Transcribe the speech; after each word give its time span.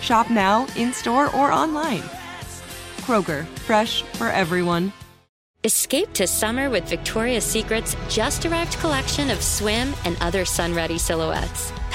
Shop 0.00 0.30
now, 0.30 0.66
in 0.76 0.92
store, 0.92 1.34
or 1.34 1.52
online. 1.52 2.02
Kroger, 3.00 3.46
fresh 3.66 4.02
for 4.02 4.28
everyone. 4.28 4.92
Escape 5.64 6.12
to 6.12 6.26
summer 6.26 6.70
with 6.70 6.88
Victoria's 6.88 7.44
Secret's 7.44 7.96
just 8.08 8.46
arrived 8.46 8.74
collection 8.78 9.28
of 9.28 9.42
swim 9.42 9.92
and 10.04 10.16
other 10.20 10.44
sun 10.44 10.72
ready 10.74 10.98
silhouettes. 10.98 11.72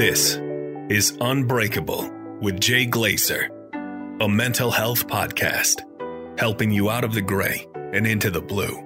This 0.00 0.36
is 0.88 1.14
Unbreakable 1.20 2.10
with 2.40 2.58
Jay 2.58 2.86
Glazer, 2.86 3.50
a 4.22 4.26
mental 4.26 4.70
health 4.70 5.06
podcast 5.06 5.82
helping 6.40 6.70
you 6.70 6.88
out 6.88 7.04
of 7.04 7.12
the 7.12 7.20
gray 7.20 7.68
and 7.74 8.06
into 8.06 8.30
the 8.30 8.40
blue. 8.40 8.82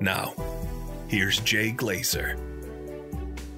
Now, 0.00 0.32
here's 1.08 1.40
Jay 1.40 1.72
Glazer. 1.72 2.40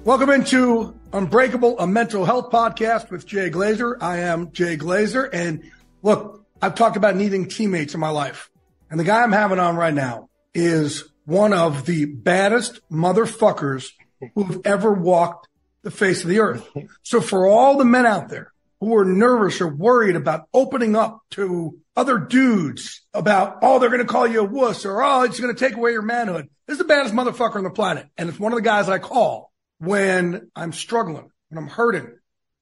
Welcome 0.03 0.29
into 0.29 0.93
Unbreakable, 1.13 1.79
a 1.79 1.87
mental 1.87 2.25
health 2.25 2.51
podcast 2.51 3.11
with 3.11 3.25
Jay 3.25 3.49
Glazer. 3.49 3.95
I 4.01 4.17
am 4.17 4.51
Jay 4.51 4.75
Glazer. 4.75 5.29
And 5.31 5.63
look, 6.01 6.45
I've 6.61 6.75
talked 6.75 6.97
about 6.97 7.15
needing 7.15 7.47
teammates 7.47 7.93
in 7.93 8.01
my 8.01 8.09
life. 8.09 8.49
And 8.91 8.99
the 8.99 9.05
guy 9.05 9.23
I'm 9.23 9.31
having 9.31 9.57
on 9.57 9.77
right 9.77 9.93
now 9.93 10.27
is 10.53 11.05
one 11.23 11.53
of 11.53 11.85
the 11.85 12.03
baddest 12.03 12.81
motherfuckers 12.91 13.93
who've 14.35 14.59
ever 14.65 14.91
walked 14.91 15.47
the 15.83 15.91
face 15.91 16.23
of 16.23 16.29
the 16.29 16.39
earth. 16.39 16.67
So 17.03 17.21
for 17.21 17.45
all 17.45 17.77
the 17.77 17.85
men 17.85 18.05
out 18.05 18.29
there 18.29 18.51
who 18.79 18.95
are 18.95 19.05
nervous 19.05 19.61
or 19.61 19.67
worried 19.67 20.15
about 20.15 20.47
opening 20.53 20.95
up 20.95 21.21
to 21.31 21.77
other 21.95 22.17
dudes 22.17 23.01
about, 23.13 23.59
oh, 23.61 23.79
they're 23.79 23.89
going 23.89 24.01
to 24.01 24.07
call 24.07 24.27
you 24.27 24.41
a 24.41 24.45
wuss 24.45 24.85
or, 24.85 25.03
oh, 25.03 25.23
it's 25.23 25.39
going 25.39 25.53
to 25.53 25.59
take 25.59 25.77
away 25.77 25.91
your 25.91 26.01
manhood. 26.01 26.49
This 26.67 26.75
is 26.75 26.79
the 26.79 26.85
baddest 26.85 27.13
motherfucker 27.13 27.55
on 27.55 27.63
the 27.63 27.69
planet. 27.69 28.07
And 28.17 28.29
it's 28.29 28.39
one 28.39 28.51
of 28.51 28.57
the 28.57 28.63
guys 28.63 28.89
I 28.89 28.99
call 28.99 29.51
when 29.77 30.49
I'm 30.55 30.73
struggling, 30.73 31.29
when 31.49 31.63
I'm 31.63 31.69
hurting. 31.69 32.13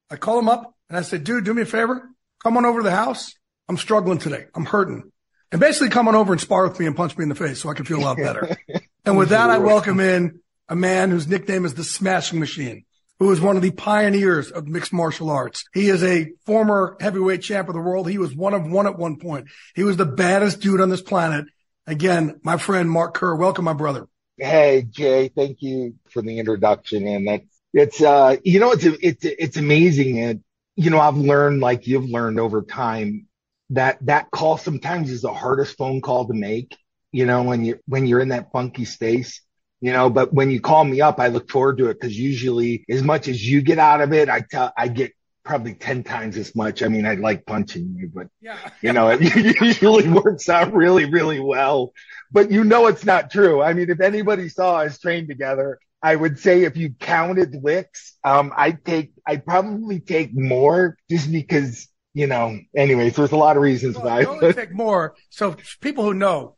I 0.09 0.17
call 0.17 0.37
him 0.39 0.49
up 0.49 0.75
and 0.89 0.97
I 0.97 1.03
say, 1.03 1.17
dude, 1.17 1.45
do 1.45 1.53
me 1.53 1.61
a 1.61 1.65
favor. 1.65 2.09
Come 2.43 2.57
on 2.57 2.65
over 2.65 2.79
to 2.79 2.83
the 2.83 2.91
house. 2.91 3.33
I'm 3.69 3.77
struggling 3.77 4.17
today. 4.17 4.45
I'm 4.53 4.65
hurting. 4.65 5.11
And 5.51 5.59
basically 5.59 5.89
come 5.89 6.07
on 6.07 6.15
over 6.15 6.33
and 6.33 6.41
spar 6.41 6.67
with 6.67 6.79
me 6.79 6.85
and 6.85 6.95
punch 6.95 7.17
me 7.17 7.23
in 7.23 7.29
the 7.29 7.35
face 7.35 7.59
so 7.61 7.69
I 7.69 7.73
can 7.73 7.85
feel 7.85 7.99
a 7.99 8.05
lot 8.05 8.17
better. 8.17 8.57
and 9.05 9.17
with 9.17 9.29
that, 9.29 9.49
I 9.49 9.59
welcome 9.59 9.99
in 9.99 10.39
a 10.67 10.75
man 10.75 11.11
whose 11.11 11.27
nickname 11.27 11.65
is 11.65 11.73
the 11.73 11.83
Smashing 11.83 12.39
Machine 12.39 12.85
who 13.21 13.31
is 13.31 13.39
one 13.39 13.55
of 13.55 13.61
the 13.61 13.69
pioneers 13.69 14.49
of 14.49 14.67
mixed 14.67 14.91
martial 14.91 15.29
arts. 15.29 15.63
He 15.75 15.89
is 15.89 16.03
a 16.03 16.31
former 16.47 16.97
heavyweight 16.99 17.43
champ 17.43 17.67
of 17.67 17.75
the 17.75 17.79
world. 17.79 18.09
He 18.09 18.17
was 18.17 18.33
one 18.33 18.55
of 18.55 18.65
one 18.65 18.87
at 18.87 18.97
one 18.97 19.17
point. 19.17 19.45
He 19.75 19.83
was 19.83 19.95
the 19.95 20.07
baddest 20.07 20.59
dude 20.59 20.81
on 20.81 20.89
this 20.89 21.03
planet. 21.03 21.45
Again, 21.85 22.39
my 22.41 22.57
friend 22.57 22.89
Mark 22.89 23.13
Kerr. 23.13 23.35
Welcome, 23.35 23.65
my 23.65 23.73
brother. 23.73 24.07
Hey, 24.39 24.87
Jay. 24.89 25.27
Thank 25.27 25.61
you 25.61 25.97
for 26.09 26.23
the 26.23 26.39
introduction. 26.39 27.05
And 27.05 27.27
that's, 27.27 27.61
it's, 27.75 28.01
uh, 28.01 28.37
you 28.43 28.59
know, 28.59 28.71
it's, 28.71 28.85
it's, 28.85 29.23
it's 29.23 29.57
amazing. 29.57 30.19
And, 30.19 30.43
you 30.75 30.89
know, 30.89 30.99
I've 30.99 31.15
learned 31.15 31.61
like 31.61 31.85
you've 31.85 32.09
learned 32.09 32.39
over 32.39 32.63
time 32.63 33.27
that 33.69 34.03
that 34.07 34.31
call 34.31 34.57
sometimes 34.57 35.11
is 35.11 35.21
the 35.21 35.31
hardest 35.31 35.77
phone 35.77 36.01
call 36.01 36.25
to 36.25 36.33
make, 36.33 36.75
you 37.11 37.27
know, 37.27 37.43
when 37.43 37.65
you're, 37.65 37.81
when 37.85 38.07
you're 38.07 38.19
in 38.19 38.29
that 38.29 38.51
funky 38.51 38.85
space 38.85 39.41
you 39.81 39.91
know, 39.91 40.09
but 40.11 40.31
when 40.31 40.51
you 40.51 40.61
call 40.61 40.83
me 40.83 41.01
up, 41.01 41.19
I 41.19 41.27
look 41.27 41.49
forward 41.49 41.79
to 41.79 41.89
it 41.89 41.99
because 41.99 42.17
usually 42.17 42.85
as 42.87 43.01
much 43.01 43.27
as 43.27 43.45
you 43.45 43.61
get 43.61 43.79
out 43.79 43.99
of 43.99 44.13
it, 44.13 44.29
I 44.29 44.41
tell, 44.41 44.71
I 44.77 44.87
get 44.87 45.13
probably 45.43 45.73
10 45.73 46.03
times 46.03 46.37
as 46.37 46.55
much. 46.55 46.83
I 46.83 46.87
mean, 46.87 47.07
I 47.07 47.15
like 47.15 47.47
punching 47.47 47.95
you, 47.97 48.11
but 48.13 48.27
yeah. 48.39 48.57
you 48.81 48.93
know, 48.93 49.09
it 49.09 49.21
usually 49.61 50.07
works 50.07 50.49
out 50.49 50.71
really, 50.71 51.05
really 51.05 51.39
well, 51.39 51.93
but 52.31 52.51
you 52.51 52.63
know, 52.63 52.85
it's 52.87 53.03
not 53.03 53.31
true. 53.31 53.61
I 53.61 53.73
mean, 53.73 53.89
if 53.89 53.99
anybody 53.99 54.49
saw 54.49 54.77
us 54.77 54.99
train 54.99 55.27
together, 55.27 55.79
I 56.03 56.15
would 56.15 56.37
say 56.37 56.63
if 56.63 56.77
you 56.77 56.91
counted 56.91 57.55
licks, 57.63 58.17
um, 58.23 58.53
I 58.55 58.71
take, 58.71 59.13
I 59.25 59.37
probably 59.37 59.99
take 59.99 60.31
more 60.33 60.95
just 61.09 61.31
because, 61.31 61.87
you 62.13 62.27
know, 62.27 62.59
anyways, 62.75 63.15
there's 63.15 63.31
a 63.31 63.37
lot 63.37 63.57
of 63.57 63.63
reasons 63.63 63.97
why. 63.97 64.21
I 64.21 64.25
only 64.25 64.53
take 64.53 64.73
more. 64.73 65.15
So 65.29 65.55
people 65.79 66.03
who 66.03 66.13
know, 66.13 66.55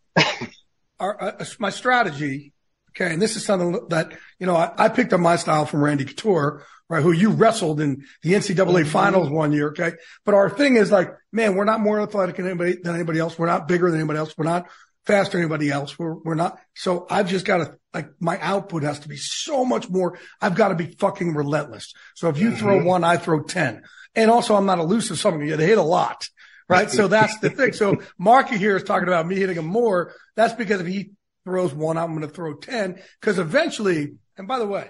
our, 1.00 1.22
uh, 1.22 1.46
my 1.60 1.70
strategy 1.70 2.53
Okay. 2.96 3.12
And 3.12 3.22
this 3.22 3.36
is 3.36 3.46
something 3.46 3.88
that, 3.90 4.14
you 4.40 4.46
know, 4.46 4.56
I, 4.56 4.72
I 4.78 4.90
picked 4.90 5.14
up 5.14 5.20
my 5.20 5.36
style 5.36 5.66
from 5.66 5.84
Randy 5.84 6.06
Couture, 6.06 6.66
right? 6.90 7.02
Who 7.02 7.12
you 7.12 7.32
wrestled 7.32 7.82
in 7.82 8.06
the 8.22 8.34
NCAA 8.34 8.56
mm-hmm. 8.56 8.90
finals 8.90 9.30
one 9.30 9.52
year. 9.52 9.70
Okay. 9.70 9.94
But 10.26 10.36
our 10.36 10.50
thing 10.50 10.76
is 10.76 10.92
like, 10.92 11.12
man, 11.32 11.56
we're 11.56 11.66
not 11.66 11.80
more 11.80 12.02
athletic 12.02 12.36
than 12.36 12.46
anybody, 12.46 12.78
than 12.82 12.96
anybody 12.96 13.20
else. 13.20 13.38
We're 13.38 13.48
not 13.48 13.68
bigger 13.68 13.90
than 13.90 14.00
anybody 14.00 14.20
else. 14.20 14.38
We're 14.38 14.46
not 14.46 14.68
faster 15.06 15.38
than 15.38 15.42
anybody 15.42 15.70
else. 15.70 15.98
We're, 15.98 16.14
we're 16.14 16.36
not. 16.36 16.60
So 16.76 17.08
I've 17.10 17.30
just 17.30 17.46
got 17.46 17.58
to, 17.58 17.78
like, 17.94 18.10
my 18.20 18.40
output 18.40 18.84
has 18.84 19.00
to 19.00 19.10
be 19.10 19.18
so 19.18 19.66
much 19.66 19.90
more. 19.90 20.18
I've 20.40 20.56
got 20.56 20.70
to 20.70 20.76
be 20.76 20.86
fucking 20.86 21.34
relentless. 21.34 21.94
So 22.16 22.30
if 22.30 22.38
you 22.38 22.50
mm-hmm. 22.50 22.58
throw 22.58 22.84
one, 22.84 23.04
I 23.04 23.18
throw 23.18 23.42
10. 23.42 23.84
And 24.16 24.30
also 24.30 24.56
I'm 24.56 24.66
not 24.66 24.80
elusive. 24.80 25.18
Something 25.18 25.48
you 25.48 25.58
hit 25.58 25.78
a 25.78 25.84
lot. 25.84 26.28
Right. 26.70 26.90
so 26.90 27.08
that's 27.08 27.38
the 27.40 27.50
thing. 27.50 27.74
So 27.74 28.02
Marky 28.18 28.58
here 28.58 28.78
is 28.78 28.84
talking 28.84 29.08
about 29.08 29.28
me 29.28 29.36
hitting 29.36 29.58
him 29.58 29.66
more. 29.66 30.14
That's 30.36 30.54
because 30.54 30.82
if 30.82 30.88
he 30.88 31.12
throws 31.46 31.74
one, 31.74 31.98
I'm 31.98 32.16
going 32.16 32.22
to 32.22 32.28
throw 32.28 32.56
10. 32.56 33.02
Cause 33.22 33.40
eventually, 33.40 34.14
and 34.38 34.48
by 34.48 34.60
the 34.60 34.68
way, 34.68 34.90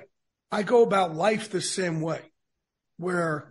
I 0.52 0.64
go 0.64 0.84
about 0.84 1.16
life 1.16 1.50
the 1.50 1.62
same 1.62 2.02
way 2.02 2.22
where 2.98 3.50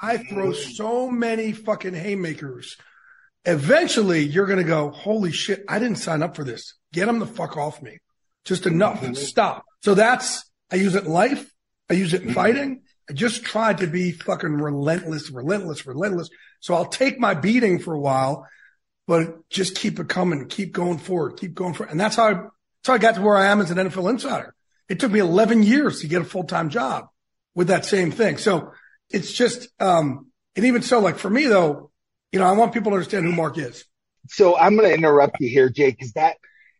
I 0.00 0.18
throw 0.18 0.52
so 0.52 1.10
many 1.10 1.52
fucking 1.52 1.94
haymakers. 1.94 2.76
Eventually 3.44 4.20
you're 4.20 4.46
going 4.46 4.58
to 4.58 4.64
go, 4.64 4.90
holy 4.90 5.32
shit, 5.32 5.64
I 5.68 5.78
didn't 5.78 5.98
sign 5.98 6.22
up 6.22 6.36
for 6.36 6.44
this. 6.44 6.74
Get 6.92 7.06
them 7.06 7.20
the 7.20 7.26
fuck 7.26 7.56
off 7.56 7.80
me. 7.80 7.98
Just 8.44 8.66
enough. 8.66 9.00
Mm-hmm. 9.00 9.14
Stop. 9.14 9.64
So 9.82 9.94
that's, 9.94 10.44
I 10.70 10.76
use 10.76 10.94
it 10.94 11.04
in 11.04 11.12
life. 11.12 11.50
I 11.88 11.94
use 11.94 12.14
it 12.14 12.22
in 12.22 12.34
fighting. 12.34 12.82
I 13.08 13.12
just 13.12 13.44
tried 13.44 13.78
to 13.78 13.86
be 13.86 14.12
fucking 14.12 14.52
relentless, 14.52 15.30
relentless, 15.30 15.86
relentless. 15.86 16.28
So 16.60 16.74
I'll 16.74 16.86
take 16.86 17.18
my 17.18 17.34
beating 17.34 17.78
for 17.78 17.94
a 17.94 18.00
while 18.00 18.46
but 19.10 19.48
just 19.50 19.74
keep 19.74 19.98
it 19.98 20.08
coming, 20.08 20.46
keep 20.46 20.70
going 20.70 20.98
forward, 20.98 21.36
keep 21.36 21.52
going 21.52 21.74
forward. 21.74 21.90
And 21.90 21.98
that's 21.98 22.14
how 22.14 22.28
I, 22.28 22.32
that's 22.34 22.86
how 22.86 22.92
I 22.92 22.98
got 22.98 23.16
to 23.16 23.20
where 23.22 23.36
I 23.36 23.46
am 23.46 23.60
as 23.60 23.72
an 23.72 23.76
NFL 23.76 24.08
insider. 24.08 24.54
It 24.88 25.00
took 25.00 25.10
me 25.10 25.18
11 25.18 25.64
years 25.64 26.02
to 26.02 26.06
get 26.06 26.22
a 26.22 26.24
full-time 26.24 26.70
job 26.70 27.08
with 27.56 27.66
that 27.66 27.84
same 27.84 28.12
thing. 28.12 28.38
So 28.38 28.70
it's 29.10 29.32
just, 29.32 29.66
um, 29.80 30.28
and 30.54 30.64
even 30.64 30.82
so, 30.82 31.00
like 31.00 31.18
for 31.18 31.28
me 31.28 31.48
though, 31.48 31.90
you 32.30 32.38
know, 32.38 32.46
I 32.46 32.52
want 32.52 32.72
people 32.72 32.92
to 32.92 32.98
understand 32.98 33.24
who 33.24 33.32
Mark 33.32 33.58
is. 33.58 33.84
So 34.28 34.56
I'm 34.56 34.76
going 34.76 34.88
to 34.88 34.94
interrupt 34.94 35.40
you 35.40 35.48
here, 35.48 35.70
Jake, 35.70 35.98
because 35.98 36.12
that 36.12 36.36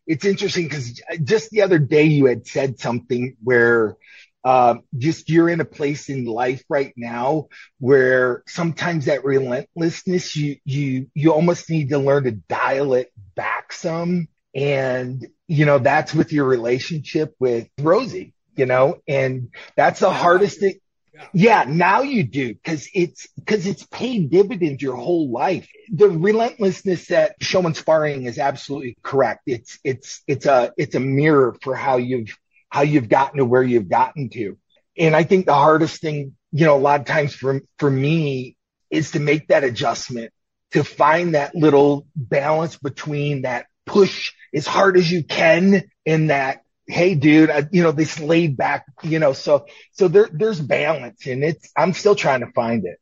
it's 0.07 0.23
interesting 0.23 0.69
because 0.69 1.01
just 1.25 1.49
the 1.49 1.63
other 1.63 1.79
day 1.79 2.03
you 2.03 2.27
had 2.27 2.47
said 2.47 2.79
something 2.79 3.35
where 3.43 3.97
Um, 4.43 4.81
just 4.97 5.29
you're 5.29 5.49
in 5.49 5.61
a 5.61 5.65
place 5.65 6.09
in 6.09 6.25
life 6.25 6.63
right 6.67 6.93
now 6.97 7.47
where 7.79 8.43
sometimes 8.47 9.05
that 9.05 9.23
relentlessness, 9.23 10.35
you, 10.35 10.57
you, 10.65 11.07
you 11.13 11.31
almost 11.31 11.69
need 11.69 11.89
to 11.89 11.99
learn 11.99 12.23
to 12.23 12.31
dial 12.31 12.93
it 12.95 13.11
back 13.35 13.71
some. 13.71 14.27
And, 14.55 15.27
you 15.47 15.65
know, 15.65 15.79
that's 15.79 16.13
with 16.13 16.33
your 16.33 16.45
relationship 16.45 17.35
with 17.39 17.69
Rosie, 17.79 18.33
you 18.55 18.65
know, 18.65 18.97
and 19.07 19.49
that's 19.77 19.99
the 19.99 20.11
hardest 20.11 20.59
thing. 20.59 20.79
Yeah, 21.33 21.65
now 21.67 22.01
you 22.01 22.23
do 22.23 22.53
because 22.53 22.89
it's 22.93 23.27
because 23.35 23.67
it's 23.67 23.85
paid 23.85 24.31
dividends 24.31 24.81
your 24.81 24.95
whole 24.95 25.29
life. 25.29 25.67
The 25.93 26.09
relentlessness 26.09 27.07
that 27.07 27.35
showman 27.41 27.75
sparring 27.75 28.23
is 28.23 28.39
absolutely 28.39 28.97
correct. 29.03 29.41
It's 29.45 29.77
it's 29.83 30.23
it's 30.25 30.45
a 30.45 30.73
it's 30.77 30.95
a 30.95 30.99
mirror 30.99 31.55
for 31.61 31.75
how 31.75 31.97
you've 31.97 32.35
how 32.71 32.81
you've 32.81 33.09
gotten 33.09 33.37
to 33.37 33.45
where 33.45 33.61
you've 33.61 33.89
gotten 33.89 34.29
to. 34.29 34.57
And 34.97 35.15
I 35.15 35.23
think 35.23 35.45
the 35.45 35.53
hardest 35.53 36.01
thing, 36.01 36.35
you 36.51 36.65
know, 36.65 36.75
a 36.75 36.79
lot 36.79 37.01
of 37.01 37.05
times 37.05 37.35
for, 37.35 37.61
for 37.77 37.91
me 37.91 38.55
is 38.89 39.11
to 39.11 39.19
make 39.19 39.49
that 39.49 39.63
adjustment, 39.63 40.33
to 40.71 40.83
find 40.83 41.35
that 41.35 41.53
little 41.53 42.07
balance 42.15 42.77
between 42.77 43.43
that 43.43 43.67
push 43.85 44.31
as 44.53 44.65
hard 44.65 44.97
as 44.97 45.11
you 45.11 45.23
can 45.23 45.83
and 46.05 46.29
that, 46.29 46.63
Hey, 46.87 47.15
dude, 47.15 47.49
I, 47.49 47.67
you 47.71 47.83
know, 47.83 47.91
this 47.91 48.19
laid 48.19 48.57
back, 48.57 48.85
you 49.03 49.19
know, 49.19 49.31
so, 49.31 49.65
so 49.93 50.09
there, 50.09 50.27
there's 50.31 50.59
balance 50.59 51.25
and 51.25 51.41
it's, 51.41 51.71
I'm 51.77 51.93
still 51.93 52.15
trying 52.15 52.41
to 52.41 52.51
find 52.51 52.85
it. 52.85 52.99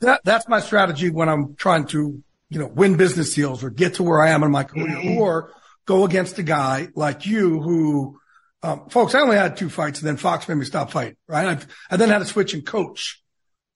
That, 0.00 0.20
that's 0.22 0.46
my 0.48 0.60
strategy 0.60 1.10
when 1.10 1.28
I'm 1.28 1.56
trying 1.56 1.86
to, 1.88 2.22
you 2.50 2.58
know, 2.58 2.66
win 2.66 2.96
business 2.96 3.34
deals 3.34 3.64
or 3.64 3.70
get 3.70 3.94
to 3.94 4.04
where 4.04 4.22
I 4.22 4.30
am 4.30 4.44
in 4.44 4.52
my 4.52 4.62
career 4.62 4.96
mm-hmm. 4.96 5.18
or 5.18 5.52
go 5.86 6.04
against 6.04 6.38
a 6.38 6.44
guy 6.44 6.88
like 6.94 7.26
you 7.26 7.60
who, 7.60 8.20
um, 8.62 8.88
folks, 8.88 9.14
I 9.14 9.20
only 9.20 9.36
had 9.36 9.56
two 9.56 9.68
fights 9.68 10.00
and 10.00 10.08
then 10.08 10.16
Fox 10.16 10.48
made 10.48 10.54
me 10.54 10.64
stop 10.64 10.90
fighting, 10.90 11.16
right? 11.26 11.46
I've, 11.46 11.66
I 11.90 11.96
then 11.96 12.10
had 12.10 12.20
to 12.20 12.24
switch 12.24 12.54
and 12.54 12.64
coach. 12.64 13.22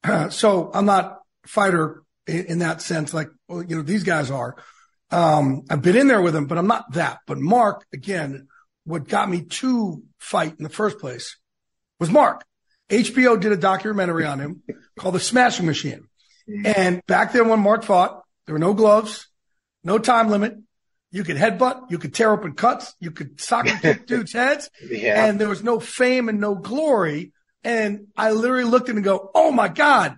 Uh, 0.05 0.29
so 0.31 0.71
I'm 0.73 0.87
not 0.87 1.19
fighter 1.47 2.03
in, 2.27 2.47
in, 2.47 2.59
that 2.61 2.83
sense, 2.83 3.13
like, 3.13 3.29
well, 3.49 3.63
you 3.63 3.77
know, 3.77 3.83
these 3.83 4.05
guys 4.05 4.31
are. 4.31 4.57
Um, 5.11 5.65
I've 5.71 5.83
been 5.83 5.97
in 5.97 6.09
there 6.09 6.23
with 6.23 6.35
them, 6.35 6.47
but 6.47 6.59
I'm 6.59 6.67
not 6.67 6.93
that. 6.93 7.19
But 7.27 7.39
Mark, 7.39 7.85
again, 7.93 8.49
what 8.85 9.09
got 9.09 9.29
me 9.29 9.43
to 9.43 10.03
fight 10.19 10.55
in 10.59 10.63
the 10.63 10.69
first 10.69 10.99
place 10.99 11.37
was 11.99 12.11
Mark. 12.11 12.45
HBO 12.89 13.41
did 13.41 13.53
a 13.53 13.57
documentary 13.57 14.25
on 14.25 14.39
him 14.39 14.63
called 14.99 15.15
The 15.15 15.21
Smashing 15.21 15.67
Machine. 15.67 16.09
And 16.65 17.05
back 17.07 17.33
then 17.33 17.49
when 17.49 17.59
Mark 17.59 17.83
fought, 17.83 18.23
there 18.47 18.53
were 18.53 18.61
no 18.61 18.73
gloves, 18.73 19.27
no 19.83 19.99
time 19.99 20.31
limit. 20.31 20.57
You 21.11 21.25
could 21.25 21.37
headbutt, 21.37 21.91
you 21.91 21.99
could 21.99 22.15
tear 22.15 22.33
open 22.33 22.55
cuts, 22.55 22.95
you 23.01 23.11
could 23.11 23.41
sock 23.41 23.67
and 23.69 23.81
kick 23.81 24.07
dudes' 24.07 24.33
heads, 24.33 24.71
yeah. 24.83 25.27
and 25.27 25.41
there 25.41 25.49
was 25.49 25.63
no 25.63 25.79
fame 25.81 26.29
and 26.29 26.41
no 26.41 26.55
glory. 26.55 27.33
And 27.63 28.09
I 28.17 28.33
literally 28.33 28.65
looked 28.65 28.89
at 28.89 28.91
him 28.91 28.99
and 28.99 29.05
go, 29.05 29.31
"Oh 29.35 29.51
my 29.51 29.69
god, 29.69 30.17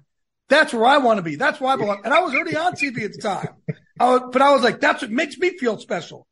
that's 0.48 0.72
where 0.72 0.86
I 0.86 0.98
want 0.98 1.18
to 1.18 1.22
be. 1.22 1.36
That's 1.36 1.60
where 1.60 1.72
I 1.72 1.76
belong." 1.76 2.02
And 2.04 2.12
I 2.12 2.20
was 2.20 2.34
already 2.34 2.56
on 2.56 2.72
TV 2.72 3.04
at 3.04 3.12
the 3.12 3.20
time, 3.20 3.48
I 4.00 4.10
was, 4.10 4.30
but 4.32 4.42
I 4.42 4.52
was 4.52 4.62
like, 4.62 4.80
"That's 4.80 5.02
what 5.02 5.10
makes 5.10 5.36
me 5.38 5.56
feel 5.58 5.78
special." 5.78 6.26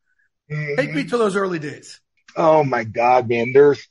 Mm-hmm. 0.51 0.75
Take 0.75 0.93
me 0.93 1.03
to 1.05 1.17
those 1.17 1.35
early 1.35 1.59
days. 1.59 1.99
Oh 2.35 2.63
my 2.63 2.83
god, 2.83 3.29
man! 3.29 3.53
There's, 3.53 3.87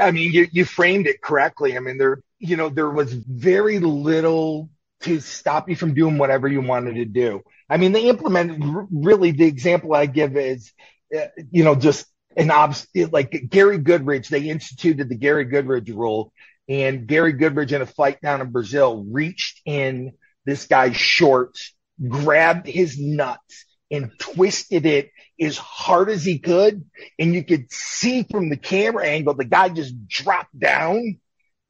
I 0.00 0.10
mean, 0.10 0.32
you 0.32 0.46
you 0.52 0.64
framed 0.64 1.06
it 1.06 1.22
correctly. 1.22 1.76
I 1.76 1.80
mean, 1.80 1.98
there, 1.98 2.22
you 2.38 2.56
know, 2.56 2.68
there 2.68 2.90
was 2.90 3.12
very 3.12 3.78
little 3.78 4.70
to 5.02 5.20
stop 5.20 5.68
you 5.68 5.76
from 5.76 5.94
doing 5.94 6.18
whatever 6.18 6.48
you 6.48 6.60
wanted 6.60 6.94
to 6.94 7.04
do. 7.04 7.42
I 7.70 7.76
mean, 7.76 7.92
they 7.92 8.08
implemented 8.08 8.60
really 8.90 9.30
the 9.30 9.46
example 9.46 9.94
I 9.94 10.06
give 10.06 10.36
is, 10.36 10.72
uh, 11.16 11.26
you 11.52 11.62
know, 11.62 11.76
just 11.76 12.06
an 12.36 12.50
obs 12.50 12.88
like 12.94 13.44
Gary 13.48 13.78
Goodridge. 13.78 14.28
They 14.28 14.50
instituted 14.50 15.08
the 15.08 15.16
Gary 15.16 15.46
Goodridge 15.46 15.88
rule, 15.88 16.32
and 16.68 17.06
Gary 17.06 17.32
Goodridge 17.32 17.72
in 17.72 17.80
a 17.80 17.86
fight 17.86 18.20
down 18.20 18.40
in 18.40 18.50
Brazil 18.50 19.04
reached 19.08 19.60
in 19.64 20.12
this 20.44 20.66
guy's 20.66 20.96
shorts, 20.96 21.72
grabbed 22.08 22.66
his 22.66 22.98
nuts, 22.98 23.66
and 23.90 24.10
twisted 24.18 24.84
it 24.84 25.10
as 25.40 25.56
hard 25.56 26.10
as 26.10 26.24
he 26.24 26.38
could. 26.38 26.84
And 27.18 27.34
you 27.34 27.44
could 27.44 27.72
see 27.72 28.24
from 28.24 28.50
the 28.50 28.56
camera 28.56 29.06
angle, 29.06 29.34
the 29.34 29.44
guy 29.44 29.68
just 29.68 30.08
dropped 30.08 30.58
down. 30.58 31.20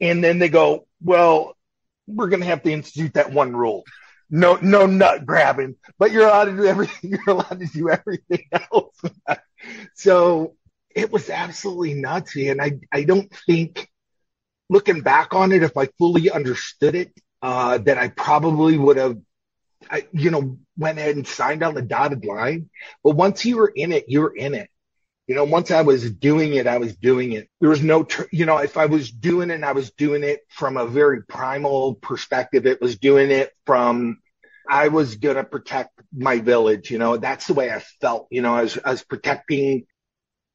And 0.00 0.24
then 0.24 0.38
they 0.38 0.48
go, 0.48 0.86
well, 1.02 1.56
we're 2.06 2.28
going 2.28 2.40
to 2.40 2.46
have 2.46 2.62
to 2.62 2.72
institute 2.72 3.14
that 3.14 3.32
one 3.32 3.54
rule. 3.54 3.84
No, 4.30 4.58
no 4.62 4.86
nut 4.86 5.26
grabbing, 5.26 5.76
but 5.98 6.12
you're 6.12 6.26
allowed 6.26 6.44
to 6.44 6.56
do 6.56 6.64
everything. 6.66 7.10
You're 7.26 7.36
allowed 7.36 7.58
to 7.60 7.66
do 7.66 7.90
everything 7.90 8.46
else. 8.72 9.00
so 9.94 10.54
it 10.94 11.10
was 11.10 11.30
absolutely 11.30 11.94
nuts. 11.94 12.36
And 12.36 12.62
I, 12.62 12.78
I 12.92 13.04
don't 13.04 13.30
think 13.46 13.88
looking 14.68 15.00
back 15.00 15.34
on 15.34 15.52
it, 15.52 15.62
if 15.62 15.76
I 15.76 15.86
fully 15.98 16.30
understood 16.30 16.94
it, 16.94 17.12
uh, 17.42 17.78
that 17.78 17.98
I 17.98 18.08
probably 18.08 18.78
would 18.78 18.98
have, 18.98 19.18
I, 19.90 20.06
you 20.12 20.30
know, 20.30 20.58
went 20.76 20.98
ahead 20.98 21.16
and 21.16 21.26
signed 21.26 21.62
on 21.62 21.74
the 21.74 21.82
dotted 21.82 22.24
line. 22.24 22.70
But 23.02 23.16
once 23.16 23.44
you 23.44 23.56
were 23.56 23.72
in 23.74 23.92
it, 23.92 24.04
you 24.08 24.20
were 24.20 24.34
in 24.34 24.54
it 24.54 24.70
you 25.30 25.36
know, 25.36 25.44
once 25.44 25.70
I 25.70 25.82
was 25.82 26.10
doing 26.10 26.54
it, 26.54 26.66
I 26.66 26.78
was 26.78 26.96
doing 26.96 27.30
it. 27.30 27.48
There 27.60 27.70
was 27.70 27.84
no, 27.84 28.02
tr- 28.02 28.24
you 28.32 28.46
know, 28.46 28.58
if 28.58 28.76
I 28.76 28.86
was 28.86 29.12
doing 29.12 29.50
it, 29.50 29.54
and 29.54 29.64
I 29.64 29.70
was 29.70 29.92
doing 29.92 30.24
it 30.24 30.40
from 30.48 30.76
a 30.76 30.88
very 30.88 31.22
primal 31.22 31.94
perspective. 31.94 32.66
It 32.66 32.80
was 32.80 32.98
doing 32.98 33.30
it 33.30 33.52
from, 33.64 34.18
I 34.68 34.88
was 34.88 35.14
going 35.14 35.36
to 35.36 35.44
protect 35.44 35.90
my 36.12 36.40
village. 36.40 36.90
You 36.90 36.98
know, 36.98 37.16
that's 37.16 37.46
the 37.46 37.54
way 37.54 37.70
I 37.70 37.78
felt, 38.00 38.26
you 38.32 38.42
know, 38.42 38.56
as, 38.56 38.76
as 38.76 39.04
protecting, 39.04 39.86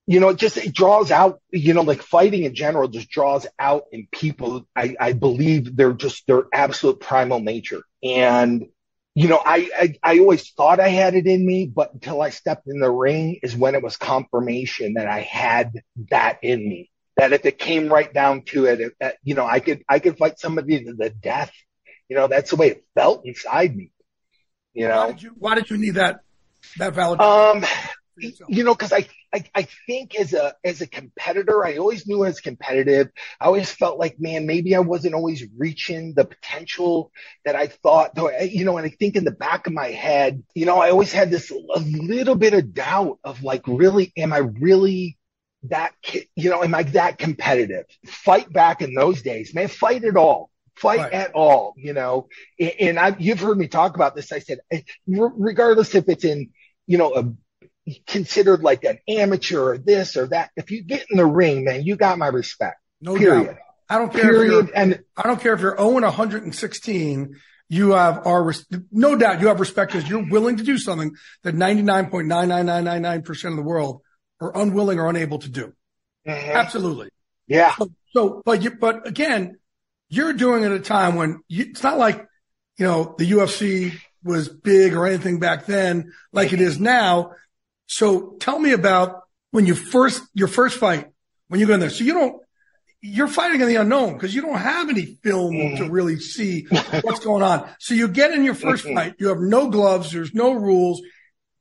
you 0.07 0.19
know, 0.19 0.27
it 0.27 0.39
just, 0.39 0.57
it 0.57 0.75
draws 0.75 1.09
out, 1.09 1.39
you 1.51 1.73
know, 1.73 1.83
like 1.83 2.01
fighting 2.01 2.43
in 2.43 2.53
general 2.53 2.89
just 2.89 3.09
draws 3.09 3.47
out 3.57 3.83
in 3.93 4.09
people. 4.11 4.67
I, 4.75 4.97
I 4.99 5.13
believe 5.13 5.73
they're 5.77 5.93
just 5.93 6.27
their 6.27 6.47
absolute 6.53 6.99
primal 6.99 7.39
nature. 7.39 7.81
And 8.03 8.65
you 9.15 9.29
know, 9.29 9.41
I, 9.43 9.69
I, 9.77 9.95
I 10.03 10.19
always 10.19 10.51
thought 10.51 10.81
I 10.81 10.89
had 10.89 11.15
it 11.15 11.25
in 11.25 11.45
me, 11.45 11.71
but 11.73 11.93
until 11.93 12.21
I 12.21 12.31
stepped 12.31 12.67
in 12.67 12.81
the 12.81 12.91
ring 12.91 13.39
is 13.41 13.55
when 13.55 13.73
it 13.73 13.81
was 13.81 13.95
confirmation 13.95 14.95
that 14.95 15.07
I 15.07 15.21
had 15.21 15.71
that 16.11 16.39
in 16.43 16.59
me. 16.59 16.91
That 17.15 17.31
if 17.31 17.45
it 17.45 17.57
came 17.57 17.87
right 17.87 18.13
down 18.13 18.41
to 18.47 18.65
it, 18.65 18.93
you 19.23 19.35
know, 19.35 19.45
I 19.45 19.61
could, 19.61 19.83
I 19.87 19.99
could 19.99 20.17
fight 20.17 20.37
somebody 20.37 20.83
to 20.83 20.93
the 20.93 21.09
death. 21.09 21.53
You 22.09 22.17
know, 22.17 22.27
that's 22.27 22.49
the 22.49 22.57
way 22.57 22.71
it 22.71 22.83
felt 22.93 23.25
inside 23.25 23.73
me. 23.73 23.91
You 24.73 24.89
know, 24.89 24.97
why 24.97 25.11
did 25.13 25.23
you, 25.23 25.31
why 25.37 25.55
did 25.55 25.69
you 25.69 25.77
need 25.77 25.95
that, 25.95 26.19
that 26.77 26.93
validation? 26.93 27.55
Um, 27.55 27.65
you 28.17 28.63
know, 28.63 28.75
cause 28.75 28.93
I, 28.93 29.07
I, 29.33 29.43
I 29.53 29.67
think 29.85 30.15
as 30.15 30.33
a, 30.33 30.55
as 30.63 30.81
a 30.81 30.87
competitor, 30.87 31.65
I 31.65 31.77
always 31.77 32.07
knew 32.07 32.23
I 32.23 32.27
was 32.27 32.39
competitive. 32.39 33.09
I 33.39 33.45
always 33.45 33.69
felt 33.71 33.99
like, 33.99 34.19
man, 34.19 34.45
maybe 34.45 34.75
I 34.75 34.79
wasn't 34.79 35.15
always 35.15 35.43
reaching 35.57 36.13
the 36.13 36.25
potential 36.25 37.11
that 37.43 37.55
I 37.55 37.67
thought, 37.67 38.15
Though, 38.15 38.31
you 38.39 38.65
know, 38.65 38.77
and 38.77 38.85
I 38.85 38.89
think 38.89 39.15
in 39.15 39.25
the 39.25 39.31
back 39.31 39.67
of 39.67 39.73
my 39.73 39.87
head, 39.87 40.43
you 40.53 40.65
know, 40.65 40.77
I 40.77 40.89
always 40.89 41.11
had 41.11 41.31
this 41.31 41.51
a 41.51 41.79
little 41.79 42.35
bit 42.35 42.53
of 42.53 42.73
doubt 42.73 43.19
of 43.23 43.43
like, 43.43 43.63
really, 43.67 44.13
am 44.17 44.33
I 44.33 44.39
really 44.39 45.17
that, 45.63 45.93
you 46.35 46.49
know, 46.49 46.63
am 46.63 46.75
I 46.75 46.83
that 46.83 47.17
competitive? 47.17 47.85
Fight 48.05 48.51
back 48.51 48.81
in 48.81 48.93
those 48.93 49.21
days, 49.21 49.53
man, 49.53 49.67
fight 49.67 50.03
it 50.03 50.15
all 50.15 50.51
fight 50.75 50.99
right. 50.99 51.13
at 51.13 51.33
all, 51.33 51.73
you 51.77 51.93
know. 51.93 52.27
And 52.59 52.99
I, 52.99 53.15
you've 53.17 53.39
heard 53.39 53.57
me 53.57 53.67
talk 53.67 53.95
about 53.95 54.15
this. 54.15 54.31
I 54.31 54.39
said, 54.39 54.59
eh, 54.71 54.81
regardless 55.07 55.95
if 55.95 56.09
it's 56.09 56.25
in, 56.25 56.51
you 56.87 56.97
know, 56.97 57.13
a 57.13 57.33
considered 58.07 58.61
like 58.61 58.83
an 58.83 58.99
amateur 59.07 59.61
or 59.61 59.77
this 59.77 60.17
or 60.17 60.27
that. 60.27 60.51
If 60.55 60.71
you 60.71 60.83
get 60.83 61.05
in 61.09 61.17
the 61.17 61.25
ring, 61.25 61.63
man, 61.63 61.83
you 61.83 61.95
got 61.95 62.17
my 62.17 62.27
respect. 62.27 62.77
No 63.01 63.15
period. 63.15 63.47
Doubt. 63.47 63.57
I 63.87 63.97
don't 63.99 64.11
care. 64.11 64.23
Period. 64.23 64.71
and 64.75 65.03
I 65.15 65.23
don't 65.23 65.39
care 65.39 65.53
if 65.53 65.61
you're 65.61 65.77
0 65.77 65.91
116. 65.91 67.35
You 67.67 67.91
have 67.91 68.25
our 68.25 68.53
no 68.91 69.15
doubt. 69.15 69.41
You 69.41 69.47
have 69.47 69.59
respect 69.59 69.91
because 69.91 70.09
you're 70.09 70.27
willing 70.29 70.57
to 70.57 70.63
do 70.63 70.77
something 70.77 71.15
that 71.43 71.55
99.99999% 71.55 73.49
of 73.49 73.55
the 73.55 73.61
world 73.61 74.01
are 74.39 74.55
unwilling 74.55 74.99
or 74.99 75.09
unable 75.09 75.39
to 75.39 75.49
do. 75.49 75.73
Mm-hmm. 76.27 76.51
Absolutely. 76.51 77.09
Yeah. 77.47 77.75
So, 77.75 77.91
so, 78.13 78.41
but 78.45 78.63
you, 78.63 78.71
but 78.71 79.07
again, 79.07 79.57
you're 80.09 80.33
doing 80.33 80.63
it 80.63 80.67
at 80.67 80.73
a 80.73 80.79
time 80.79 81.15
when 81.15 81.41
you, 81.47 81.65
it's 81.69 81.83
not 81.83 81.97
like, 81.97 82.25
you 82.77 82.85
know, 82.85 83.15
the 83.17 83.31
UFC 83.31 83.93
was 84.23 84.49
big 84.49 84.93
or 84.93 85.05
anything 85.05 85.39
back 85.39 85.65
then 85.65 86.11
like 86.31 86.53
it 86.53 86.61
is 86.61 86.79
now. 86.79 87.31
So 87.87 88.35
tell 88.39 88.59
me 88.59 88.71
about 88.71 89.21
when 89.51 89.65
you 89.65 89.75
first, 89.75 90.23
your 90.33 90.47
first 90.47 90.77
fight, 90.77 91.07
when 91.47 91.59
you 91.59 91.67
go 91.67 91.73
in 91.73 91.79
there. 91.79 91.89
So 91.89 92.03
you 92.03 92.13
don't, 92.13 92.41
you're 93.01 93.27
fighting 93.27 93.61
in 93.61 93.67
the 93.67 93.75
unknown 93.75 94.13
because 94.13 94.33
you 94.33 94.41
don't 94.41 94.57
have 94.57 94.89
any 94.89 95.05
film 95.23 95.53
mm. 95.53 95.77
to 95.77 95.89
really 95.89 96.19
see 96.19 96.65
what's 97.01 97.19
going 97.19 97.43
on. 97.43 97.69
So 97.79 97.93
you 97.93 98.07
get 98.07 98.31
in 98.31 98.43
your 98.43 98.55
first 98.55 98.83
fight, 98.83 99.15
you 99.19 99.27
have 99.27 99.39
no 99.39 99.69
gloves, 99.69 100.11
there's 100.11 100.33
no 100.33 100.53
rules. 100.53 101.01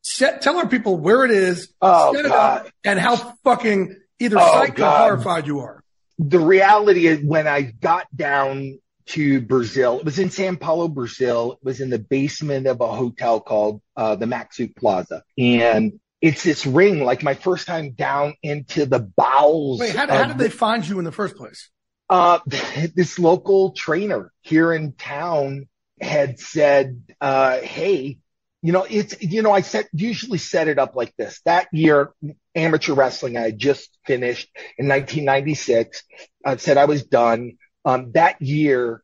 Set, 0.02 0.42
tell 0.42 0.58
our 0.58 0.68
people 0.68 0.96
where 0.96 1.24
it 1.24 1.30
is, 1.30 1.72
oh, 1.80 2.14
set 2.14 2.26
it 2.26 2.30
up, 2.30 2.68
and 2.82 2.98
how 2.98 3.16
fucking 3.44 3.96
either 4.18 4.38
oh, 4.38 4.64
psyched 4.66 4.78
or 4.78 4.98
horrified 4.98 5.46
you 5.46 5.60
are. 5.60 5.82
The 6.18 6.38
reality 6.38 7.06
is 7.06 7.24
when 7.24 7.46
I 7.46 7.62
got 7.62 8.06
down 8.14 8.78
to 9.06 9.40
Brazil, 9.40 9.98
it 9.98 10.04
was 10.04 10.18
in 10.18 10.30
Sao 10.30 10.54
Paulo, 10.56 10.88
Brazil. 10.88 11.52
It 11.52 11.64
was 11.64 11.80
in 11.80 11.90
the 11.90 11.98
basement 11.98 12.66
of 12.66 12.80
a 12.80 12.86
hotel 12.86 13.40
called 13.40 13.80
uh, 13.96 14.16
the 14.16 14.26
Maksoud 14.26 14.76
Plaza. 14.76 15.22
And 15.38 16.00
it's 16.24 16.42
this 16.42 16.64
ring, 16.64 17.04
like 17.04 17.22
my 17.22 17.34
first 17.34 17.66
time 17.66 17.90
down 17.90 18.32
into 18.42 18.86
the 18.86 18.98
bowels. 18.98 19.80
Wait, 19.80 19.94
how, 19.94 20.08
how 20.08 20.26
did 20.26 20.38
they 20.38 20.48
find 20.48 20.88
you 20.88 20.98
in 20.98 21.04
the 21.04 21.12
first 21.12 21.36
place? 21.36 21.68
Uh, 22.08 22.38
this 22.94 23.18
local 23.18 23.72
trainer 23.72 24.32
here 24.40 24.72
in 24.72 24.94
town 24.94 25.68
had 26.00 26.40
said, 26.40 27.02
uh, 27.20 27.58
Hey, 27.58 28.20
you 28.62 28.72
know, 28.72 28.86
it's, 28.88 29.20
you 29.20 29.42
know, 29.42 29.52
I 29.52 29.60
set, 29.60 29.86
usually 29.92 30.38
set 30.38 30.66
it 30.66 30.78
up 30.78 30.96
like 30.96 31.14
this. 31.18 31.42
That 31.44 31.68
year, 31.74 32.14
amateur 32.54 32.94
wrestling, 32.94 33.36
I 33.36 33.42
had 33.42 33.58
just 33.58 33.94
finished 34.06 34.48
in 34.78 34.88
1996. 34.88 36.04
I 36.42 36.56
said 36.56 36.78
I 36.78 36.86
was 36.86 37.04
done. 37.04 37.58
Um, 37.84 38.12
that 38.12 38.40
year, 38.40 39.02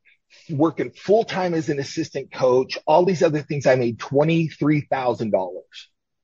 working 0.49 0.93
full 0.93 1.25
time 1.25 1.53
as 1.53 1.69
an 1.69 1.81
assistant 1.81 2.33
coach, 2.33 2.79
all 2.87 3.05
these 3.05 3.23
other 3.23 3.43
things, 3.43 3.67
I 3.67 3.75
made 3.75 3.99
$23,000. 3.99 5.33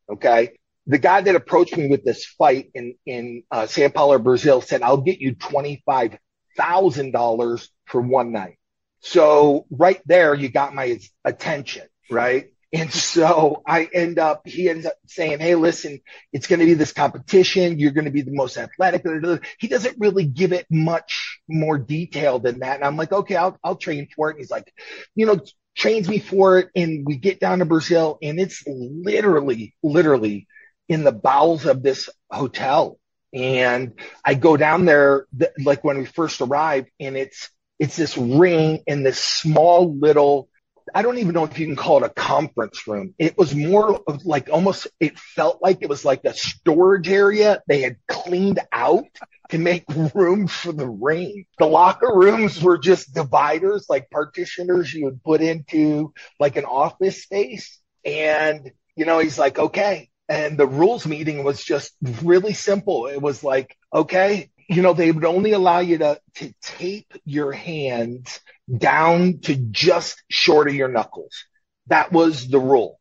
Okay. 0.08 0.52
The 0.86 0.98
guy 0.98 1.20
that 1.20 1.34
approached 1.34 1.76
me 1.76 1.88
with 1.88 2.04
this 2.04 2.24
fight 2.24 2.70
in, 2.74 2.94
in, 3.06 3.42
uh, 3.50 3.66
Sao 3.66 3.88
Paulo, 3.88 4.18
Brazil 4.18 4.60
said, 4.60 4.82
I'll 4.82 5.02
get 5.02 5.20
you 5.20 5.34
$25,000 5.34 7.68
for 7.86 8.00
one 8.00 8.32
night. 8.32 8.58
So 9.00 9.66
right 9.70 10.00
there, 10.06 10.34
you 10.34 10.48
got 10.48 10.74
my 10.74 10.98
attention, 11.24 11.86
right? 12.10 12.50
And 12.72 12.92
so 12.92 13.62
I 13.66 13.88
end 13.92 14.18
up, 14.18 14.46
he 14.46 14.68
ends 14.68 14.86
up 14.86 14.94
saying, 15.06 15.38
Hey, 15.38 15.54
listen, 15.54 16.00
it's 16.32 16.46
going 16.46 16.60
to 16.60 16.66
be 16.66 16.74
this 16.74 16.92
competition. 16.92 17.78
You're 17.78 17.92
going 17.92 18.06
to 18.06 18.10
be 18.10 18.22
the 18.22 18.34
most 18.34 18.56
athletic. 18.56 19.04
He 19.58 19.68
doesn't 19.68 19.98
really 19.98 20.26
give 20.26 20.52
it 20.52 20.66
much 20.70 21.40
more 21.48 21.78
detail 21.78 22.38
than 22.38 22.60
that. 22.60 22.76
And 22.76 22.84
I'm 22.84 22.96
like, 22.96 23.12
okay, 23.12 23.36
I'll, 23.36 23.58
I'll 23.62 23.76
train 23.76 24.08
for 24.14 24.28
it. 24.28 24.32
And 24.32 24.40
he's 24.40 24.50
like, 24.50 24.72
you 25.14 25.26
know, 25.26 25.40
trains 25.76 26.08
me 26.08 26.18
for 26.18 26.58
it. 26.58 26.68
And 26.74 27.06
we 27.06 27.16
get 27.16 27.40
down 27.40 27.60
to 27.60 27.64
Brazil 27.64 28.18
and 28.20 28.40
it's 28.40 28.64
literally, 28.66 29.74
literally 29.82 30.48
in 30.88 31.04
the 31.04 31.12
bowels 31.12 31.66
of 31.66 31.82
this 31.82 32.08
hotel. 32.30 32.98
And 33.32 33.94
I 34.24 34.34
go 34.34 34.56
down 34.56 34.84
there, 34.84 35.26
th- 35.38 35.52
like 35.62 35.84
when 35.84 35.98
we 35.98 36.06
first 36.06 36.40
arrived 36.40 36.88
and 37.00 37.16
it's, 37.16 37.50
it's 37.78 37.96
this 37.96 38.16
ring 38.16 38.82
in 38.86 39.02
this 39.02 39.22
small 39.22 39.94
little 39.94 40.48
I 40.94 41.02
don't 41.02 41.18
even 41.18 41.34
know 41.34 41.44
if 41.44 41.58
you 41.58 41.66
can 41.66 41.76
call 41.76 41.98
it 41.98 42.06
a 42.06 42.10
conference 42.10 42.86
room. 42.86 43.14
It 43.18 43.36
was 43.36 43.54
more 43.54 44.00
of 44.06 44.24
like 44.24 44.48
almost, 44.50 44.86
it 45.00 45.18
felt 45.18 45.60
like 45.60 45.78
it 45.80 45.88
was 45.88 46.04
like 46.04 46.24
a 46.24 46.32
storage 46.32 47.08
area 47.08 47.62
they 47.66 47.80
had 47.82 47.96
cleaned 48.06 48.60
out 48.72 49.04
to 49.50 49.58
make 49.58 49.84
room 50.14 50.46
for 50.46 50.72
the 50.72 50.88
ring. 50.88 51.46
The 51.58 51.66
locker 51.66 52.12
rooms 52.14 52.62
were 52.62 52.78
just 52.78 53.12
dividers, 53.12 53.86
like 53.88 54.10
partitioners 54.10 54.92
you 54.92 55.06
would 55.06 55.22
put 55.22 55.40
into 55.40 56.12
like 56.38 56.56
an 56.56 56.64
office 56.64 57.22
space. 57.22 57.80
And, 58.04 58.70
you 58.94 59.06
know, 59.06 59.18
he's 59.18 59.38
like, 59.38 59.58
okay. 59.58 60.08
And 60.28 60.58
the 60.58 60.66
rules 60.66 61.06
meeting 61.06 61.44
was 61.44 61.62
just 61.62 61.92
really 62.22 62.52
simple. 62.52 63.06
It 63.06 63.22
was 63.22 63.44
like, 63.44 63.76
okay, 63.92 64.50
you 64.68 64.82
know, 64.82 64.92
they 64.92 65.12
would 65.12 65.24
only 65.24 65.52
allow 65.52 65.78
you 65.78 65.98
to, 65.98 66.20
to 66.36 66.52
tape 66.60 67.12
your 67.24 67.52
hands 67.52 68.40
down 68.76 69.38
to 69.42 69.54
just 69.54 70.22
short 70.28 70.68
of 70.68 70.74
your 70.74 70.88
knuckles. 70.88 71.44
That 71.86 72.10
was 72.10 72.48
the 72.48 72.58
rule. 72.58 72.98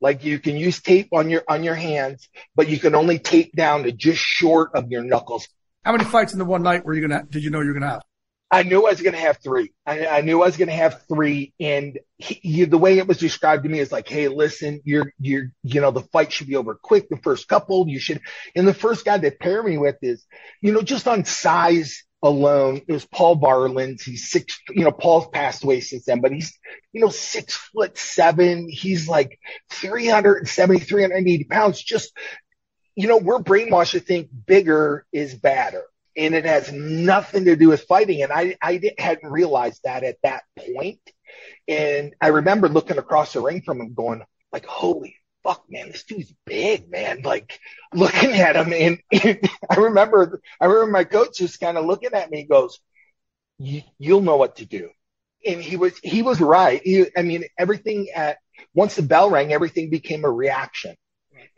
Like 0.00 0.24
you 0.24 0.38
can 0.38 0.56
use 0.56 0.82
tape 0.82 1.08
on 1.12 1.30
your, 1.30 1.42
on 1.48 1.64
your 1.64 1.74
hands, 1.74 2.28
but 2.54 2.68
you 2.68 2.78
can 2.78 2.94
only 2.94 3.18
tape 3.18 3.54
down 3.56 3.84
to 3.84 3.92
just 3.92 4.20
short 4.20 4.72
of 4.74 4.90
your 4.90 5.02
knuckles. 5.02 5.48
How 5.82 5.92
many 5.92 6.04
fights 6.04 6.34
in 6.34 6.38
the 6.38 6.44
one 6.44 6.62
night 6.62 6.84
were 6.84 6.92
you 6.92 7.06
going 7.06 7.18
to, 7.18 7.26
did 7.26 7.42
you 7.42 7.50
know 7.50 7.60
you 7.60 7.68
were 7.68 7.72
going 7.72 7.82
to 7.82 7.88
have? 7.88 8.02
I 8.56 8.62
knew 8.62 8.86
I 8.86 8.90
was 8.90 9.02
going 9.02 9.12
to 9.12 9.20
have 9.20 9.36
three. 9.42 9.72
I, 9.84 10.06
I, 10.06 10.20
knew 10.22 10.40
I 10.40 10.46
was 10.46 10.56
going 10.56 10.68
to 10.68 10.74
have 10.74 11.02
three. 11.06 11.52
And 11.60 11.98
he, 12.16 12.34
he, 12.42 12.64
the 12.64 12.78
way 12.78 12.96
it 12.96 13.06
was 13.06 13.18
described 13.18 13.64
to 13.64 13.68
me 13.68 13.80
is 13.80 13.92
like, 13.92 14.08
Hey, 14.08 14.28
listen, 14.28 14.80
you're, 14.82 15.12
you're, 15.20 15.52
you 15.62 15.82
know, 15.82 15.90
the 15.90 16.00
fight 16.00 16.32
should 16.32 16.46
be 16.46 16.56
over 16.56 16.74
quick. 16.74 17.10
The 17.10 17.18
first 17.18 17.48
couple, 17.48 17.86
you 17.86 17.98
should, 17.98 18.22
and 18.54 18.66
the 18.66 18.72
first 18.72 19.04
guy 19.04 19.18
they 19.18 19.30
pair 19.30 19.62
me 19.62 19.76
with 19.76 19.96
is, 20.00 20.24
you 20.62 20.72
know, 20.72 20.80
just 20.80 21.06
on 21.06 21.26
size 21.26 22.02
alone, 22.22 22.80
it 22.88 22.92
was 22.92 23.04
Paul 23.04 23.38
Varelans. 23.38 24.02
He's 24.02 24.30
six, 24.30 24.58
you 24.70 24.84
know, 24.84 24.92
Paul's 24.92 25.28
passed 25.28 25.62
away 25.62 25.80
since 25.80 26.06
then, 26.06 26.22
but 26.22 26.32
he's, 26.32 26.58
you 26.94 27.02
know, 27.02 27.10
six 27.10 27.56
foot 27.56 27.98
seven. 27.98 28.70
He's 28.70 29.06
like 29.06 29.38
370, 29.68 30.80
380 30.80 31.44
pounds. 31.44 31.82
Just, 31.82 32.16
you 32.94 33.06
know, 33.06 33.18
we're 33.18 33.38
brainwashed 33.38 33.90
to 33.90 34.00
think 34.00 34.30
bigger 34.46 35.04
is 35.12 35.34
better 35.34 35.82
and 36.16 36.34
it 36.34 36.44
has 36.44 36.72
nothing 36.72 37.44
to 37.44 37.56
do 37.56 37.68
with 37.68 37.84
fighting. 37.84 38.22
And 38.22 38.32
I, 38.32 38.56
I 38.62 38.80
hadn't 38.98 39.30
realized 39.30 39.82
that 39.84 40.02
at 40.02 40.18
that 40.22 40.44
point. 40.58 41.00
And 41.68 42.14
I 42.20 42.28
remember 42.28 42.68
looking 42.68 42.98
across 42.98 43.32
the 43.32 43.40
ring 43.40 43.62
from 43.62 43.80
him 43.80 43.94
going 43.94 44.22
like, 44.52 44.64
holy 44.64 45.16
fuck, 45.42 45.64
man, 45.68 45.90
this 45.90 46.04
dude's 46.04 46.32
big, 46.44 46.90
man. 46.90 47.22
Like 47.22 47.60
looking 47.94 48.32
at 48.32 48.56
him. 48.56 48.72
And, 48.72 48.98
and 49.12 49.38
I 49.70 49.76
remember, 49.76 50.40
I 50.60 50.66
remember 50.66 50.92
my 50.92 51.04
coach 51.04 51.38
just 51.38 51.60
kind 51.60 51.76
of 51.76 51.84
looking 51.84 52.14
at 52.14 52.30
me, 52.30 52.44
goes, 52.44 52.80
you'll 53.58 54.22
know 54.22 54.36
what 54.36 54.56
to 54.56 54.66
do. 54.66 54.90
And 55.46 55.62
he 55.62 55.76
was, 55.76 55.98
he 56.02 56.22
was 56.22 56.40
right. 56.40 56.80
He, 56.82 57.06
I 57.16 57.22
mean, 57.22 57.44
everything 57.58 58.08
at, 58.14 58.38
once 58.74 58.96
the 58.96 59.02
bell 59.02 59.30
rang, 59.30 59.52
everything 59.52 59.90
became 59.90 60.24
a 60.24 60.30
reaction 60.30 60.96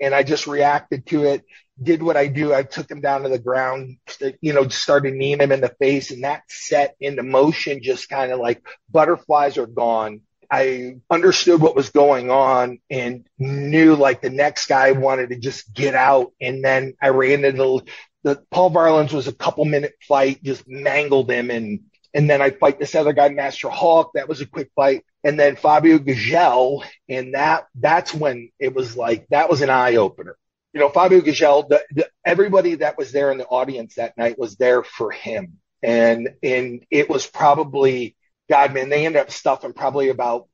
and 0.01 0.15
I 0.15 0.23
just 0.23 0.47
reacted 0.47 1.07
to 1.07 1.25
it 1.25 1.45
did 1.83 2.03
what 2.03 2.17
I 2.17 2.27
do. 2.27 2.53
I 2.53 2.63
took 2.63 2.91
him 2.91 3.01
down 3.01 3.23
to 3.23 3.29
the 3.29 3.39
ground, 3.39 3.99
you 4.41 4.53
know, 4.53 4.69
started 4.69 5.15
kneeing 5.15 5.41
him 5.41 5.53
in 5.53 5.61
the 5.61 5.75
face 5.81 6.11
and 6.11 6.25
that 6.25 6.43
set 6.49 6.97
into 7.01 7.23
motion, 7.23 7.83
just 7.83 8.09
kind 8.09 8.33
of 8.33 8.41
like 8.41 8.63
butterflies 8.91 9.59
are 9.59 9.67
gone. 9.67 10.23
I 10.51 10.97
understood 11.11 11.61
what 11.61 11.77
was 11.77 11.91
going 11.91 12.31
on 12.31 12.79
and 12.89 13.27
knew 13.39 13.95
like 13.95 14.23
the 14.23 14.31
next 14.31 14.67
guy 14.67 14.93
wanted 14.93 15.31
to 15.31 15.39
just 15.39 15.73
get 15.75 15.95
out. 15.95 16.33
And 16.41 16.65
then 16.65 16.95
I 17.03 17.09
ran 17.11 17.45
into 17.45 17.83
the, 18.23 18.43
Paul 18.51 18.71
Varelans 18.71 19.13
was 19.13 19.29
a 19.29 19.33
couple 19.33 19.65
minute 19.67 19.95
fight, 20.07 20.43
just 20.43 20.67
mangled 20.67 21.31
him. 21.31 21.51
And, 21.51 21.81
and 22.15 22.31
then 22.31 22.41
I 22.41 22.51
fight 22.51 22.79
this 22.79 22.95
other 22.95 23.13
guy, 23.13 23.29
Master 23.29 23.69
Hawk. 23.69 24.13
That 24.15 24.29
was 24.29 24.41
a 24.41 24.47
quick 24.47 24.71
fight. 24.75 25.05
And 25.23 25.39
then 25.39 25.57
Fabio 25.57 25.99
Gurgel. 25.99 26.83
And 27.11 27.35
that, 27.35 27.67
that's 27.75 28.15
when 28.15 28.51
it 28.59 28.75
was 28.75 28.97
like, 28.97 29.27
that 29.29 29.51
was 29.51 29.61
an 29.61 29.71
eye 29.71 29.97
opener 29.97 30.37
you 30.79 30.85
know, 30.85 30.91
Fabio 30.91 31.21
Gurgel, 31.21 31.69
the, 31.69 31.83
the, 31.91 32.09
everybody 32.25 32.77
that 32.77 32.97
was 32.97 33.11
there 33.11 33.33
in 33.33 33.39
the 33.39 33.47
audience 33.47 33.97
that 33.97 34.17
night 34.17 34.39
was 34.39 34.55
there 34.55 34.85
for 34.85 35.11
him. 35.11 35.59
And, 35.83 36.29
and 36.41 36.87
it 36.89 37.11
was 37.11 37.27
probably, 37.27 38.17
God, 38.49 38.73
man, 38.73 38.89
they 38.89 39.05
ended 39.05 39.21
up 39.21 39.33
stuffing 39.33 39.73
probably 39.73 40.09
about, 40.09 40.47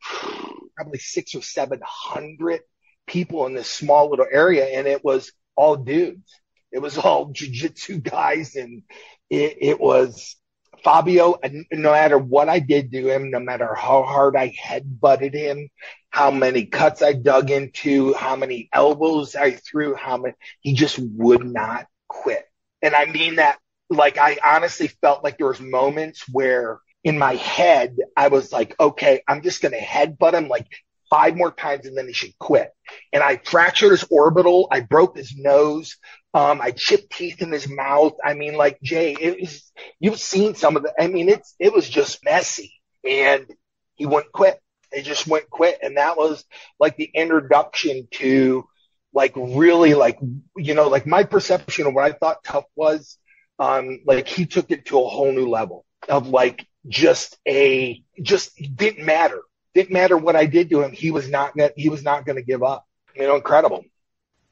probably 0.76 0.98
six 0.98 1.34
or 1.34 1.42
700 1.42 2.62
people 3.06 3.44
in 3.44 3.52
this 3.52 3.70
small 3.70 4.08
little 4.08 4.26
area. 4.32 4.64
And 4.64 4.86
it 4.86 5.04
was 5.04 5.30
all 5.56 5.76
dudes. 5.76 6.32
It 6.72 6.78
was 6.78 6.96
all 6.96 7.30
jujitsu 7.30 8.02
guys. 8.02 8.56
And 8.56 8.82
it, 9.28 9.58
it 9.60 9.78
was, 9.78 10.36
Fabio, 10.84 11.36
no 11.72 11.92
matter 11.92 12.18
what 12.18 12.48
I 12.48 12.58
did 12.58 12.92
to 12.92 13.08
him, 13.08 13.30
no 13.30 13.40
matter 13.40 13.74
how 13.74 14.02
hard 14.02 14.36
I 14.36 14.54
head 14.56 15.00
butted 15.00 15.34
him, 15.34 15.70
how 16.10 16.30
many 16.30 16.66
cuts 16.66 17.02
I 17.02 17.14
dug 17.14 17.50
into, 17.50 18.12
how 18.14 18.36
many 18.36 18.68
elbows 18.72 19.34
I 19.34 19.52
threw, 19.52 19.94
how 19.94 20.18
many, 20.18 20.34
he 20.60 20.74
just 20.74 20.98
would 20.98 21.44
not 21.44 21.86
quit. 22.08 22.44
And 22.82 22.94
I 22.94 23.06
mean 23.06 23.36
that, 23.36 23.58
like, 23.88 24.18
I 24.18 24.38
honestly 24.44 24.88
felt 24.88 25.24
like 25.24 25.38
there 25.38 25.48
was 25.48 25.60
moments 25.60 26.24
where 26.30 26.80
in 27.02 27.18
my 27.18 27.34
head, 27.34 27.96
I 28.16 28.28
was 28.28 28.52
like, 28.52 28.74
okay, 28.78 29.22
I'm 29.26 29.42
just 29.42 29.62
going 29.62 29.72
to 29.72 29.80
headbutt 29.80 30.34
him 30.34 30.48
like 30.48 30.66
five 31.14 31.36
more 31.36 31.52
times 31.52 31.86
and 31.86 31.96
then 31.96 32.08
he 32.08 32.12
should 32.12 32.36
quit. 32.40 32.72
And 33.12 33.22
I 33.22 33.36
fractured 33.36 33.92
his 33.92 34.04
orbital. 34.10 34.66
I 34.68 34.80
broke 34.80 35.16
his 35.16 35.36
nose. 35.36 35.96
Um, 36.32 36.60
I 36.60 36.72
chipped 36.72 37.12
teeth 37.12 37.40
in 37.40 37.52
his 37.52 37.68
mouth. 37.68 38.14
I 38.24 38.34
mean, 38.34 38.56
like 38.56 38.80
Jay, 38.82 39.16
it 39.20 39.40
was, 39.40 39.72
you've 40.00 40.18
seen 40.18 40.56
some 40.56 40.76
of 40.76 40.82
the, 40.82 40.92
I 41.00 41.06
mean, 41.06 41.28
it's, 41.28 41.54
it 41.60 41.72
was 41.72 41.88
just 41.88 42.24
messy 42.24 42.72
and 43.08 43.46
he 43.94 44.06
wouldn't 44.06 44.32
quit. 44.32 44.58
He 44.92 45.02
just 45.02 45.28
went 45.28 45.48
quit. 45.48 45.78
And 45.82 45.98
that 45.98 46.16
was 46.16 46.44
like 46.80 46.96
the 46.96 47.08
introduction 47.14 48.08
to 48.14 48.66
like 49.12 49.34
really 49.36 49.94
like, 49.94 50.18
you 50.56 50.74
know, 50.74 50.88
like 50.88 51.06
my 51.06 51.22
perception 51.22 51.86
of 51.86 51.94
what 51.94 52.04
I 52.04 52.10
thought 52.10 52.42
tough 52.42 52.64
was, 52.74 53.18
um, 53.60 54.00
like 54.04 54.26
he 54.26 54.46
took 54.46 54.72
it 54.72 54.86
to 54.86 55.00
a 55.00 55.08
whole 55.08 55.30
new 55.30 55.48
level 55.48 55.84
of 56.08 56.26
like 56.26 56.66
just 56.88 57.38
a, 57.46 58.02
just 58.20 58.50
didn't 58.74 59.06
matter. 59.06 59.40
Didn't 59.74 59.92
matter 59.92 60.16
what 60.16 60.36
I 60.36 60.46
did 60.46 60.70
to 60.70 60.82
him. 60.82 60.92
He 60.92 61.10
was 61.10 61.28
not, 61.28 61.54
he 61.76 61.88
was 61.88 62.02
not 62.02 62.24
going 62.24 62.36
to 62.36 62.42
give 62.42 62.62
up. 62.62 62.86
You 63.16 63.22
know, 63.22 63.36
incredible. 63.36 63.84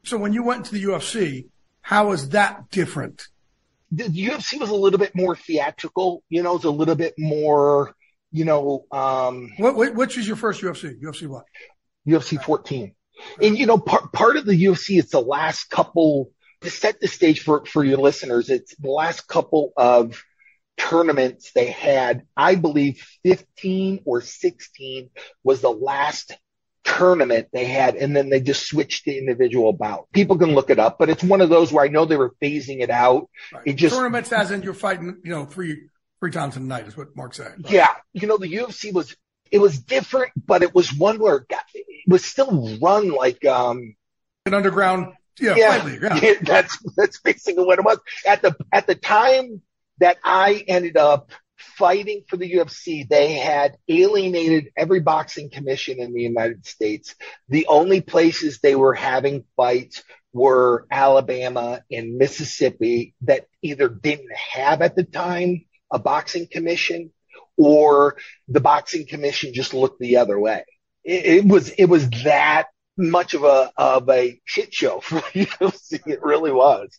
So 0.04 0.16
when 0.16 0.32
you 0.32 0.42
went 0.42 0.66
to 0.66 0.72
the 0.72 0.82
UFC, 0.82 1.46
how 1.80 2.08
was 2.08 2.30
that 2.30 2.70
different? 2.70 3.26
The 3.90 4.04
UFC 4.04 4.58
was 4.58 4.70
a 4.70 4.74
little 4.74 4.98
bit 4.98 5.14
more 5.14 5.36
theatrical, 5.36 6.22
you 6.28 6.42
know, 6.42 6.56
it's 6.56 6.64
a 6.64 6.70
little 6.70 6.94
bit 6.94 7.14
more, 7.18 7.94
you 8.30 8.44
know, 8.44 8.86
um, 8.90 9.50
what, 9.58 9.94
which 9.94 10.16
is 10.16 10.26
your 10.26 10.36
first 10.36 10.62
UFC? 10.62 11.00
UFC 11.00 11.26
what? 11.26 11.44
UFC 12.06 12.42
14. 12.42 12.94
And, 13.40 13.58
you 13.58 13.66
know, 13.66 13.78
part, 13.78 14.12
part 14.12 14.36
of 14.36 14.46
the 14.46 14.64
UFC, 14.64 14.98
it's 14.98 15.12
the 15.12 15.20
last 15.20 15.70
couple 15.70 16.30
to 16.62 16.70
set 16.70 17.00
the 17.00 17.08
stage 17.08 17.40
for, 17.42 17.64
for 17.66 17.84
your 17.84 17.98
listeners. 17.98 18.48
It's 18.48 18.74
the 18.76 18.90
last 18.90 19.28
couple 19.28 19.72
of 19.76 20.22
tournaments 20.76 21.52
they 21.52 21.66
had. 21.66 22.22
I 22.36 22.54
believe 22.54 23.06
15 23.24 24.02
or 24.04 24.20
16 24.20 25.10
was 25.44 25.60
the 25.60 25.70
last 25.70 26.36
tournament 26.84 27.48
they 27.52 27.66
had, 27.66 27.94
and 27.94 28.14
then 28.14 28.28
they 28.28 28.40
just 28.40 28.66
switched 28.66 29.04
to 29.04 29.16
individual 29.16 29.72
bout. 29.72 30.08
People 30.12 30.38
can 30.38 30.54
look 30.54 30.70
it 30.70 30.78
up, 30.78 30.98
but 30.98 31.08
it's 31.08 31.22
one 31.22 31.40
of 31.40 31.48
those 31.48 31.72
where 31.72 31.84
I 31.84 31.88
know 31.88 32.04
they 32.04 32.16
were 32.16 32.34
phasing 32.42 32.80
it 32.80 32.90
out. 32.90 33.28
Right. 33.52 33.62
It 33.66 33.72
just 33.74 33.94
tournaments 33.94 34.32
as 34.32 34.50
in 34.50 34.62
you're 34.62 34.74
fighting, 34.74 35.18
you 35.24 35.30
know, 35.30 35.44
three 35.44 35.88
three 36.20 36.30
times 36.30 36.56
a 36.56 36.60
night 36.60 36.86
is 36.86 36.96
what 36.96 37.16
Mark 37.16 37.34
said. 37.34 37.54
Right? 37.64 37.72
Yeah. 37.72 37.88
You 38.12 38.28
know, 38.28 38.38
the 38.38 38.46
UFC 38.46 38.92
was, 38.92 39.16
it 39.50 39.58
was 39.58 39.78
different, 39.78 40.30
but 40.36 40.62
it 40.62 40.72
was 40.72 40.94
one 40.94 41.18
where 41.18 41.38
it, 41.38 41.48
got, 41.48 41.64
it 41.74 41.84
was 42.06 42.24
still 42.24 42.78
run 42.78 43.10
like, 43.10 43.44
um, 43.44 43.96
an 44.46 44.54
underground. 44.54 45.14
Yeah, 45.40 45.56
yeah, 45.56 45.86
yeah. 45.86 46.20
yeah, 46.22 46.34
that's 46.42 46.78
that's 46.94 47.20
basically 47.20 47.64
what 47.64 47.78
it 47.78 47.84
was. 47.84 47.98
At 48.26 48.42
the 48.42 48.54
at 48.70 48.86
the 48.86 48.94
time 48.94 49.62
that 49.98 50.18
I 50.24 50.64
ended 50.66 50.96
up 50.96 51.32
fighting 51.62 52.24
for 52.28 52.36
the 52.36 52.52
UFC, 52.52 53.08
they 53.08 53.34
had 53.34 53.76
alienated 53.88 54.70
every 54.76 55.00
boxing 55.00 55.50
commission 55.50 56.00
in 56.00 56.12
the 56.12 56.22
United 56.22 56.66
States. 56.66 57.14
The 57.48 57.66
only 57.68 58.00
places 58.00 58.58
they 58.58 58.74
were 58.74 58.94
having 58.94 59.44
fights 59.56 60.02
were 60.32 60.86
Alabama 60.90 61.82
and 61.90 62.16
Mississippi 62.16 63.14
that 63.22 63.46
either 63.62 63.88
didn't 63.88 64.32
have 64.32 64.82
at 64.82 64.96
the 64.96 65.04
time 65.04 65.64
a 65.90 65.98
boxing 65.98 66.48
commission 66.50 67.12
or 67.56 68.16
the 68.48 68.60
boxing 68.60 69.06
commission 69.06 69.52
just 69.52 69.74
looked 69.74 70.00
the 70.00 70.16
other 70.16 70.38
way. 70.38 70.64
It, 71.04 71.26
it 71.26 71.44
was, 71.44 71.70
it 71.70 71.84
was 71.86 72.08
that 72.24 72.68
much 72.96 73.34
of 73.34 73.44
a, 73.44 73.70
of 73.76 74.08
a 74.08 74.40
shit 74.44 74.72
show 74.72 75.00
for 75.00 75.20
UFC. 75.34 76.00
It 76.06 76.22
really 76.22 76.52
was. 76.52 76.98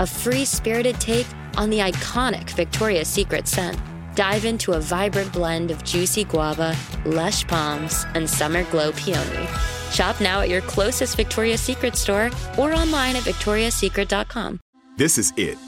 a 0.00 0.06
free 0.06 0.44
spirited 0.44 1.00
take 1.00 1.26
on 1.56 1.70
the 1.70 1.78
iconic 1.78 2.50
Victoria's 2.50 3.08
Secret 3.08 3.48
scent. 3.48 3.78
Dive 4.14 4.44
into 4.44 4.72
a 4.72 4.80
vibrant 4.80 5.32
blend 5.32 5.70
of 5.70 5.84
juicy 5.84 6.24
guava, 6.24 6.76
lush 7.04 7.46
palms, 7.46 8.04
and 8.14 8.28
summer 8.28 8.64
glow 8.64 8.92
peony. 8.92 9.46
Shop 9.90 10.20
now 10.20 10.40
at 10.40 10.48
your 10.48 10.62
closest 10.62 11.16
Victoria's 11.16 11.60
Secret 11.60 11.96
store 11.96 12.30
or 12.58 12.72
online 12.72 13.16
at 13.16 13.22
victoriassecret.com. 13.22 14.60
This 14.96 15.18
is 15.18 15.32
it. 15.36 15.58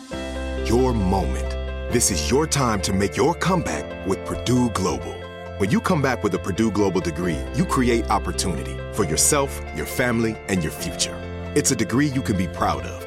Your 0.66 0.94
moment. 0.94 1.50
This 1.92 2.10
is 2.10 2.30
your 2.30 2.46
time 2.46 2.80
to 2.82 2.92
make 2.92 3.16
your 3.16 3.34
comeback 3.34 4.06
with 4.06 4.24
Purdue 4.26 4.70
Global. 4.70 5.14
When 5.58 5.70
you 5.70 5.80
come 5.80 6.02
back 6.02 6.22
with 6.22 6.34
a 6.34 6.38
Purdue 6.38 6.70
Global 6.70 7.00
degree, 7.00 7.38
you 7.54 7.64
create 7.64 8.08
opportunity 8.10 8.76
for 8.92 9.04
yourself, 9.04 9.60
your 9.74 9.86
family, 9.86 10.36
and 10.48 10.62
your 10.62 10.72
future. 10.72 11.16
It's 11.56 11.70
a 11.70 11.76
degree 11.76 12.06
you 12.06 12.22
can 12.22 12.36
be 12.36 12.46
proud 12.48 12.84
of, 12.84 13.06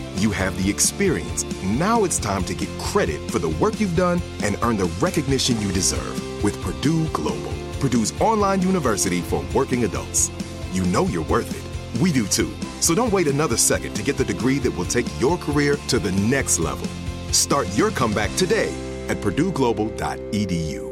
you 0.21 0.31
have 0.31 0.61
the 0.61 0.69
experience. 0.69 1.43
Now 1.63 2.03
it's 2.03 2.19
time 2.19 2.43
to 2.45 2.53
get 2.53 2.69
credit 2.79 3.31
for 3.31 3.39
the 3.39 3.49
work 3.49 3.79
you've 3.79 3.95
done 3.95 4.21
and 4.43 4.57
earn 4.61 4.77
the 4.77 4.91
recognition 5.01 5.59
you 5.59 5.71
deserve 5.71 6.43
with 6.43 6.61
Purdue 6.61 7.07
Global. 7.09 7.51
Purdue's 7.79 8.13
online 8.21 8.61
university 8.61 9.21
for 9.21 9.43
working 9.53 9.83
adults. 9.83 10.29
You 10.71 10.83
know 10.85 11.05
you're 11.07 11.25
worth 11.25 11.51
it. 11.51 12.01
We 12.01 12.11
do 12.11 12.27
too. 12.27 12.53
So 12.79 12.93
don't 12.93 13.11
wait 13.11 13.27
another 13.27 13.57
second 13.57 13.95
to 13.95 14.03
get 14.03 14.17
the 14.17 14.25
degree 14.25 14.59
that 14.59 14.71
will 14.71 14.85
take 14.85 15.07
your 15.19 15.37
career 15.37 15.75
to 15.87 15.99
the 15.99 16.11
next 16.11 16.59
level. 16.59 16.87
Start 17.31 17.67
your 17.77 17.91
comeback 17.91 18.33
today 18.35 18.73
at 19.09 19.17
purdueglobal.edu. 19.17 20.91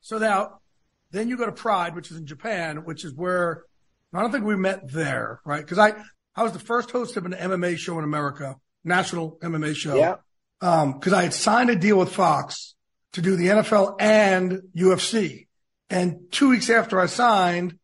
So 0.00 0.18
now, 0.18 0.60
then 1.10 1.28
you 1.28 1.36
go 1.36 1.46
to 1.46 1.52
Pride, 1.52 1.94
which 1.94 2.10
is 2.10 2.18
in 2.18 2.26
Japan, 2.26 2.84
which 2.84 3.04
is 3.04 3.14
where 3.14 3.64
I 4.12 4.20
don't 4.20 4.30
think 4.30 4.44
we 4.44 4.56
met 4.56 4.92
there, 4.92 5.40
right? 5.44 5.60
Because 5.60 5.78
I 5.78 5.94
I 6.36 6.42
was 6.42 6.52
the 6.52 6.58
first 6.58 6.90
host 6.90 7.16
of 7.16 7.26
an 7.26 7.32
MMA 7.32 7.78
show 7.78 7.98
in 7.98 8.04
America, 8.04 8.56
national 8.82 9.38
MMA 9.42 9.74
show. 9.74 9.96
Yeah. 9.96 10.16
Um, 10.60 10.94
because 10.94 11.12
I 11.12 11.22
had 11.22 11.34
signed 11.34 11.70
a 11.70 11.76
deal 11.76 11.98
with 11.98 12.12
Fox 12.12 12.74
to 13.12 13.22
do 13.22 13.36
the 13.36 13.48
NFL 13.48 13.96
and 14.00 14.62
UFC. 14.76 15.46
And 15.90 16.32
two 16.32 16.50
weeks 16.50 16.70
after 16.70 16.98
I 16.98 17.06
signed, 17.06 17.78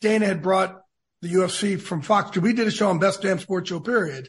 Dana 0.00 0.26
had 0.26 0.42
brought 0.42 0.80
the 1.22 1.28
UFC 1.28 1.80
from 1.80 2.02
Fox. 2.02 2.36
We 2.36 2.52
did 2.52 2.66
a 2.66 2.70
show 2.70 2.88
on 2.88 2.98
Best 2.98 3.22
Damn 3.22 3.38
Sports 3.38 3.68
Show, 3.68 3.80
period. 3.80 4.28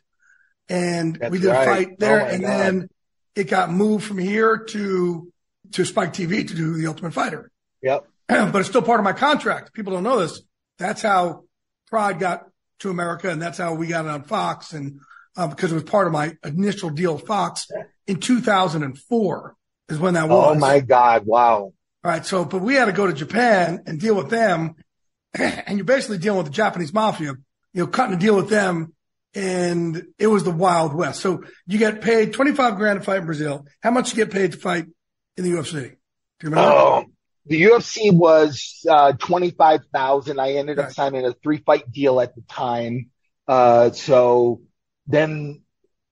And 0.69 1.15
That's 1.15 1.31
we 1.31 1.39
did 1.39 1.47
right. 1.47 1.61
a 1.61 1.65
fight 1.65 1.99
there. 1.99 2.21
Oh, 2.21 2.25
and 2.25 2.41
God. 2.41 2.49
then 2.49 2.89
it 3.35 3.45
got 3.45 3.71
moved 3.71 4.05
from 4.05 4.17
here 4.17 4.57
to, 4.69 5.31
to 5.73 5.85
Spike 5.85 6.13
TV 6.13 6.47
to 6.47 6.53
do 6.53 6.75
the 6.75 6.87
Ultimate 6.87 7.13
Fighter. 7.13 7.51
Yep. 7.81 8.07
but 8.27 8.55
it's 8.55 8.69
still 8.69 8.81
part 8.81 8.99
of 8.99 9.03
my 9.03 9.13
contract. 9.13 9.73
People 9.73 9.93
don't 9.93 10.03
know 10.03 10.19
this. 10.19 10.41
That's 10.77 11.01
how 11.01 11.43
Pride 11.89 12.19
got 12.19 12.45
to 12.79 12.89
America, 12.89 13.29
and 13.29 13.41
that's 13.41 13.57
how 13.57 13.73
we 13.73 13.87
got 13.87 14.05
it 14.05 14.09
on 14.09 14.23
Fox, 14.23 14.73
and 14.73 14.99
uh, 15.35 15.47
because 15.47 15.71
it 15.71 15.75
was 15.75 15.83
part 15.83 16.07
of 16.07 16.13
my 16.13 16.35
initial 16.43 16.89
deal 16.89 17.15
with 17.15 17.25
Fox 17.25 17.67
in 18.07 18.19
2004 18.19 19.55
is 19.89 19.99
when 19.99 20.15
that 20.15 20.27
was. 20.27 20.55
Oh 20.55 20.59
my 20.59 20.79
God. 20.79 21.25
Wow. 21.25 21.55
All 21.55 21.73
right. 22.03 22.25
So, 22.25 22.45
but 22.45 22.61
we 22.61 22.75
had 22.75 22.85
to 22.85 22.91
go 22.91 23.07
to 23.07 23.13
Japan 23.13 23.83
and 23.85 23.99
deal 23.99 24.15
with 24.15 24.29
them. 24.29 24.75
And 25.39 25.77
you're 25.77 25.85
basically 25.85 26.17
dealing 26.17 26.37
with 26.37 26.47
the 26.47 26.53
Japanese 26.53 26.93
mafia, 26.93 27.33
you 27.73 27.83
know, 27.83 27.87
cutting 27.87 28.15
a 28.15 28.19
deal 28.19 28.35
with 28.35 28.49
them. 28.49 28.93
And 29.35 30.07
it 30.17 30.25
was 30.25 30.43
the 30.43 30.51
Wild 30.51 30.95
West. 30.95 31.19
So 31.19 31.43
you 31.67 31.77
get 31.77 32.01
paid 32.01 32.33
25 32.33 32.75
grand 32.77 32.99
to 32.99 33.05
fight 33.05 33.19
in 33.19 33.25
Brazil. 33.25 33.67
How 33.83 33.91
much 33.91 34.09
you 34.09 34.15
get 34.15 34.31
paid 34.33 34.53
to 34.53 34.57
fight 34.57 34.85
in 35.35 35.43
the 35.43 35.51
UFC? 35.51 35.73
Do 35.73 35.77
you 35.79 36.49
remember? 36.49 36.71
Oh, 36.71 37.05
the 37.47 37.63
UFC 37.63 38.11
was 38.13 38.85
uh, 38.89 39.13
twenty 39.13 39.51
five 39.51 39.81
thousand. 39.93 40.39
I 40.39 40.53
ended 40.53 40.79
up 40.79 40.91
signing 40.91 41.25
a 41.25 41.33
three 41.33 41.57
fight 41.57 41.91
deal 41.91 42.19
at 42.19 42.35
the 42.35 42.41
time. 42.41 43.09
Uh, 43.47 43.91
so 43.91 44.61
then, 45.07 45.61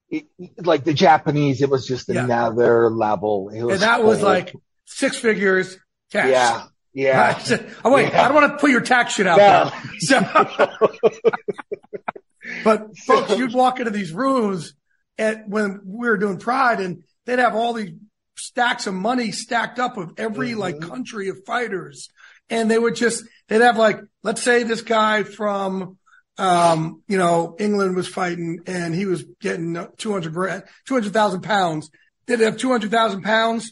it, 0.10 0.26
like 0.58 0.84
the 0.86 0.93
Japanese, 0.93 1.62
it 1.62 1.69
was 1.69 1.86
just 1.86 2.08
Yeah. 2.10 2.24
another 2.24 2.89
level. 2.89 3.50
And 3.50 3.82
that 3.82 4.04
was 4.04 4.21
like 4.21 4.54
six 4.86 5.17
figures 5.17 5.78
cash. 6.12 6.30
yeah, 6.30 6.63
Yeah. 6.93 7.39
oh 7.86 7.91
wait, 7.91 8.10
yeah. 8.13 8.21
I 8.21 8.26
don't 8.30 8.36
want 8.36 8.54
to 8.54 8.58
put 8.58 8.71
your 8.71 8.82
tax 8.82 9.15
shit 9.15 9.28
out 9.28 9.38
no. 9.38 9.69
there. 9.69 9.91
So, 10.00 11.12
but 12.63 12.98
folks, 12.98 13.38
you'd 13.38 13.54
walk 13.54 13.80
into 13.80 13.91
these 13.91 14.12
rooms 14.13 14.74
at 15.17 15.48
when 15.48 15.82
we 15.86 16.08
were 16.08 16.17
doing 16.17 16.38
Pride, 16.38 16.80
and 16.80 17.04
they'd 17.26 17.39
have 17.39 17.56
all 17.56 17.74
these 17.74 17.91
stacks 18.36 18.88
of 18.88 18.93
money 18.93 19.32
stacked 19.32 19.80
up 19.80 19.98
of 19.98 20.13
every 20.17 20.52
mm-hmm. 20.52 20.60
like 20.60 20.82
country 20.82 21.30
of 21.30 21.45
fighters, 21.45 22.10
and 22.50 22.69
they 22.69 22.78
would 22.78 22.95
just 22.95 23.24
they'd 23.48 23.62
have 23.62 23.78
like 23.78 24.00
let's 24.24 24.41
say 24.41 24.63
this 24.63 24.82
guy 24.82 25.24
from 25.24 25.98
um, 26.38 27.02
you 27.08 27.17
know, 27.17 27.56
England 27.60 27.95
was 27.95 28.08
fighting 28.08 28.60
and 28.67 28.93
he 28.93 29.06
was 29.06 29.24
getting 29.39 29.88
200 29.98 30.34
grand, 30.34 30.63
200,000 30.86 31.41
pounds. 31.41 31.89
They'd 32.26 32.39
have 32.41 32.58
200,000 32.58 33.21
pounds, 33.21 33.71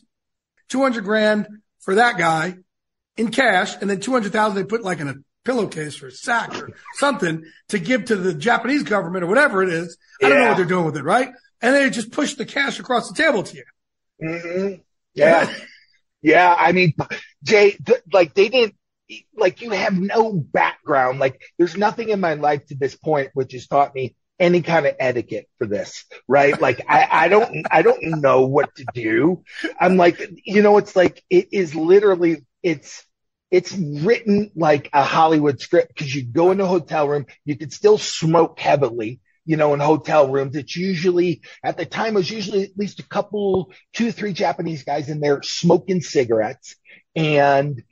200 0.69 1.03
grand 1.03 1.47
for 1.81 1.95
that 1.95 2.17
guy 2.17 2.55
in 3.17 3.31
cash. 3.31 3.75
And 3.79 3.89
then 3.89 3.99
200,000 3.99 4.55
they 4.55 4.63
put 4.63 4.83
like 4.83 4.99
in 4.99 5.09
a 5.09 5.15
pillowcase 5.43 6.01
or 6.01 6.07
a 6.07 6.11
sack 6.11 6.55
or 6.55 6.69
something 6.95 7.43
to 7.69 7.79
give 7.79 8.05
to 8.05 8.15
the 8.15 8.33
Japanese 8.33 8.83
government 8.83 9.23
or 9.23 9.27
whatever 9.27 9.61
it 9.61 9.69
is. 9.69 9.97
I 10.21 10.29
don't 10.29 10.39
know 10.39 10.47
what 10.47 10.57
they're 10.57 10.65
doing 10.65 10.85
with 10.85 10.97
it, 10.97 11.03
right? 11.03 11.29
And 11.61 11.75
they 11.75 11.89
just 11.89 12.11
push 12.11 12.35
the 12.35 12.45
cash 12.45 12.79
across 12.79 13.09
the 13.09 13.15
table 13.15 13.43
to 13.43 13.57
you. 13.57 13.63
Mm-hmm. 14.23 14.81
Yeah. 15.13 15.53
yeah. 16.21 16.55
I 16.57 16.71
mean, 16.71 16.93
Jay, 17.43 17.71
th- 17.71 18.01
like 18.11 18.33
they 18.33 18.49
didn't, 18.49 18.75
like 19.35 19.61
you 19.61 19.71
have 19.71 19.99
no 19.99 20.33
background. 20.33 21.19
Like 21.19 21.41
there's 21.57 21.77
nothing 21.77 22.09
in 22.09 22.19
my 22.19 22.35
life 22.35 22.65
to 22.67 22.75
this 22.75 22.95
point 22.95 23.29
which 23.33 23.53
has 23.53 23.67
taught 23.67 23.93
me 23.93 24.15
any 24.39 24.61
kind 24.61 24.85
of 24.85 24.95
etiquette 24.99 25.47
for 25.57 25.67
this, 25.67 26.05
right? 26.27 26.59
Like 26.59 26.83
I, 26.89 27.07
I 27.11 27.27
don't, 27.27 27.65
I 27.69 27.81
don't 27.81 28.21
know 28.21 28.47
what 28.47 28.73
to 28.75 28.85
do. 28.93 29.43
I'm 29.79 29.97
like, 29.97 30.19
you 30.45 30.61
know, 30.61 30.77
it's 30.77 30.95
like, 30.95 31.23
it 31.29 31.49
is 31.51 31.75
literally, 31.75 32.45
it's, 32.63 33.05
it's 33.51 33.71
written 33.71 34.49
like 34.55 34.89
a 34.93 35.03
Hollywood 35.03 35.59
script 35.61 35.89
because 35.89 36.13
you 36.13 36.23
go 36.23 36.49
in 36.51 36.59
a 36.59 36.65
hotel 36.65 37.07
room, 37.07 37.27
you 37.45 37.55
could 37.55 37.71
still 37.71 37.99
smoke 37.99 38.59
heavily, 38.59 39.21
you 39.45 39.57
know, 39.57 39.73
in 39.73 39.79
hotel 39.79 40.29
rooms. 40.29 40.55
It's 40.55 40.75
usually 40.75 41.41
at 41.63 41.77
the 41.77 41.85
time 41.85 42.13
it 42.13 42.19
was 42.19 42.31
usually 42.31 42.63
at 42.63 42.77
least 42.77 42.99
a 42.99 43.07
couple, 43.07 43.71
two, 43.93 44.11
three 44.11 44.33
Japanese 44.33 44.83
guys 44.83 45.09
in 45.09 45.19
there 45.19 45.41
smoking 45.43 46.01
cigarettes. 46.01 46.75
And 47.15 47.83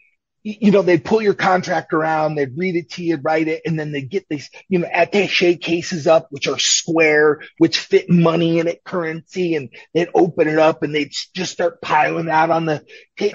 you 0.44 0.72
know, 0.72 0.82
they'd 0.82 1.06
pull 1.06 1.22
your 1.22 1.36
contract 1.36 1.94
around, 1.94 2.34
they'd 2.34 2.58
read 2.58 2.76
it 2.76 2.90
to 2.92 3.04
you, 3.04 3.18
write 3.18 3.48
it, 3.48 3.62
and 3.66 3.80
then 3.80 3.92
they 3.92 4.02
get 4.02 4.26
these, 4.28 4.50
you 4.70 4.80
know, 4.80 4.88
attache 4.92 5.58
cases 5.58 6.08
up, 6.08 6.28
which 6.32 6.48
are 6.48 6.58
square, 6.58 7.42
which 7.60 7.78
fit 7.78 8.10
money 8.10 8.58
in 8.58 8.68
it, 8.68 8.84
currency, 8.84 9.56
and 9.56 9.70
they'd 9.94 10.10
open 10.16 10.48
it 10.48 10.58
up 10.58 10.82
and 10.82 10.96
they'd 10.96 11.14
just 11.36 11.52
start 11.52 11.80
piling 11.80 12.28
out 12.28 12.50
on 12.50 12.66
the, 12.66 12.84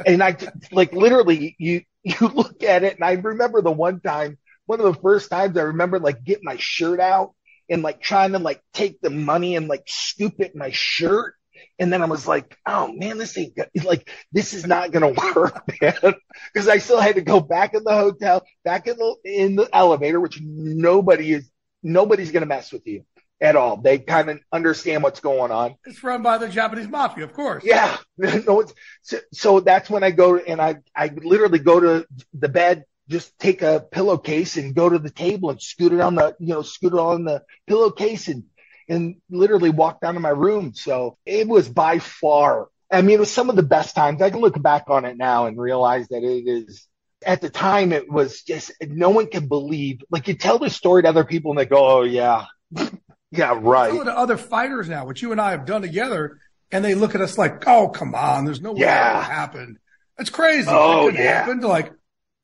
and 0.05 0.21
I, 0.21 0.37
like 0.73 0.93
literally, 0.93 1.55
you, 1.61 1.83
you 2.03 2.27
look 2.27 2.65
at 2.65 2.83
it, 2.83 2.97
and 2.97 3.05
I 3.05 3.13
remember 3.13 3.63
the 3.63 3.71
one 3.71 4.01
time, 4.01 4.37
one 4.67 4.81
of 4.81 4.87
the 4.93 5.01
first 5.01 5.31
times 5.31 5.57
I 5.57 5.63
remember 5.63 6.01
like 6.01 6.25
get 6.25 6.41
my 6.43 6.57
shirt 6.59 6.99
out 6.99 7.35
and 7.69 7.83
like 7.83 8.01
trying 8.01 8.33
to 8.33 8.39
like 8.39 8.63
take 8.73 9.01
the 9.01 9.11
money 9.11 9.57
and 9.57 9.69
like 9.69 9.85
scoop 9.87 10.35
it 10.41 10.53
in 10.55 10.59
my 10.59 10.71
shirt 10.71 11.35
and 11.79 11.93
then 11.93 12.03
I 12.03 12.07
was 12.07 12.27
like, 12.27 12.57
oh 12.67 12.93
man, 12.93 13.19
this 13.19 13.37
ain't 13.37 13.55
good. 13.55 13.69
like, 13.85 14.11
this 14.33 14.55
is 14.55 14.67
not 14.67 14.93
going 14.93 15.15
to 15.15 15.33
work, 15.35 15.63
man. 15.81 16.15
Cause 16.55 16.69
I 16.69 16.79
still 16.79 17.01
had 17.01 17.17
to 17.17 17.23
go 17.23 17.41
back 17.41 17.75
in 17.75 17.85
the 17.85 17.95
hotel, 17.95 18.45
back 18.65 18.87
in 18.87 18.97
the, 18.97 19.17
in 19.25 19.57
the 19.57 19.69
elevator, 19.73 20.21
which 20.21 20.41
nobody 20.41 21.35
is, 21.35 21.51
nobody's 21.83 22.33
going 22.33 22.43
to 22.43 22.47
mess 22.47 22.73
with 22.73 22.87
you 22.87 23.05
at 23.41 23.57
all. 23.57 23.77
They 23.77 23.99
kind 23.99 24.31
of 24.31 24.41
understand 24.51 25.03
what's 25.03 25.21
going 25.21 25.51
on. 25.51 25.77
It's 25.85 26.03
run 26.03 26.23
by 26.23 26.39
the 26.39 26.49
Japanese 26.49 26.89
mafia, 26.89 27.25
of 27.25 27.35
course. 27.35 27.65
Yeah. 27.65 27.97
no, 28.19 28.65
so, 29.03 29.19
so 29.33 29.61
that's 29.61 29.91
when 29.91 30.03
I 30.03 30.11
go 30.11 30.37
and 30.37 30.61
I, 30.61 30.77
I 30.95 31.09
literally 31.09 31.59
go 31.59 31.81
to 31.81 32.07
the 32.33 32.49
bed, 32.49 32.85
just 33.09 33.39
take 33.39 33.63
a 33.63 33.81
pillowcase 33.91 34.57
and 34.57 34.75
go 34.75 34.89
to 34.89 34.99
the 34.99 35.11
table 35.11 35.51
and 35.51 35.61
scoot 35.61 35.93
it 35.93 36.01
on 36.01 36.15
the, 36.15 36.35
you 36.39 36.49
know, 36.49 36.63
scoot 36.63 36.93
it 36.93 36.99
on 36.99 37.25
the 37.25 37.43
pillowcase 37.67 38.29
and 38.29 38.45
and 38.89 39.17
literally 39.31 39.71
walk 39.71 40.01
down 40.01 40.15
to 40.15 40.21
my 40.21 40.31
room. 40.31 40.73
So 40.75 41.19
it 41.27 41.49
was 41.49 41.69
by 41.69 41.99
far, 41.99 42.69
I 42.91 43.03
mean, 43.03 43.17
it 43.17 43.21
was 43.21 43.33
some 43.33 43.51
of 43.51 43.57
the 43.57 43.63
best 43.63 43.95
times. 43.95 44.23
I 44.23 44.31
can 44.31 44.41
look 44.41 44.61
back 44.61 44.85
on 44.89 45.05
it 45.05 45.17
now 45.17 45.47
and 45.47 45.59
realize 45.59 46.09
that 46.09 46.23
it 46.23 46.49
is, 46.49 46.87
at 47.25 47.41
the 47.41 47.51
time, 47.51 47.93
it 47.93 48.11
was 48.11 48.43
just, 48.43 48.73
no 48.81 49.11
one 49.11 49.27
can 49.27 49.49
believe, 49.49 50.03
like 50.11 50.29
you 50.29 50.35
tell 50.35 50.59
the 50.59 50.71
story 50.71 51.03
to 51.03 51.09
other 51.09 51.25
people 51.25 51.51
and 51.51 51.59
they 51.59 51.67
go, 51.67 51.99
oh, 51.99 52.03
yeah. 52.03 52.45
yeah, 53.33 53.59
right. 53.61 53.93
The 53.93 54.17
other 54.17 54.37
fighters 54.37 54.89
now, 54.89 55.05
what 55.07 55.21
you 55.21 55.33
and 55.33 55.41
I 55.41 55.51
have 55.51 55.67
done 55.67 55.83
together, 55.83 56.39
and 56.71 56.85
they 56.85 56.95
look 56.95 57.15
at 57.15 57.21
us 57.21 57.39
like, 57.39 57.67
oh, 57.67 57.89
come 57.89 58.15
on, 58.15 58.45
there's 58.45 58.61
no 58.61 58.73
way 58.73 58.81
yeah. 58.81 59.15
that 59.15 59.31
happened. 59.31 59.79
That's 60.17 60.31
crazy. 60.31 60.69
Oh, 60.71 61.11
that 61.11 61.19
yeah. 61.19 61.39
Happened. 61.41 61.65
Like, 61.65 61.93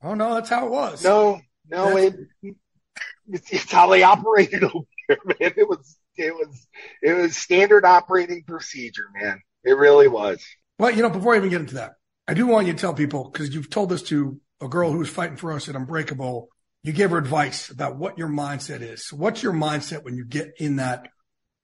oh, 0.02 0.14
no, 0.14 0.34
that's 0.34 0.50
how 0.50 0.66
it 0.66 0.70
was. 0.70 1.04
No, 1.04 1.40
no, 1.68 1.96
it, 1.96 2.14
it's, 3.28 3.52
it's 3.52 3.72
how 3.72 3.88
they 3.88 4.02
operated 4.02 4.64
over 4.74 4.84
there, 5.08 5.18
man. 5.24 5.52
It 5.56 5.68
was, 5.68 5.96
it 6.16 6.34
was 6.34 6.66
it 7.02 7.12
was 7.14 7.36
standard 7.36 7.84
operating 7.84 8.44
procedure, 8.44 9.06
man. 9.14 9.40
It 9.64 9.72
really 9.72 10.08
was. 10.08 10.44
Well, 10.78 10.90
you 10.90 11.02
know, 11.02 11.10
before 11.10 11.34
I 11.34 11.38
even 11.38 11.50
get 11.50 11.60
into 11.60 11.74
that, 11.74 11.92
I 12.26 12.34
do 12.34 12.46
want 12.46 12.66
you 12.66 12.72
to 12.72 12.78
tell 12.78 12.94
people 12.94 13.30
because 13.30 13.54
you've 13.54 13.70
told 13.70 13.90
this 13.90 14.02
to 14.04 14.40
a 14.60 14.68
girl 14.68 14.92
who 14.92 14.98
was 14.98 15.08
fighting 15.08 15.36
for 15.36 15.52
us 15.52 15.68
at 15.68 15.76
Unbreakable. 15.76 16.48
You 16.82 16.92
gave 16.92 17.10
her 17.10 17.18
advice 17.18 17.70
about 17.70 17.96
what 17.96 18.18
your 18.18 18.28
mindset 18.28 18.80
is. 18.80 19.06
So 19.06 19.16
what's 19.16 19.42
your 19.42 19.52
mindset 19.52 20.02
when 20.02 20.16
you 20.16 20.24
get 20.24 20.54
in 20.58 20.76
that 20.76 21.08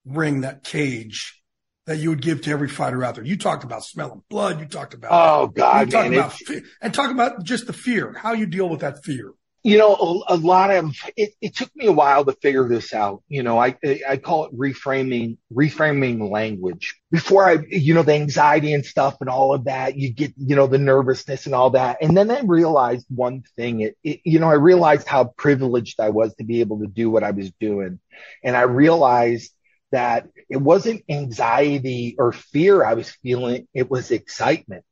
ring, 0.04 0.42
that 0.42 0.62
cage 0.62 1.42
that 1.88 1.98
you 1.98 2.10
would 2.10 2.22
give 2.22 2.42
to 2.42 2.50
every 2.50 2.68
fighter 2.68 3.02
out 3.02 3.16
there? 3.16 3.24
You 3.24 3.36
talked 3.36 3.64
about 3.64 3.82
smelling 3.82 4.22
blood. 4.30 4.60
You 4.60 4.66
talked 4.66 4.94
about 4.94 5.10
oh 5.12 5.48
god, 5.48 5.92
man, 5.92 6.14
about, 6.14 6.34
and 6.80 6.94
talk 6.94 7.10
about 7.10 7.42
just 7.42 7.66
the 7.66 7.72
fear, 7.72 8.12
how 8.12 8.34
you 8.34 8.46
deal 8.46 8.68
with 8.68 8.80
that 8.80 9.04
fear 9.04 9.32
you 9.64 9.76
know, 9.76 9.94
a, 9.94 10.34
a 10.34 10.36
lot 10.36 10.70
of 10.70 10.94
it, 11.16 11.32
it, 11.40 11.56
took 11.56 11.74
me 11.74 11.86
a 11.86 11.92
while 11.92 12.24
to 12.24 12.32
figure 12.32 12.68
this 12.68 12.94
out. 12.94 13.22
You 13.28 13.42
know, 13.42 13.58
I, 13.58 13.76
I 14.08 14.16
call 14.16 14.46
it 14.46 14.56
reframing, 14.56 15.36
reframing 15.52 16.30
language 16.30 16.94
before 17.10 17.48
I, 17.48 17.58
you 17.68 17.92
know, 17.92 18.02
the 18.02 18.14
anxiety 18.14 18.72
and 18.72 18.86
stuff 18.86 19.16
and 19.20 19.28
all 19.28 19.52
of 19.52 19.64
that. 19.64 19.96
You 19.96 20.10
get, 20.10 20.32
you 20.36 20.54
know, 20.54 20.68
the 20.68 20.78
nervousness 20.78 21.46
and 21.46 21.54
all 21.54 21.70
that. 21.70 21.98
And 22.00 22.16
then 22.16 22.30
I 22.30 22.40
realized 22.40 23.06
one 23.08 23.42
thing, 23.56 23.80
it, 23.80 23.96
it, 24.04 24.20
you 24.24 24.38
know, 24.38 24.48
I 24.48 24.54
realized 24.54 25.08
how 25.08 25.24
privileged 25.24 25.98
I 25.98 26.10
was 26.10 26.34
to 26.36 26.44
be 26.44 26.60
able 26.60 26.78
to 26.80 26.86
do 26.86 27.10
what 27.10 27.24
I 27.24 27.32
was 27.32 27.50
doing. 27.60 27.98
And 28.44 28.56
I 28.56 28.62
realized 28.62 29.52
that 29.92 30.28
it 30.48 30.58
wasn't 30.58 31.04
anxiety 31.08 32.16
or 32.18 32.32
fear 32.32 32.84
I 32.84 32.94
was 32.94 33.10
feeling. 33.10 33.66
It 33.74 33.90
was 33.90 34.10
excitement 34.10 34.84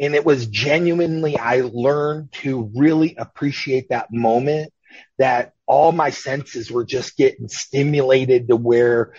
and 0.00 0.14
it 0.14 0.24
was 0.24 0.46
genuinely, 0.46 1.36
I 1.36 1.60
learned 1.60 2.32
to 2.42 2.70
really 2.74 3.16
appreciate 3.16 3.90
that 3.90 4.12
moment 4.12 4.72
that 5.18 5.52
all 5.66 5.92
my 5.92 6.10
senses 6.10 6.70
were 6.70 6.84
just 6.84 7.16
getting 7.16 7.48
stimulated 7.48 8.48
to 8.48 8.56
where, 8.56 9.14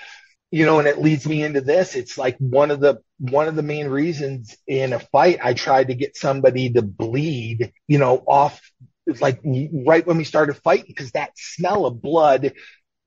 you 0.50 0.66
know, 0.66 0.80
and 0.80 0.88
it 0.88 1.00
leads 1.00 1.26
me 1.26 1.44
into 1.44 1.62
this. 1.62 1.96
It's 1.96 2.18
like 2.18 2.36
one 2.40 2.72
of 2.72 2.80
the, 2.80 2.98
one 3.20 3.48
of 3.48 3.56
the 3.56 3.64
main 3.64 3.88
reasons 3.88 4.58
in 4.68 4.92
a 4.92 5.00
fight, 5.00 5.40
I 5.42 5.54
tried 5.54 5.90
to 5.90 5.96
get 5.96 6.18
somebody 6.18 6.72
to 6.74 6.82
bleed, 6.82 7.72
you 7.88 8.00
know, 8.00 8.18
off 8.28 8.60
like 9.20 9.42
right 9.44 10.06
when 10.06 10.18
we 10.18 10.24
started 10.24 10.56
fighting, 10.58 10.86
because 10.88 11.12
that 11.12 11.32
smell 11.36 11.86
of 11.86 12.02
blood, 12.02 12.54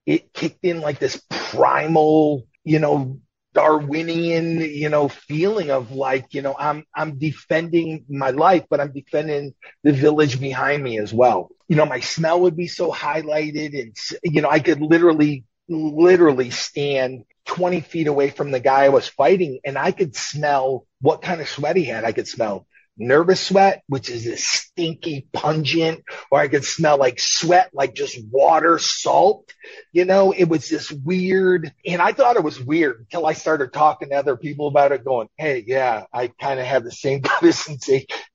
it 0.06 0.32
kicked 0.32 0.64
in 0.64 0.80
like 0.80 0.98
this 0.98 1.22
primal, 1.30 2.44
you 2.64 2.78
know, 2.78 3.20
Darwinian, 3.54 4.60
you 4.60 4.88
know, 4.88 5.08
feeling 5.08 5.70
of 5.70 5.92
like, 5.92 6.34
you 6.34 6.42
know, 6.42 6.56
I'm, 6.58 6.84
I'm 6.94 7.18
defending 7.18 8.04
my 8.08 8.30
life, 8.30 8.64
but 8.68 8.80
I'm 8.80 8.92
defending 8.92 9.54
the 9.84 9.92
village 9.92 10.40
behind 10.40 10.82
me 10.82 10.98
as 10.98 11.14
well. 11.14 11.50
You 11.68 11.76
know, 11.76 11.86
my 11.86 12.00
smell 12.00 12.40
would 12.40 12.56
be 12.56 12.66
so 12.66 12.90
highlighted 12.90 13.80
and, 13.80 13.96
you 14.24 14.42
know, 14.42 14.50
I 14.50 14.58
could 14.58 14.80
literally, 14.80 15.44
literally 15.68 16.50
stand 16.50 17.24
20 17.46 17.80
feet 17.80 18.08
away 18.08 18.30
from 18.30 18.50
the 18.50 18.60
guy 18.60 18.84
I 18.84 18.88
was 18.88 19.08
fighting 19.08 19.60
and 19.64 19.78
I 19.78 19.92
could 19.92 20.16
smell 20.16 20.86
what 21.00 21.22
kind 21.22 21.40
of 21.40 21.48
sweat 21.48 21.76
he 21.76 21.84
had. 21.84 22.04
I 22.04 22.12
could 22.12 22.28
smell 22.28 22.66
nervous 22.96 23.40
sweat, 23.40 23.82
which 23.88 24.08
is 24.08 24.24
this 24.24 24.46
stinky, 24.46 25.28
pungent, 25.32 26.04
or 26.30 26.40
I 26.40 26.48
could 26.48 26.64
smell 26.64 26.98
like 26.98 27.18
sweat, 27.18 27.70
like 27.72 27.94
just 27.94 28.18
water, 28.30 28.78
salt. 28.78 29.52
You 29.92 30.04
know, 30.04 30.32
it 30.32 30.44
was 30.44 30.68
this 30.68 30.90
weird, 30.90 31.72
and 31.86 32.00
I 32.02 32.12
thought 32.12 32.36
it 32.36 32.44
was 32.44 32.60
weird 32.60 33.00
until 33.00 33.26
I 33.26 33.32
started 33.32 33.72
talking 33.72 34.10
to 34.10 34.16
other 34.16 34.36
people 34.36 34.68
about 34.68 34.92
it, 34.92 35.04
going, 35.04 35.28
Hey, 35.36 35.64
yeah, 35.66 36.04
I 36.12 36.28
kind 36.28 36.60
of 36.60 36.66
have 36.66 36.84
the 36.84 36.92
same 36.92 37.22
kind. 37.22 37.52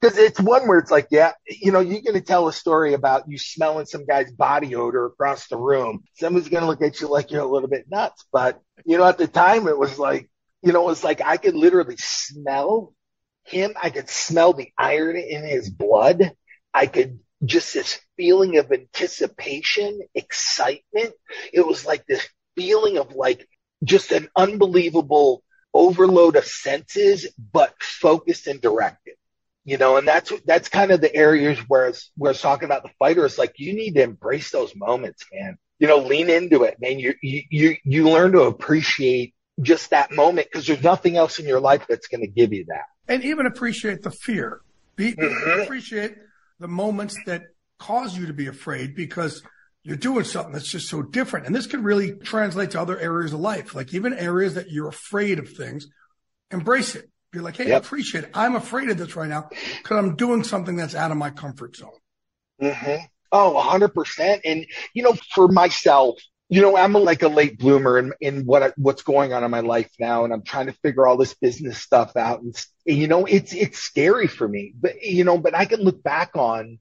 Cause 0.02 0.18
it's 0.18 0.40
one 0.40 0.68
where 0.68 0.80
it's 0.80 0.92
like, 0.92 1.08
yeah, 1.12 1.34
you 1.48 1.72
know, 1.72 1.80
you're 1.80 2.02
going 2.02 2.14
to 2.14 2.22
tell 2.22 2.48
a 2.48 2.54
story 2.54 2.94
about 2.94 3.24
you 3.28 3.38
smelling 3.38 3.86
some 3.86 4.06
guy's 4.06 4.32
body 4.32 4.76
odor 4.76 5.06
across 5.06 5.48
the 5.48 5.58
room. 5.58 6.04
Somebody's 6.16 6.50
going 6.50 6.62
to 6.62 6.68
look 6.68 6.82
at 6.82 7.02
you 7.02 7.08
like 7.10 7.32
you're 7.32 7.42
a 7.42 7.48
little 7.48 7.70
bit 7.70 7.86
nuts. 7.90 8.26
But, 8.32 8.60
you 8.86 8.98
know, 8.98 9.06
at 9.06 9.18
the 9.18 9.28
time 9.28 9.68
it 9.68 9.78
was 9.78 9.98
like, 10.00 10.30
you 10.62 10.74
know, 10.74 10.82
it 10.84 10.86
was 10.86 11.04
like 11.04 11.22
I 11.22 11.38
could 11.38 11.56
literally 11.56 11.96
smell 11.98 12.94
him, 13.50 13.74
I 13.82 13.90
could 13.90 14.10
smell 14.10 14.54
the 14.54 14.72
iron 14.78 15.18
in 15.18 15.44
his 15.44 15.70
blood. 15.70 16.34
I 16.74 16.88
could 16.88 17.20
just 17.44 17.74
this 17.74 18.00
feeling 18.18 18.58
of 18.58 18.72
anticipation, 18.72 20.02
excitement. 20.16 21.14
It 21.54 21.66
was 21.66 21.86
like 21.86 22.06
this 22.06 22.28
feeling 22.56 22.98
of 22.98 23.14
like 23.16 23.48
just 23.84 24.12
an 24.12 24.30
unbelievable 24.36 25.44
overload 25.74 26.36
of 26.36 26.46
senses, 26.46 27.28
but 27.54 27.74
focused 27.82 28.48
and 28.48 28.62
directed. 28.62 29.16
you 29.66 29.78
know, 29.78 29.98
and 29.98 30.08
that's, 30.08 30.34
that's 30.46 30.70
kind 30.70 30.92
of 30.92 31.00
the 31.00 31.14
areas 31.16 31.60
where 31.68 31.88
it's, 31.90 32.12
where 32.18 32.32
it's 32.32 32.42
talking 32.42 32.66
about 32.66 32.82
the 32.84 32.90
fighters. 32.98 33.38
Like 33.38 33.54
you 33.58 33.74
need 33.74 33.94
to 33.96 34.02
embrace 34.02 34.50
those 34.52 34.76
moments, 34.76 35.26
man. 35.32 35.58
You 35.78 35.88
know, 35.88 36.00
lean 36.00 36.30
into 36.30 36.64
it, 36.64 36.78
man. 36.82 37.00
You, 37.00 37.14
you, 37.22 37.76
you 37.84 38.10
learn 38.10 38.32
to 38.34 38.42
appreciate 38.42 39.36
just 39.62 39.92
that 39.92 40.12
moment 40.12 40.48
because 40.52 40.66
there's 40.66 40.84
nothing 40.84 41.18
else 41.18 41.40
in 41.40 41.46
your 41.46 41.60
life 41.60 41.86
that's 41.88 42.08
going 42.08 42.22
to 42.22 42.28
give 42.28 42.52
you 42.52 42.66
that. 42.70 42.86
And 43.10 43.24
even 43.24 43.46
appreciate 43.46 44.04
the 44.04 44.12
fear. 44.12 44.62
Be, 44.96 45.14
mm-hmm. 45.14 45.62
Appreciate 45.62 46.16
the 46.60 46.68
moments 46.68 47.18
that 47.26 47.44
cause 47.80 48.18
you 48.18 48.28
to 48.28 48.34
be 48.34 48.48
afraid 48.48 48.96
because 48.96 49.42
you're 49.84 49.98
doing 49.98 50.26
something 50.26 50.54
that's 50.54 50.70
just 50.70 50.88
so 50.90 51.02
different. 51.02 51.48
And 51.48 51.56
this 51.56 51.68
could 51.68 51.84
really 51.84 52.14
translate 52.14 52.72
to 52.72 52.82
other 52.82 53.00
areas 53.00 53.34
of 53.34 53.40
life, 53.40 53.74
like 53.74 53.94
even 53.94 54.14
areas 54.14 54.56
that 54.56 54.70
you're 54.70 54.90
afraid 54.90 55.40
of 55.40 55.50
things, 55.50 55.88
embrace 56.52 56.96
it. 56.96 57.10
Be 57.32 57.40
like, 57.40 57.58
Hey, 57.58 57.70
yep. 57.70 57.84
I 57.84 57.86
appreciate 57.86 58.26
it. 58.26 58.32
I'm 58.34 58.56
afraid 58.56 58.90
of 58.90 58.98
this 58.98 59.16
right 59.16 59.30
now 59.30 59.50
because 59.50 59.98
I'm 59.98 60.16
doing 60.16 60.44
something 60.44 60.76
that's 60.76 60.96
out 60.96 61.12
of 61.12 61.18
my 61.18 61.30
comfort 61.30 61.76
zone. 61.76 61.92
Mm-hmm. 62.62 63.06
Oh, 63.32 63.60
hundred 63.60 63.94
percent. 63.94 64.42
And, 64.44 64.66
you 64.94 65.04
know, 65.04 65.16
for 65.34 65.48
myself, 65.48 66.20
you 66.50 66.62
know, 66.62 66.76
I'm 66.76 66.94
like 66.94 67.22
a 67.22 67.28
late 67.28 67.60
bloomer 67.60 68.00
in, 68.00 68.12
in 68.20 68.46
what, 68.46 68.64
I, 68.64 68.74
what's 68.76 69.04
going 69.04 69.34
on 69.34 69.44
in 69.44 69.52
my 69.52 69.60
life 69.60 69.92
now. 70.00 70.24
And 70.24 70.34
I'm 70.34 70.42
trying 70.42 70.66
to 70.66 70.74
figure 70.74 71.06
all 71.06 71.16
this 71.16 71.36
business 71.36 71.78
stuff 71.78 72.18
out. 72.18 72.42
And, 72.42 72.56
And, 72.88 72.98
you 72.98 73.08
know, 73.08 73.26
it's, 73.26 73.54
it's 73.54 73.78
scary 73.78 74.28
for 74.28 74.48
me, 74.48 74.74
but, 74.80 75.02
you 75.04 75.24
know, 75.24 75.38
but 75.38 75.54
I 75.54 75.66
can 75.66 75.82
look 75.82 76.02
back 76.02 76.32
on, 76.36 76.80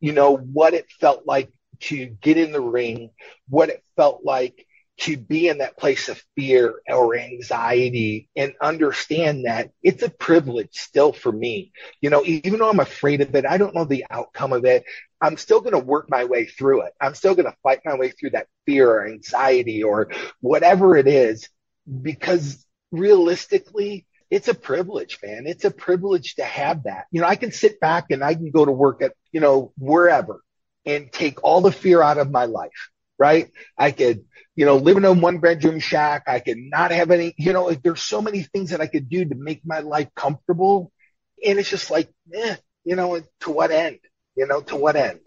you 0.00 0.12
know, 0.12 0.36
what 0.36 0.72
it 0.72 0.86
felt 1.00 1.26
like 1.26 1.52
to 1.80 2.06
get 2.06 2.38
in 2.38 2.52
the 2.52 2.60
ring, 2.60 3.10
what 3.48 3.68
it 3.68 3.84
felt 3.96 4.24
like 4.24 4.66
to 5.00 5.16
be 5.16 5.48
in 5.48 5.58
that 5.58 5.78
place 5.78 6.08
of 6.08 6.22
fear 6.36 6.80
or 6.86 7.16
anxiety 7.16 8.28
and 8.36 8.52
understand 8.60 9.46
that 9.46 9.70
it's 9.82 10.02
a 10.02 10.10
privilege 10.10 10.68
still 10.72 11.12
for 11.12 11.32
me. 11.32 11.72
You 12.00 12.10
know, 12.10 12.22
even 12.24 12.58
though 12.58 12.70
I'm 12.70 12.80
afraid 12.80 13.20
of 13.22 13.34
it, 13.34 13.46
I 13.46 13.56
don't 13.56 13.74
know 13.74 13.84
the 13.84 14.06
outcome 14.10 14.52
of 14.52 14.64
it. 14.64 14.84
I'm 15.20 15.36
still 15.36 15.60
going 15.60 15.72
to 15.72 15.78
work 15.78 16.10
my 16.10 16.24
way 16.24 16.44
through 16.44 16.82
it. 16.82 16.92
I'm 17.00 17.14
still 17.14 17.34
going 17.34 17.50
to 17.50 17.56
fight 17.62 17.80
my 17.84 17.96
way 17.96 18.10
through 18.10 18.30
that 18.30 18.48
fear 18.66 18.90
or 18.90 19.06
anxiety 19.06 19.82
or 19.82 20.10
whatever 20.40 20.96
it 20.96 21.08
is 21.08 21.48
because 22.02 22.64
realistically, 22.92 24.06
it's 24.30 24.48
a 24.48 24.54
privilege, 24.54 25.18
man. 25.22 25.44
It's 25.46 25.64
a 25.64 25.70
privilege 25.70 26.36
to 26.36 26.44
have 26.44 26.84
that. 26.84 27.06
You 27.10 27.20
know, 27.20 27.26
I 27.26 27.36
can 27.36 27.52
sit 27.52 27.80
back 27.80 28.06
and 28.10 28.22
I 28.22 28.34
can 28.34 28.50
go 28.50 28.64
to 28.64 28.70
work 28.70 29.02
at, 29.02 29.14
you 29.32 29.40
know, 29.40 29.72
wherever 29.76 30.40
and 30.86 31.10
take 31.10 31.42
all 31.42 31.60
the 31.60 31.72
fear 31.72 32.00
out 32.02 32.18
of 32.18 32.30
my 32.30 32.44
life, 32.44 32.90
right? 33.20 33.50
I 33.78 33.92
could, 33.92 34.24
you 34.56 34.64
know, 34.64 34.76
live 34.76 34.96
in 34.96 35.04
a 35.04 35.12
one 35.12 35.38
bedroom 35.38 35.78
shack. 35.78 36.24
I 36.26 36.40
could 36.40 36.58
not 36.58 36.90
have 36.90 37.10
any, 37.10 37.34
you 37.38 37.52
know, 37.52 37.66
like 37.66 37.82
there's 37.82 38.02
so 38.02 38.20
many 38.22 38.42
things 38.42 38.70
that 38.70 38.80
I 38.80 38.86
could 38.86 39.08
do 39.08 39.24
to 39.26 39.34
make 39.36 39.60
my 39.64 39.80
life 39.80 40.08
comfortable. 40.16 40.90
And 41.44 41.58
it's 41.58 41.70
just 41.70 41.90
like, 41.90 42.08
eh, 42.34 42.56
you 42.84 42.96
know, 42.96 43.20
to 43.40 43.50
what 43.50 43.70
end? 43.70 43.98
You 44.36 44.46
know, 44.46 44.62
to 44.62 44.76
what 44.76 44.96
end? 44.96 45.20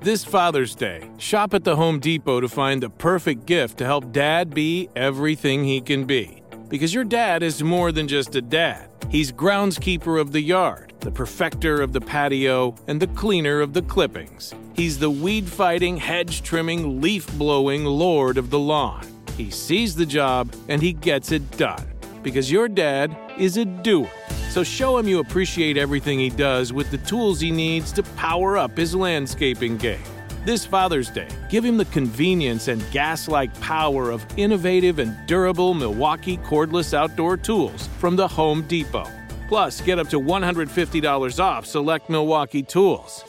This 0.00 0.24
Father's 0.24 0.74
Day, 0.74 1.10
shop 1.18 1.52
at 1.52 1.64
the 1.64 1.76
Home 1.76 2.00
Depot 2.00 2.40
to 2.40 2.48
find 2.48 2.82
the 2.82 2.88
perfect 2.88 3.44
gift 3.44 3.78
to 3.78 3.84
help 3.84 4.12
dad 4.12 4.54
be 4.54 4.88
everything 4.96 5.64
he 5.64 5.80
can 5.82 6.04
be. 6.04 6.42
Because 6.68 6.94
your 6.94 7.04
dad 7.04 7.42
is 7.42 7.62
more 7.62 7.92
than 7.92 8.08
just 8.08 8.34
a 8.34 8.42
dad. 8.42 8.88
He's 9.10 9.30
groundskeeper 9.30 10.20
of 10.20 10.32
the 10.32 10.40
yard, 10.40 10.85
the 11.00 11.10
perfecter 11.10 11.80
of 11.80 11.92
the 11.92 12.00
patio, 12.00 12.74
and 12.86 13.00
the 13.00 13.06
cleaner 13.08 13.60
of 13.60 13.72
the 13.72 13.82
clippings. 13.82 14.54
He's 14.74 14.98
the 14.98 15.10
weed 15.10 15.48
fighting, 15.48 15.96
hedge 15.96 16.42
trimming, 16.42 17.00
leaf 17.00 17.26
blowing 17.38 17.84
lord 17.84 18.38
of 18.38 18.50
the 18.50 18.58
lawn. 18.58 19.06
He 19.36 19.50
sees 19.50 19.94
the 19.94 20.06
job 20.06 20.54
and 20.68 20.80
he 20.80 20.92
gets 20.92 21.32
it 21.32 21.50
done. 21.58 21.86
Because 22.22 22.50
your 22.50 22.68
dad 22.68 23.16
is 23.38 23.56
a 23.56 23.64
doer. 23.64 24.10
So 24.50 24.64
show 24.64 24.96
him 24.96 25.06
you 25.06 25.20
appreciate 25.20 25.76
everything 25.76 26.18
he 26.18 26.30
does 26.30 26.72
with 26.72 26.90
the 26.90 26.98
tools 26.98 27.40
he 27.40 27.50
needs 27.50 27.92
to 27.92 28.02
power 28.02 28.56
up 28.56 28.76
his 28.76 28.94
landscaping 28.94 29.76
game. 29.76 30.02
This 30.46 30.64
Father's 30.64 31.10
Day, 31.10 31.28
give 31.50 31.64
him 31.64 31.76
the 31.76 31.84
convenience 31.86 32.68
and 32.68 32.82
gas 32.92 33.28
like 33.28 33.52
power 33.60 34.10
of 34.10 34.24
innovative 34.36 34.98
and 34.98 35.14
durable 35.26 35.74
Milwaukee 35.74 36.38
cordless 36.38 36.94
outdoor 36.94 37.36
tools 37.36 37.88
from 37.98 38.16
the 38.16 38.28
Home 38.28 38.62
Depot. 38.62 39.10
Plus, 39.48 39.80
get 39.80 39.98
up 39.98 40.08
to 40.08 40.20
$150 40.20 41.40
off 41.40 41.66
select 41.66 42.10
Milwaukee 42.10 42.62
tools. 42.62 43.22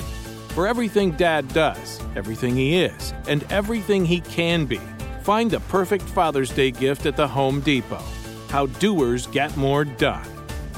For 0.49 0.67
everything 0.67 1.11
Dad 1.11 1.47
does, 1.49 2.01
everything 2.15 2.55
he 2.55 2.81
is, 2.81 3.13
and 3.27 3.43
everything 3.51 4.05
he 4.05 4.21
can 4.21 4.65
be, 4.65 4.81
find 5.21 5.51
the 5.51 5.59
perfect 5.61 6.03
Father's 6.03 6.49
Day 6.49 6.71
gift 6.71 7.05
at 7.05 7.15
the 7.15 7.27
Home 7.27 7.59
Depot. 7.61 8.03
How 8.49 8.65
doers 8.65 9.27
get 9.27 9.55
more 9.55 9.85
done. 9.85 10.25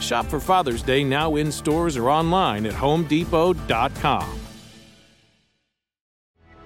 Shop 0.02 0.26
for 0.26 0.40
Father's 0.40 0.82
Day 0.82 1.04
now 1.04 1.36
in 1.36 1.52
stores 1.52 1.96
or 1.96 2.10
online 2.10 2.66
at 2.66 2.74
homedepot.com. 2.74 4.40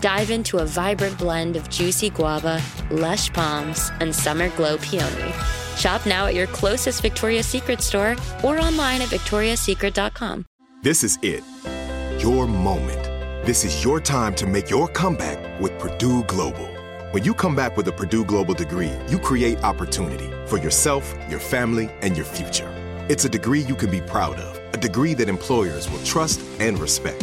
Dive 0.00 0.30
into 0.30 0.58
a 0.58 0.64
vibrant 0.64 1.18
blend 1.18 1.56
of 1.56 1.68
juicy 1.68 2.08
guava, 2.08 2.62
lush 2.90 3.30
palms, 3.32 3.90
and 4.00 4.14
summer 4.14 4.48
glow 4.50 4.78
peony. 4.78 5.32
Shop 5.76 6.06
now 6.06 6.26
at 6.26 6.34
your 6.34 6.46
closest 6.46 7.02
Victoria's 7.02 7.46
Secret 7.46 7.82
store 7.82 8.16
or 8.42 8.58
online 8.58 9.02
at 9.02 9.08
victoriassecret.com. 9.08 10.46
This 10.82 11.04
is 11.04 11.18
it. 11.20 11.44
Your 12.18 12.46
moment. 12.46 13.04
This 13.44 13.64
is 13.64 13.84
your 13.84 14.00
time 14.00 14.34
to 14.36 14.46
make 14.46 14.70
your 14.70 14.88
comeback 14.88 15.60
with 15.60 15.78
Purdue 15.78 16.24
Global. 16.24 16.66
When 17.12 17.24
you 17.24 17.34
come 17.34 17.54
back 17.54 17.76
with 17.76 17.88
a 17.88 17.92
Purdue 17.92 18.24
Global 18.24 18.54
degree, 18.54 18.92
you 19.08 19.18
create 19.18 19.62
opportunity 19.64 20.30
for 20.46 20.58
yourself, 20.58 21.14
your 21.28 21.40
family, 21.40 21.90
and 22.00 22.16
your 22.16 22.26
future. 22.26 22.70
It's 23.10 23.26
a 23.26 23.28
degree 23.28 23.60
you 23.60 23.74
can 23.74 23.90
be 23.90 24.00
proud 24.00 24.38
of, 24.38 24.74
a 24.74 24.78
degree 24.78 25.12
that 25.14 25.28
employers 25.28 25.90
will 25.90 26.02
trust 26.04 26.40
and 26.58 26.78
respect. 26.78 27.22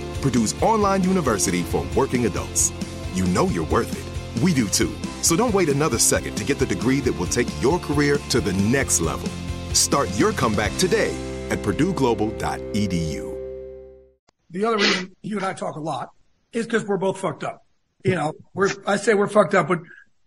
Purdue's 0.21 0.61
online 0.61 1.03
university 1.03 1.63
for 1.63 1.85
working 1.95 2.25
adults. 2.25 2.71
You 3.13 3.25
know 3.25 3.47
you're 3.47 3.65
worth 3.65 3.91
it. 3.91 4.43
We 4.43 4.53
do 4.53 4.67
too. 4.67 4.95
So 5.21 5.35
don't 5.35 5.53
wait 5.53 5.69
another 5.69 5.99
second 5.99 6.35
to 6.35 6.43
get 6.43 6.59
the 6.59 6.65
degree 6.65 6.99
that 7.01 7.13
will 7.13 7.27
take 7.27 7.47
your 7.61 7.79
career 7.79 8.17
to 8.29 8.39
the 8.39 8.53
next 8.53 9.01
level. 9.01 9.29
Start 9.73 10.09
your 10.17 10.31
comeback 10.31 10.75
today 10.77 11.15
at 11.49 11.59
purdueglobal.edu. 11.59 13.31
The 14.49 14.65
other 14.65 14.77
reason 14.77 15.15
you 15.21 15.37
and 15.37 15.45
I 15.45 15.53
talk 15.53 15.75
a 15.75 15.79
lot 15.79 16.09
is 16.51 16.65
because 16.65 16.85
we're 16.85 16.97
both 16.97 17.19
fucked 17.19 17.43
up. 17.43 17.65
You 18.03 18.15
know, 18.15 18.33
we're, 18.53 18.69
I 18.85 18.97
say 18.97 19.13
we're 19.13 19.27
fucked 19.27 19.53
up, 19.53 19.67
but 19.67 19.79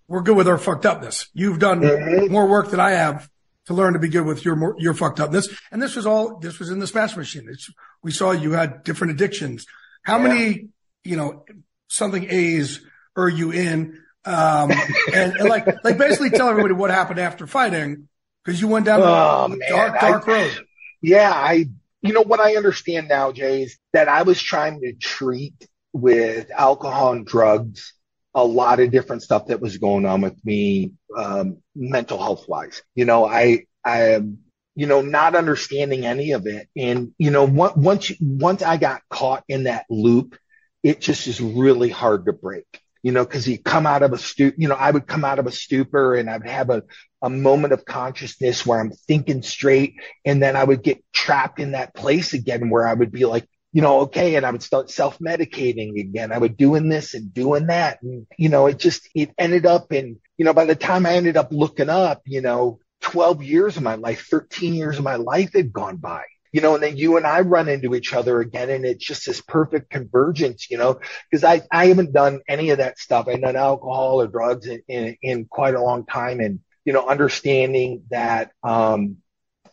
we're 0.08 0.22
good 0.22 0.36
with 0.36 0.48
our 0.48 0.58
fucked 0.58 0.86
upness. 0.86 1.28
You've 1.34 1.58
done 1.58 1.80
mm-hmm. 1.80 2.32
more 2.32 2.46
work 2.46 2.70
than 2.70 2.80
I 2.80 2.92
have 2.92 3.28
to 3.66 3.74
learn 3.74 3.94
to 3.94 3.98
be 3.98 4.08
good 4.08 4.26
with 4.26 4.44
your 4.44 4.76
your 4.78 4.94
fucked 4.94 5.20
upness. 5.20 5.48
And 5.72 5.80
this 5.80 5.96
was 5.96 6.06
all 6.06 6.38
this 6.38 6.58
was 6.58 6.70
in 6.70 6.78
the 6.78 6.86
Smash 6.86 7.16
Machine. 7.16 7.48
It's, 7.48 7.70
we 8.02 8.12
saw 8.12 8.30
you 8.30 8.52
had 8.52 8.84
different 8.84 9.12
addictions. 9.12 9.66
How 10.04 10.18
yeah. 10.18 10.28
many, 10.28 10.68
you 11.02 11.16
know, 11.16 11.44
something 11.88 12.24
A's 12.28 12.80
are 13.16 13.28
you 13.28 13.50
in? 13.50 14.00
Um, 14.24 14.70
and, 15.12 15.32
and, 15.36 15.48
like, 15.48 15.66
like 15.84 15.98
basically 15.98 16.30
tell 16.30 16.48
everybody 16.48 16.74
what 16.74 16.90
happened 16.90 17.20
after 17.20 17.46
fighting 17.46 18.08
because 18.44 18.60
you 18.60 18.68
went 18.68 18.86
down 18.86 19.00
Oh, 19.02 19.48
the 19.48 19.56
man, 19.56 19.68
dark, 19.70 20.00
dark 20.00 20.28
I- 20.28 20.32
road. 20.32 20.66
Yeah, 21.02 21.30
I, 21.30 21.66
you 22.00 22.12
know, 22.14 22.22
what 22.22 22.40
I 22.40 22.56
understand 22.56 23.08
now, 23.08 23.30
Jay, 23.32 23.62
is 23.64 23.78
that 23.92 24.08
I 24.08 24.22
was 24.22 24.40
trying 24.40 24.80
to 24.80 24.94
treat 24.94 25.54
with 25.92 26.50
alcohol 26.50 27.12
and 27.12 27.26
drugs 27.26 27.92
a 28.34 28.44
lot 28.44 28.80
of 28.80 28.90
different 28.90 29.22
stuff 29.22 29.46
that 29.46 29.60
was 29.60 29.76
going 29.78 30.06
on 30.06 30.22
with 30.22 30.42
me, 30.44 30.92
um, 31.16 31.58
mental 31.76 32.18
health 32.18 32.48
wise. 32.48 32.82
You 32.94 33.04
know, 33.04 33.26
I, 33.26 33.64
I 33.84 34.12
am, 34.14 34.38
you 34.74 34.86
know, 34.86 35.02
not 35.02 35.34
understanding 35.34 36.04
any 36.04 36.32
of 36.32 36.46
it. 36.46 36.68
And, 36.76 37.12
you 37.18 37.30
know, 37.30 37.44
once, 37.44 38.12
once 38.20 38.62
I 38.62 38.76
got 38.76 39.02
caught 39.08 39.44
in 39.48 39.64
that 39.64 39.86
loop, 39.88 40.36
it 40.82 41.00
just 41.00 41.26
is 41.26 41.40
really 41.40 41.88
hard 41.88 42.26
to 42.26 42.32
break. 42.32 42.66
You 43.02 43.12
know, 43.12 43.26
cause 43.26 43.46
you 43.46 43.58
come 43.58 43.86
out 43.86 44.02
of 44.02 44.14
a 44.14 44.18
stu, 44.18 44.52
you 44.56 44.66
know, 44.66 44.74
I 44.74 44.90
would 44.90 45.06
come 45.06 45.24
out 45.24 45.38
of 45.38 45.46
a 45.46 45.52
stupor 45.52 46.14
and 46.14 46.28
I'd 46.30 46.46
have 46.48 46.70
a, 46.70 46.82
a 47.20 47.28
moment 47.28 47.74
of 47.74 47.84
consciousness 47.84 48.64
where 48.64 48.80
I'm 48.80 48.92
thinking 48.92 49.42
straight 49.42 49.96
and 50.24 50.42
then 50.42 50.56
I 50.56 50.64
would 50.64 50.82
get 50.82 51.04
trapped 51.12 51.60
in 51.60 51.72
that 51.72 51.94
place 51.94 52.32
again 52.32 52.70
where 52.70 52.86
I 52.86 52.94
would 52.94 53.12
be 53.12 53.26
like, 53.26 53.46
you 53.72 53.82
know, 53.82 54.00
okay. 54.02 54.36
And 54.36 54.46
I 54.46 54.50
would 54.50 54.62
start 54.62 54.90
self-medicating 54.90 56.00
again. 56.00 56.32
I 56.32 56.38
would 56.38 56.56
doing 56.56 56.88
this 56.88 57.12
and 57.14 57.34
doing 57.34 57.66
that. 57.66 58.00
And, 58.02 58.26
you 58.38 58.48
know, 58.48 58.66
it 58.68 58.78
just, 58.78 59.08
it 59.14 59.32
ended 59.36 59.66
up 59.66 59.92
in, 59.92 60.20
you 60.38 60.44
know, 60.44 60.54
by 60.54 60.64
the 60.64 60.76
time 60.76 61.04
I 61.04 61.14
ended 61.14 61.36
up 61.36 61.52
looking 61.52 61.90
up, 61.90 62.22
you 62.24 62.40
know, 62.40 62.78
12 63.04 63.42
years 63.42 63.76
of 63.76 63.82
my 63.82 63.96
life, 63.96 64.26
13 64.30 64.74
years 64.74 64.96
of 64.96 65.04
my 65.04 65.16
life 65.16 65.52
had 65.52 65.72
gone 65.72 65.96
by. 65.98 66.22
You 66.52 66.60
know, 66.60 66.74
and 66.74 66.82
then 66.82 66.96
you 66.96 67.16
and 67.16 67.26
I 67.26 67.40
run 67.40 67.68
into 67.68 67.94
each 67.94 68.14
other 68.14 68.40
again, 68.40 68.70
and 68.70 68.84
it's 68.84 69.04
just 69.04 69.26
this 69.26 69.40
perfect 69.40 69.90
convergence, 69.90 70.70
you 70.70 70.78
know, 70.78 71.00
because 71.28 71.42
I, 71.44 71.62
I 71.70 71.86
haven't 71.86 72.12
done 72.12 72.40
any 72.48 72.70
of 72.70 72.78
that 72.78 72.98
stuff. 72.98 73.26
I've 73.28 73.40
done 73.40 73.56
alcohol 73.56 74.22
or 74.22 74.28
drugs 74.28 74.66
in, 74.66 74.80
in, 74.86 75.16
in 75.20 75.44
quite 75.46 75.74
a 75.74 75.82
long 75.82 76.06
time. 76.06 76.40
And, 76.40 76.60
you 76.84 76.92
know, 76.92 77.06
understanding 77.06 78.04
that, 78.10 78.52
um, 78.62 79.16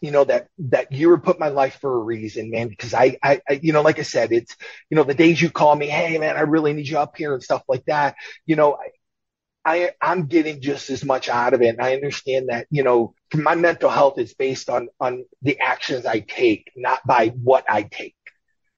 you 0.02 0.10
know, 0.10 0.24
that, 0.24 0.48
that 0.58 0.92
you 0.92 1.10
were 1.10 1.20
put 1.20 1.40
my 1.40 1.50
life 1.50 1.78
for 1.80 1.94
a 1.94 2.04
reason, 2.04 2.50
man, 2.50 2.68
because 2.68 2.96
I, 2.96 3.16
I, 3.22 3.42
I, 3.48 3.60
you 3.62 3.74
know, 3.74 3.84
like 3.84 4.00
I 4.00 4.04
said, 4.04 4.32
it's, 4.32 4.58
you 4.90 4.98
know, 4.98 5.04
the 5.04 5.14
days 5.14 5.40
you 5.40 5.52
call 5.52 5.76
me, 5.76 5.88
Hey, 5.88 6.18
man, 6.18 6.36
I 6.36 6.42
really 6.42 6.74
need 6.74 6.88
you 6.88 6.98
up 6.98 7.16
here 7.16 7.36
and 7.36 7.44
stuff 7.44 7.62
like 7.70 7.86
that. 7.86 8.16
You 8.48 8.56
know, 8.56 8.80
I, 9.64 9.92
I'm 10.02 10.26
getting 10.26 10.62
just 10.62 10.90
as 10.90 11.06
much 11.06 11.30
out 11.30 11.54
of 11.54 11.62
it. 11.62 11.70
And 11.70 11.82
I 11.82 11.94
understand 11.94 12.50
that, 12.50 12.68
you 12.72 12.84
know, 12.84 13.14
my 13.34 13.56
mental 13.56 13.90
health 13.90 14.18
is 14.18 14.34
based 14.34 14.70
on, 14.70 14.90
on 15.00 15.26
the 15.42 15.60
actions 15.60 16.06
I 16.06 16.20
take, 16.20 16.72
not 16.76 17.06
by 17.06 17.28
what 17.28 17.66
I 17.70 17.84
take, 17.84 18.16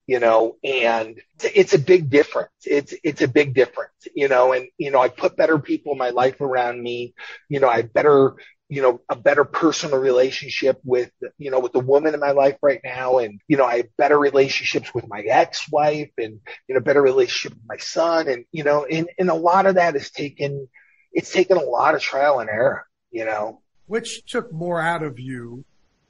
you 0.08 0.20
know, 0.20 0.58
and 0.64 1.22
it's, 1.42 1.74
a 1.74 1.80
big 1.80 2.10
difference. 2.10 2.52
It's, 2.66 2.94
it's 3.04 3.22
a 3.22 3.28
big 3.28 3.54
difference, 3.54 3.94
you 4.14 4.28
know, 4.28 4.52
and, 4.52 4.68
you 4.78 4.92
know, 4.92 5.00
I 5.00 5.08
put 5.08 5.38
better 5.38 5.58
people 5.58 5.94
in 5.94 5.98
my 5.98 6.10
life 6.10 6.42
around 6.42 6.82
me, 6.82 7.14
you 7.48 7.62
know, 7.62 7.70
I 7.70 7.84
better, 7.84 8.36
you 8.74 8.82
know, 8.82 9.00
a 9.08 9.16
better 9.16 9.44
personal 9.44 10.00
relationship 10.00 10.82
with, 10.84 11.12
you 11.38 11.52
know, 11.52 11.60
with 11.60 11.74
the 11.74 11.80
woman 11.80 12.16
in 12.16 12.20
my 12.20 12.32
life 12.32 12.58
right 12.64 12.82
now. 12.84 13.20
And, 13.20 13.40
you 13.48 13.56
know, 13.56 13.66
I 13.66 13.78
have 13.78 13.98
better 13.98 14.18
relationships 14.18 14.92
with 14.96 15.08
my 15.08 15.22
ex-wife 15.22 16.10
and, 16.18 16.40
you 16.68 16.74
know, 16.74 16.82
better 16.82 17.04
relationship 17.04 17.56
with 17.56 17.68
my 17.68 17.78
son. 17.78 18.28
And, 18.28 18.46
you 18.52 18.64
know, 18.64 18.84
and, 18.86 19.08
and 19.20 19.30
a 19.30 19.36
lot 19.36 19.68
of 19.68 19.76
that 19.76 19.96
is 19.96 20.10
taken, 20.10 20.68
it's 21.12 21.32
taken 21.32 21.58
a 21.58 21.62
lot 21.62 21.94
of 21.94 22.02
trial 22.02 22.40
and 22.40 22.50
error, 22.50 22.88
you 23.12 23.26
know. 23.26 23.62
Which 23.86 24.26
took 24.26 24.52
more 24.52 24.82
out 24.82 25.04
of 25.04 25.20
you, 25.20 25.66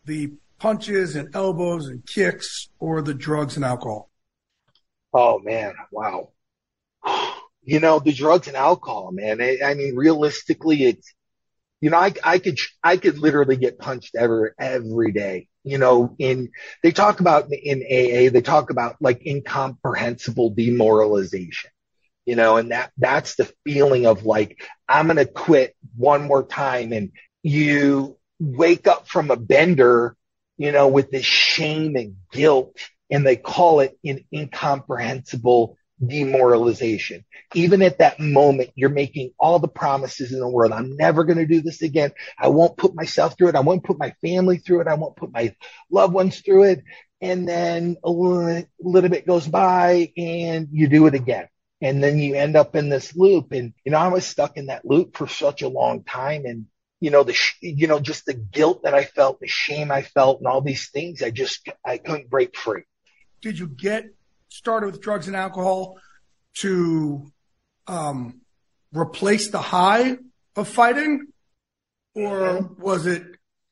the 0.05 0.31
punches 0.57 1.17
and 1.17 1.35
elbows 1.35 1.87
and 1.87 2.05
kicks 2.05 2.69
or 2.79 3.01
the 3.01 3.13
drugs 3.13 3.57
and 3.57 3.65
alcohol? 3.65 4.09
Oh 5.11 5.39
man, 5.39 5.73
wow. 5.91 6.29
You 7.65 7.79
know, 7.79 7.99
the 7.99 8.11
drugs 8.11 8.49
and 8.49 8.57
alcohol, 8.57 9.13
man. 9.13 9.41
I, 9.41 9.57
I 9.63 9.73
mean, 9.75 9.95
realistically, 9.95 10.83
it's, 10.83 11.13
you 11.83 11.89
know, 11.89 11.97
I, 11.97 12.13
I 12.23 12.39
could, 12.39 12.57
I 12.81 12.95
could 12.95 13.17
literally 13.17 13.57
get 13.57 13.77
punched 13.77 14.15
ever, 14.15 14.55
every 14.57 15.11
day. 15.11 15.49
You 15.65 15.77
know, 15.77 16.15
in, 16.17 16.51
they 16.81 16.93
talk 16.93 17.19
about 17.19 17.51
in 17.51 17.79
AA, 17.81 18.31
they 18.31 18.41
talk 18.41 18.69
about 18.69 18.95
like 19.01 19.25
incomprehensible 19.25 20.51
demoralization, 20.51 21.71
you 22.25 22.37
know, 22.37 22.55
and 22.55 22.71
that, 22.71 22.93
that's 22.97 23.35
the 23.35 23.51
feeling 23.65 24.05
of 24.05 24.25
like, 24.25 24.63
I'm 24.87 25.07
going 25.07 25.17
to 25.17 25.25
quit 25.25 25.75
one 25.97 26.23
more 26.23 26.47
time. 26.47 26.93
And 26.93 27.11
you 27.41 28.17
wake 28.39 28.87
up 28.87 29.09
from 29.09 29.29
a 29.29 29.35
bender, 29.35 30.15
you 30.57 30.71
know, 30.71 30.87
with 30.87 31.11
this 31.11 31.25
shame 31.25 31.97
and 31.97 32.15
guilt 32.31 32.77
and 33.11 33.27
they 33.27 33.35
call 33.35 33.81
it 33.81 33.99
an 34.05 34.23
incomprehensible 34.31 35.77
demoralization. 36.07 37.25
Even 37.53 37.81
at 37.81 37.99
that 37.99 38.19
moment, 38.19 38.71
you're 38.75 38.89
making 38.89 39.31
all 39.39 39.59
the 39.59 39.67
promises 39.67 40.31
in 40.31 40.39
the 40.39 40.47
world. 40.47 40.71
I'm 40.71 40.95
never 40.95 41.23
going 41.23 41.37
to 41.37 41.45
do 41.45 41.61
this 41.61 41.81
again. 41.81 42.11
I 42.37 42.47
won't 42.47 42.77
put 42.77 42.95
myself 42.95 43.37
through 43.37 43.49
it. 43.49 43.55
I 43.55 43.61
won't 43.61 43.83
put 43.83 43.99
my 43.99 44.13
family 44.21 44.57
through 44.57 44.81
it. 44.81 44.87
I 44.87 44.95
won't 44.95 45.15
put 45.15 45.33
my 45.33 45.55
loved 45.89 46.13
ones 46.13 46.41
through 46.41 46.63
it. 46.63 46.83
And 47.21 47.47
then 47.47 47.97
a 48.03 48.09
little, 48.09 48.63
little 48.79 49.09
bit 49.09 49.25
goes 49.25 49.47
by 49.47 50.11
and 50.17 50.67
you 50.71 50.87
do 50.87 51.07
it 51.07 51.15
again. 51.15 51.47
And 51.81 52.03
then 52.03 52.19
you 52.19 52.35
end 52.35 52.55
up 52.55 52.75
in 52.75 52.89
this 52.89 53.15
loop. 53.15 53.51
And, 53.51 53.73
you 53.85 53.91
know, 53.91 53.97
I 53.97 54.07
was 54.09 54.25
stuck 54.25 54.57
in 54.57 54.67
that 54.67 54.85
loop 54.85 55.17
for 55.17 55.27
such 55.27 55.61
a 55.61 55.69
long 55.69 56.03
time. 56.03 56.45
And, 56.45 56.65
you 56.99 57.11
know, 57.11 57.23
the, 57.23 57.33
sh- 57.33 57.57
you 57.61 57.87
know, 57.87 57.99
just 57.99 58.25
the 58.25 58.33
guilt 58.33 58.83
that 58.83 58.93
I 58.93 59.03
felt, 59.03 59.39
the 59.39 59.47
shame 59.47 59.91
I 59.91 60.01
felt 60.01 60.39
and 60.39 60.47
all 60.47 60.61
these 60.61 60.89
things, 60.89 61.21
I 61.21 61.29
just, 61.29 61.67
I 61.85 61.97
couldn't 61.97 62.29
break 62.29 62.55
free. 62.55 62.83
Did 63.41 63.59
you 63.59 63.67
get 63.67 64.05
started 64.53 64.85
with 64.85 65.01
drugs 65.01 65.25
and 65.25 65.35
alcohol 65.35 65.97
to 66.53 67.25
um, 67.87 68.41
replace 68.93 69.49
the 69.49 69.59
high 69.59 70.17
of 70.55 70.67
fighting, 70.67 71.25
or 72.13 72.61
was 72.77 73.07
it 73.07 73.23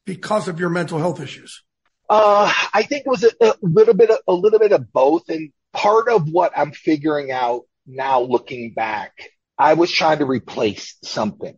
because 0.05 0.47
of 0.47 0.59
your 0.59 0.69
mental 0.69 0.97
health 0.97 1.21
issues? 1.21 1.63
Uh, 2.09 2.51
I 2.73 2.81
think 2.81 3.05
it 3.05 3.09
was 3.09 3.23
a, 3.23 3.31
a 3.39 3.53
little 3.61 3.93
bit, 3.93 4.09
of, 4.09 4.17
a 4.27 4.33
little 4.33 4.57
bit 4.57 4.71
of 4.71 4.91
both. 4.91 5.29
And 5.29 5.51
part 5.71 6.09
of 6.09 6.27
what 6.27 6.51
I'm 6.57 6.71
figuring 6.71 7.31
out 7.31 7.61
now 7.85 8.21
looking 8.21 8.73
back, 8.73 9.13
I 9.59 9.75
was 9.75 9.91
trying 9.91 10.17
to 10.17 10.25
replace 10.25 10.97
something. 11.03 11.57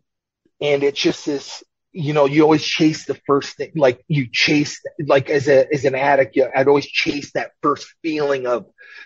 And 0.59 0.83
it's 0.83 0.99
just 0.99 1.25
this, 1.25 1.63
you 1.93 2.13
know, 2.13 2.25
you 2.25 2.43
always 2.43 2.63
chase 2.65 3.05
the 3.05 3.15
first 3.27 3.57
thing, 3.57 3.71
like 3.75 4.03
you 4.07 4.27
chase, 4.31 4.81
like 5.05 5.29
as 5.29 5.47
a, 5.47 5.71
as 5.73 5.85
an 5.85 5.95
addict, 5.95 6.35
you- 6.35 6.49
I'd 6.55 6.67
always 6.67 6.87
chase 6.87 7.31
that 7.33 7.51
first 7.61 7.93
feeling 8.01 8.47
of, 8.47 8.65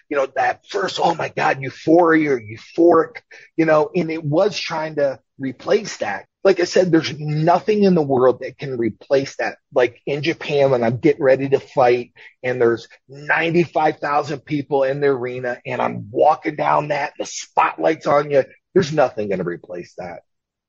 you 0.10 0.18
know, 0.18 0.28
that 0.36 0.66
first, 0.70 1.00
oh 1.02 1.14
my 1.16 1.30
God, 1.30 1.62
euphoria 1.62 2.32
or 2.34 2.40
euphoric, 2.42 3.18
you 3.58 3.66
know, 3.66 3.90
and 3.96 4.10
it 4.12 4.24
was 4.24 4.58
trying 4.58 4.96
to 4.96 5.20
replace 5.38 5.98
that. 5.98 6.26
Like 6.44 6.60
I 6.62 6.64
said, 6.64 6.92
there's 6.92 7.14
nothing 7.20 7.84
in 7.84 7.94
the 7.94 8.02
world 8.02 8.40
that 8.42 8.58
can 8.58 8.78
replace 8.78 9.36
that. 9.38 9.58
Like 9.74 10.02
in 10.06 10.24
Japan, 10.24 10.72
when 10.72 10.84
I'm 10.84 10.98
getting 10.98 11.24
ready 11.24 11.50
to 11.50 11.60
fight 11.60 12.14
and 12.42 12.62
there's 12.62 12.88
95,000 13.10 14.40
people 14.46 14.84
in 14.84 15.02
the 15.02 15.08
arena 15.08 15.60
and 15.66 15.82
I'm 15.82 16.10
walking 16.10 16.56
down 16.56 16.88
that, 16.90 17.14
the 17.20 17.26
spotlight's 17.26 18.08
on 18.08 18.32
you. 18.32 18.46
There's 18.74 18.94
nothing 18.94 19.28
going 19.30 19.40
to 19.40 19.46
replace 19.46 19.94
that. 19.98 20.22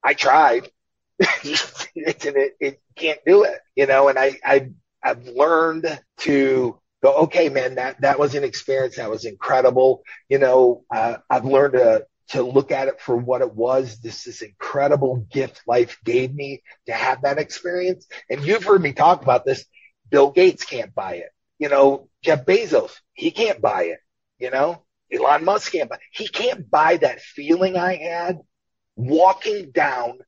I 0.02 0.14
tried. 0.14 0.68
it's, 1.44 1.87
it, 1.94 2.57
it 2.61 2.81
can't 2.94 3.20
do 3.26 3.44
it, 3.44 3.59
you 3.74 3.87
know, 3.87 4.09
and 4.09 4.18
I, 4.18 4.38
I, 4.44 4.70
I've 5.02 5.26
learned 5.26 6.00
to 6.18 6.78
go, 7.02 7.14
okay, 7.24 7.48
man, 7.48 7.76
that, 7.76 8.00
that 8.00 8.18
was 8.18 8.35
an 8.35 8.44
experience. 8.44 8.96
That 8.96 9.11
was 9.11 9.24
incredible. 9.24 10.02
You 10.28 10.38
know, 10.38 10.85
uh, 10.94 11.16
I've 11.31 11.44
learned 11.44 11.74
to, 11.74 12.07
to 12.28 12.42
look 12.42 12.70
at 12.72 12.88
it 12.88 13.00
for 13.00 13.16
what 13.16 13.40
it 13.40 13.54
was. 13.54 14.00
This 14.00 14.26
is 14.26 14.42
incredible 14.42 15.26
gift 15.31 15.62
life 15.66 15.98
gave 16.04 16.35
me 16.35 16.62
to 16.87 16.92
have 16.92 17.22
that 17.22 17.38
experience. 17.38 18.07
And 18.28 18.44
you've 18.44 18.64
heard 18.64 18.83
me 18.83 18.92
talk 18.92 19.22
about 19.22 19.44
this. 19.44 19.64
Bill 20.11 20.31
Gates 20.31 20.64
can't 20.64 20.94
buy 20.94 21.14
it. 21.16 21.31
You 21.59 21.68
know, 21.68 22.09
Jeff 22.22 22.44
Bezos, 22.44 22.92
he 23.12 23.31
can't 23.31 23.61
buy 23.61 23.85
it. 23.85 23.98
You 24.38 24.50
know, 24.50 24.85
Elon 25.12 25.44
Musk 25.44 25.72
can't 25.72 25.90
buy, 25.90 25.98
he 26.12 26.28
can't 26.28 26.70
buy 26.70 26.96
that 26.98 27.20
feeling 27.20 27.76
I 27.76 27.96
had 27.96 28.38
walking 28.96 29.70
down, 29.70 30.18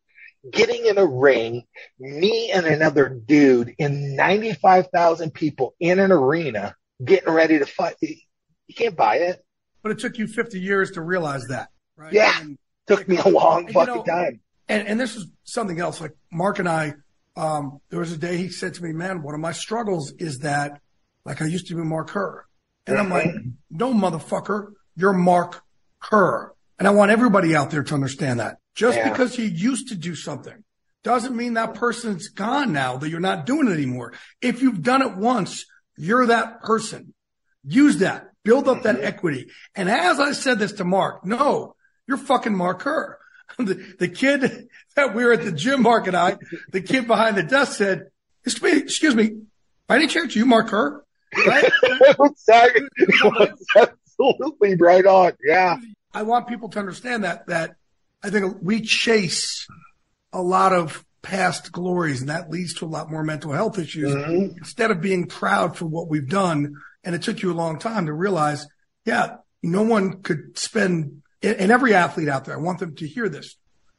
getting 0.48 0.86
in 0.86 0.98
a 0.98 1.06
ring, 1.06 1.64
me 1.98 2.50
and 2.50 2.66
another 2.66 3.08
dude 3.08 3.74
in 3.78 4.16
95,000 4.16 5.32
people 5.32 5.74
in 5.80 5.98
an 5.98 6.12
arena 6.12 6.74
getting 7.04 7.32
ready 7.32 7.58
to 7.58 7.66
fight. 7.66 7.96
You 8.00 8.74
can't 8.74 8.96
buy 8.96 9.16
it. 9.16 9.44
But 9.82 9.92
it 9.92 9.98
took 9.98 10.18
you 10.18 10.26
50 10.26 10.60
years 10.60 10.92
to 10.92 11.02
realize 11.02 11.46
that, 11.48 11.68
right? 11.96 12.12
Yeah. 12.12 12.38
And, 12.40 12.58
Took 12.86 13.06
me 13.06 13.18
a 13.18 13.28
long 13.28 13.68
You 13.68 13.72
fucking 13.74 13.94
know, 13.94 14.02
time. 14.02 14.40
and, 14.68 14.88
and 14.88 14.98
this 14.98 15.14
is 15.14 15.28
something 15.44 15.78
else. 15.78 16.00
Like 16.00 16.16
Mark 16.32 16.58
and 16.58 16.68
I, 16.68 16.94
um, 17.36 17.80
there 17.88 18.00
was 18.00 18.10
a 18.10 18.16
day 18.16 18.36
he 18.36 18.48
said 18.48 18.74
to 18.74 18.82
me, 18.82 18.92
man, 18.92 19.22
one 19.22 19.32
of 19.34 19.40
my 19.40 19.52
struggles 19.52 20.12
is 20.18 20.40
that 20.40 20.80
like 21.24 21.40
I 21.40 21.44
used 21.44 21.68
to 21.68 21.76
be 21.76 21.82
Mark 21.82 22.08
Kerr. 22.08 22.44
And 22.88 22.98
I'm 22.98 23.10
like, 23.10 23.28
no 23.70 23.94
motherfucker, 23.94 24.72
you're 24.96 25.12
Mark 25.12 25.62
Kerr. 26.00 26.52
And 26.80 26.88
I 26.88 26.90
want 26.90 27.12
everybody 27.12 27.54
out 27.54 27.70
there 27.70 27.84
to 27.84 27.94
understand 27.94 28.40
that 28.40 28.58
just 28.74 28.96
Yeah. 28.96 29.10
because 29.10 29.38
you 29.38 29.44
used 29.44 29.88
to 29.88 29.94
do 29.94 30.14
something 30.14 30.64
doesn't 31.02 31.36
mean 31.36 31.54
that 31.54 31.74
person's 31.74 32.28
gone 32.28 32.72
now 32.72 32.96
that 32.98 33.08
you're 33.08 33.20
not 33.20 33.46
doing 33.46 33.68
it 33.68 33.72
anymore. 33.72 34.12
If 34.40 34.62
you've 34.62 34.82
done 34.82 35.02
it 35.02 35.16
once, 35.16 35.64
you're 35.96 36.26
that 36.26 36.60
person. 36.62 37.14
Use 37.64 37.98
that, 37.98 38.28
build 38.44 38.68
up 38.68 38.82
that 38.82 38.96
mm-hmm. 38.96 39.06
equity. 39.06 39.50
And 39.74 39.88
as 39.90 40.20
I 40.20 40.32
said 40.32 40.58
this 40.58 40.72
to 40.72 40.84
Mark, 40.84 41.24
no, 41.24 41.74
you're 42.06 42.18
fucking 42.18 42.54
Mark 42.54 42.80
Kerr. 42.80 43.18
The, 43.58 43.74
the 43.98 44.08
kid 44.08 44.68
that 44.94 45.12
we 45.12 45.24
were 45.24 45.32
at 45.32 45.42
the 45.42 45.50
gym, 45.50 45.82
Mark 45.82 46.06
and 46.06 46.16
I, 46.16 46.38
the 46.70 46.80
kid 46.80 47.08
behind 47.08 47.36
the 47.36 47.42
desk 47.42 47.76
said, 47.76 48.06
excuse 48.44 49.14
me, 49.14 49.40
by 49.88 49.96
any 49.96 50.06
chance, 50.06 50.36
you 50.36 50.46
Mark 50.46 50.68
Kerr? 50.68 51.02
Right? 51.46 51.68
absolutely 53.76 54.76
right 54.76 55.04
on. 55.04 55.32
Yeah. 55.44 55.76
I 56.14 56.22
want 56.22 56.46
people 56.46 56.68
to 56.70 56.78
understand 56.78 57.24
that, 57.24 57.48
that 57.48 57.74
I 58.22 58.30
think 58.30 58.56
we 58.62 58.82
chase 58.82 59.66
a 60.32 60.42
lot 60.42 60.72
of 60.72 61.04
past 61.22 61.72
glories 61.72 62.20
and 62.20 62.30
that 62.30 62.50
leads 62.50 62.74
to 62.74 62.84
a 62.84 62.88
lot 62.88 63.10
more 63.10 63.22
mental 63.22 63.52
health 63.52 63.78
issues 63.78 64.14
mm-hmm. 64.14 64.58
instead 64.58 64.90
of 64.90 65.00
being 65.00 65.26
proud 65.26 65.76
for 65.76 65.86
what 65.86 66.08
we've 66.08 66.28
done. 66.28 66.74
And 67.04 67.14
it 67.14 67.22
took 67.22 67.42
you 67.42 67.52
a 67.52 67.54
long 67.54 67.78
time 67.78 68.06
to 68.06 68.12
realize, 68.12 68.66
yeah, 69.04 69.36
no 69.62 69.82
one 69.82 70.22
could 70.22 70.58
spend 70.58 71.22
and 71.42 71.70
every 71.70 71.94
athlete 71.94 72.28
out 72.28 72.44
there. 72.44 72.54
I 72.54 72.60
want 72.60 72.80
them 72.80 72.94
to 72.96 73.08
hear 73.08 73.28
this, 73.28 73.56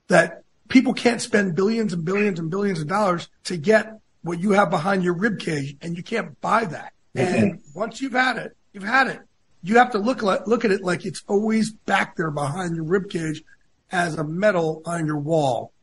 that 0.07 0.43
people 0.67 0.93
can't 0.93 1.21
spend 1.21 1.55
billions 1.55 1.93
and 1.93 2.05
billions 2.05 2.39
and 2.39 2.51
billions 2.51 2.81
of 2.81 2.87
dollars 2.87 3.27
to 3.45 3.57
get 3.57 3.99
what 4.21 4.39
you 4.39 4.51
have 4.51 4.69
behind 4.69 5.03
your 5.03 5.15
rib 5.15 5.39
cage 5.39 5.75
and 5.81 5.97
you 5.97 6.03
can't 6.03 6.39
buy 6.39 6.65
that. 6.65 6.93
Mm-hmm. 7.15 7.43
And 7.43 7.61
once 7.73 7.99
you've 7.99 8.13
had 8.13 8.37
it, 8.37 8.55
you've 8.73 8.83
had 8.83 9.07
it. 9.07 9.19
You 9.63 9.77
have 9.77 9.91
to 9.91 9.99
look 9.99 10.21
look 10.23 10.65
at 10.65 10.71
it 10.71 10.81
like 10.81 11.05
it's 11.05 11.23
always 11.27 11.71
back 11.71 12.15
there 12.15 12.31
behind 12.31 12.75
your 12.75 12.85
rib 12.85 13.09
cage 13.09 13.43
as 13.91 14.15
a 14.15 14.23
medal 14.23 14.81
on 14.85 15.05
your 15.05 15.19
wall 15.19 15.73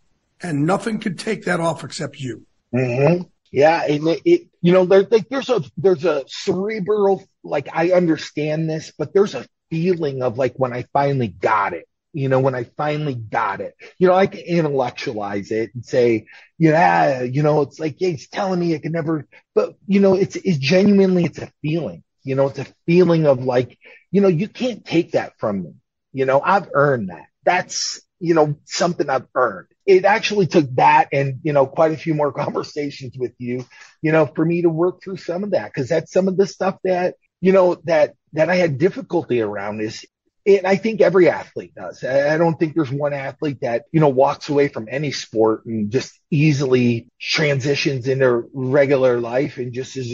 and 0.40 0.66
nothing 0.66 1.00
could 1.00 1.18
take 1.18 1.44
that 1.44 1.60
off 1.60 1.84
except 1.84 2.18
you. 2.18 2.46
Mm-hmm. 2.74 3.22
Yeah, 3.50 3.82
and 3.84 4.08
it, 4.08 4.22
it, 4.24 4.48
you 4.60 4.72
know, 4.72 4.84
there, 4.84 5.04
there's 5.04 5.48
a 5.48 5.62
there's 5.76 6.04
a 6.04 6.24
cerebral 6.26 7.24
like 7.42 7.68
I 7.72 7.92
understand 7.92 8.68
this, 8.68 8.92
but 8.96 9.14
there's 9.14 9.34
a 9.34 9.46
feeling 9.70 10.22
of 10.22 10.36
like 10.36 10.54
when 10.56 10.72
I 10.72 10.84
finally 10.92 11.28
got 11.28 11.72
it. 11.72 11.88
You 12.12 12.28
know, 12.28 12.40
when 12.40 12.54
I 12.54 12.64
finally 12.64 13.14
got 13.14 13.60
it, 13.60 13.74
you 13.98 14.08
know, 14.08 14.14
I 14.14 14.26
can 14.26 14.40
intellectualize 14.40 15.50
it 15.50 15.74
and 15.74 15.84
say, 15.84 16.26
yeah, 16.58 17.22
you 17.22 17.42
know, 17.42 17.60
it's 17.62 17.78
like, 17.78 18.00
yeah, 18.00 18.08
he's 18.08 18.28
telling 18.28 18.58
me 18.58 18.74
I 18.74 18.78
can 18.78 18.92
never, 18.92 19.26
but 19.54 19.76
you 19.86 20.00
know, 20.00 20.14
it's, 20.14 20.34
it's 20.34 20.56
genuinely, 20.56 21.24
it's 21.24 21.38
a 21.38 21.52
feeling, 21.60 22.02
you 22.24 22.34
know, 22.34 22.48
it's 22.48 22.58
a 22.58 22.66
feeling 22.86 23.26
of 23.26 23.44
like, 23.44 23.78
you 24.10 24.22
know, 24.22 24.28
you 24.28 24.48
can't 24.48 24.84
take 24.86 25.12
that 25.12 25.38
from 25.38 25.62
me. 25.62 25.74
You 26.12 26.24
know, 26.24 26.40
I've 26.40 26.70
earned 26.72 27.10
that. 27.10 27.26
That's, 27.48 28.02
you 28.20 28.34
know, 28.34 28.56
something 28.66 29.08
I've 29.08 29.26
earned. 29.34 29.68
It 29.86 30.04
actually 30.04 30.46
took 30.48 30.66
that 30.74 31.08
and, 31.14 31.40
you 31.42 31.54
know, 31.54 31.66
quite 31.66 31.92
a 31.92 31.96
few 31.96 32.12
more 32.12 32.30
conversations 32.44 33.16
with 33.16 33.32
you, 33.38 33.64
you 34.02 34.12
know, 34.12 34.26
for 34.26 34.44
me 34.44 34.62
to 34.62 34.68
work 34.68 35.02
through 35.02 35.16
some 35.16 35.44
of 35.44 35.52
that. 35.52 35.72
Cause 35.72 35.88
that's 35.88 36.12
some 36.12 36.28
of 36.28 36.36
the 36.36 36.46
stuff 36.46 36.76
that, 36.84 37.14
you 37.40 37.52
know, 37.52 37.76
that, 37.84 38.12
that 38.34 38.50
I 38.50 38.56
had 38.56 38.76
difficulty 38.76 39.40
around 39.40 39.80
is, 39.80 40.04
and 40.46 40.66
I 40.66 40.76
think 40.76 41.00
every 41.00 41.30
athlete 41.30 41.74
does. 41.74 42.04
I 42.04 42.36
don't 42.36 42.58
think 42.58 42.74
there's 42.74 42.90
one 42.90 43.14
athlete 43.14 43.60
that, 43.62 43.84
you 43.92 44.00
know, 44.00 44.10
walks 44.10 44.50
away 44.50 44.68
from 44.68 44.88
any 44.90 45.10
sport 45.10 45.64
and 45.64 45.90
just 45.90 46.12
easily 46.30 47.08
transitions 47.18 48.08
into 48.08 48.50
regular 48.52 49.20
life 49.20 49.56
and 49.56 49.72
just 49.72 49.96
is, 49.96 50.08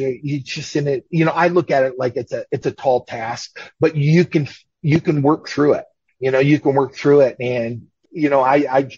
just 0.45 0.77
in 0.77 0.87
it, 0.87 1.05
you 1.11 1.25
know, 1.25 1.33
I 1.33 1.49
look 1.49 1.73
at 1.73 1.83
it 1.83 1.95
like 1.99 2.15
it's 2.17 2.33
a, 2.33 2.45
it's 2.53 2.67
a 2.67 2.73
tall 2.73 3.05
task, 3.05 3.59
but 3.81 3.97
you 3.97 4.25
can, 4.25 4.49
you 4.83 5.01
can 5.01 5.23
work 5.23 5.49
through 5.49 5.75
it. 5.75 5.85
You 6.25 6.31
know, 6.31 6.39
you 6.41 6.59
can 6.59 6.75
work 6.75 6.95
through 6.95 7.21
it 7.21 7.37
and 7.39 7.89
you 8.15 8.31
know, 8.31 8.41
I, 8.41 8.65
I 8.71 8.89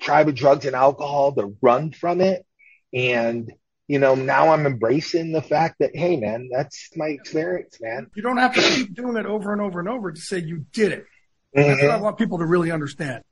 tried 0.00 0.26
with 0.26 0.36
drugs 0.36 0.66
and 0.66 0.76
alcohol 0.76 1.32
to 1.34 1.56
run 1.60 1.92
from 1.92 2.20
it. 2.20 2.44
And, 2.92 3.52
you 3.88 3.98
know, 3.98 4.14
now 4.14 4.50
I'm 4.50 4.66
embracing 4.66 5.32
the 5.32 5.42
fact 5.42 5.76
that, 5.80 5.90
hey, 5.94 6.16
man, 6.16 6.50
that's 6.52 6.90
my 6.94 7.06
experience, 7.06 7.78
man. 7.80 8.08
You 8.14 8.22
don't 8.22 8.36
have 8.36 8.54
to 8.54 8.60
keep 8.60 8.94
doing 8.94 9.16
it 9.16 9.26
over 9.26 9.52
and 9.52 9.62
over 9.62 9.80
and 9.80 9.88
over 9.88 10.12
to 10.12 10.20
say 10.20 10.38
you 10.38 10.66
did 10.72 10.92
it. 10.92 11.06
Mm-hmm. 11.56 11.68
That's 11.68 11.82
what 11.82 11.90
I 11.90 12.00
want 12.00 12.18
people 12.18 12.38
to 12.38 12.46
really 12.46 12.70
understand. 12.70 13.24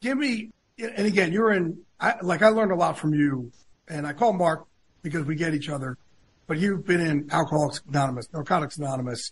Give 0.00 0.16
me, 0.16 0.52
and 0.78 1.06
again, 1.06 1.32
you're 1.32 1.52
in, 1.52 1.80
I, 1.98 2.14
like 2.22 2.42
I 2.42 2.48
learned 2.48 2.72
a 2.72 2.76
lot 2.76 2.96
from 2.98 3.12
you, 3.12 3.50
and 3.88 4.06
I 4.06 4.12
call 4.12 4.32
Mark 4.32 4.66
because 5.02 5.24
we 5.24 5.34
get 5.34 5.54
each 5.54 5.68
other, 5.68 5.98
but 6.46 6.58
you've 6.58 6.86
been 6.86 7.00
in 7.00 7.28
Alcoholics 7.30 7.82
Anonymous, 7.88 8.28
Narcotics 8.32 8.76
Anonymous, 8.76 9.30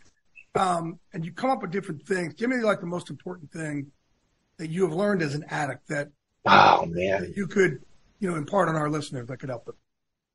Um, 0.54 1.00
and 1.12 1.24
you 1.24 1.32
come 1.32 1.50
up 1.50 1.62
with 1.62 1.72
different 1.72 2.06
things. 2.06 2.34
Give 2.34 2.48
me 2.48 2.56
like 2.58 2.80
the 2.80 2.86
most 2.86 3.10
important 3.10 3.50
thing 3.52 3.90
that 4.58 4.70
you 4.70 4.82
have 4.84 4.92
learned 4.92 5.22
as 5.22 5.34
an 5.34 5.44
addict 5.50 5.88
that 5.88 6.08
oh 6.46 6.86
man 6.86 7.22
that 7.22 7.36
you 7.36 7.46
could 7.46 7.80
you 8.20 8.30
know 8.30 8.36
impart 8.36 8.68
on 8.68 8.76
our 8.76 8.90
listeners 8.90 9.26
that 9.28 9.38
could 9.38 9.48
help 9.48 9.64
them 9.64 9.74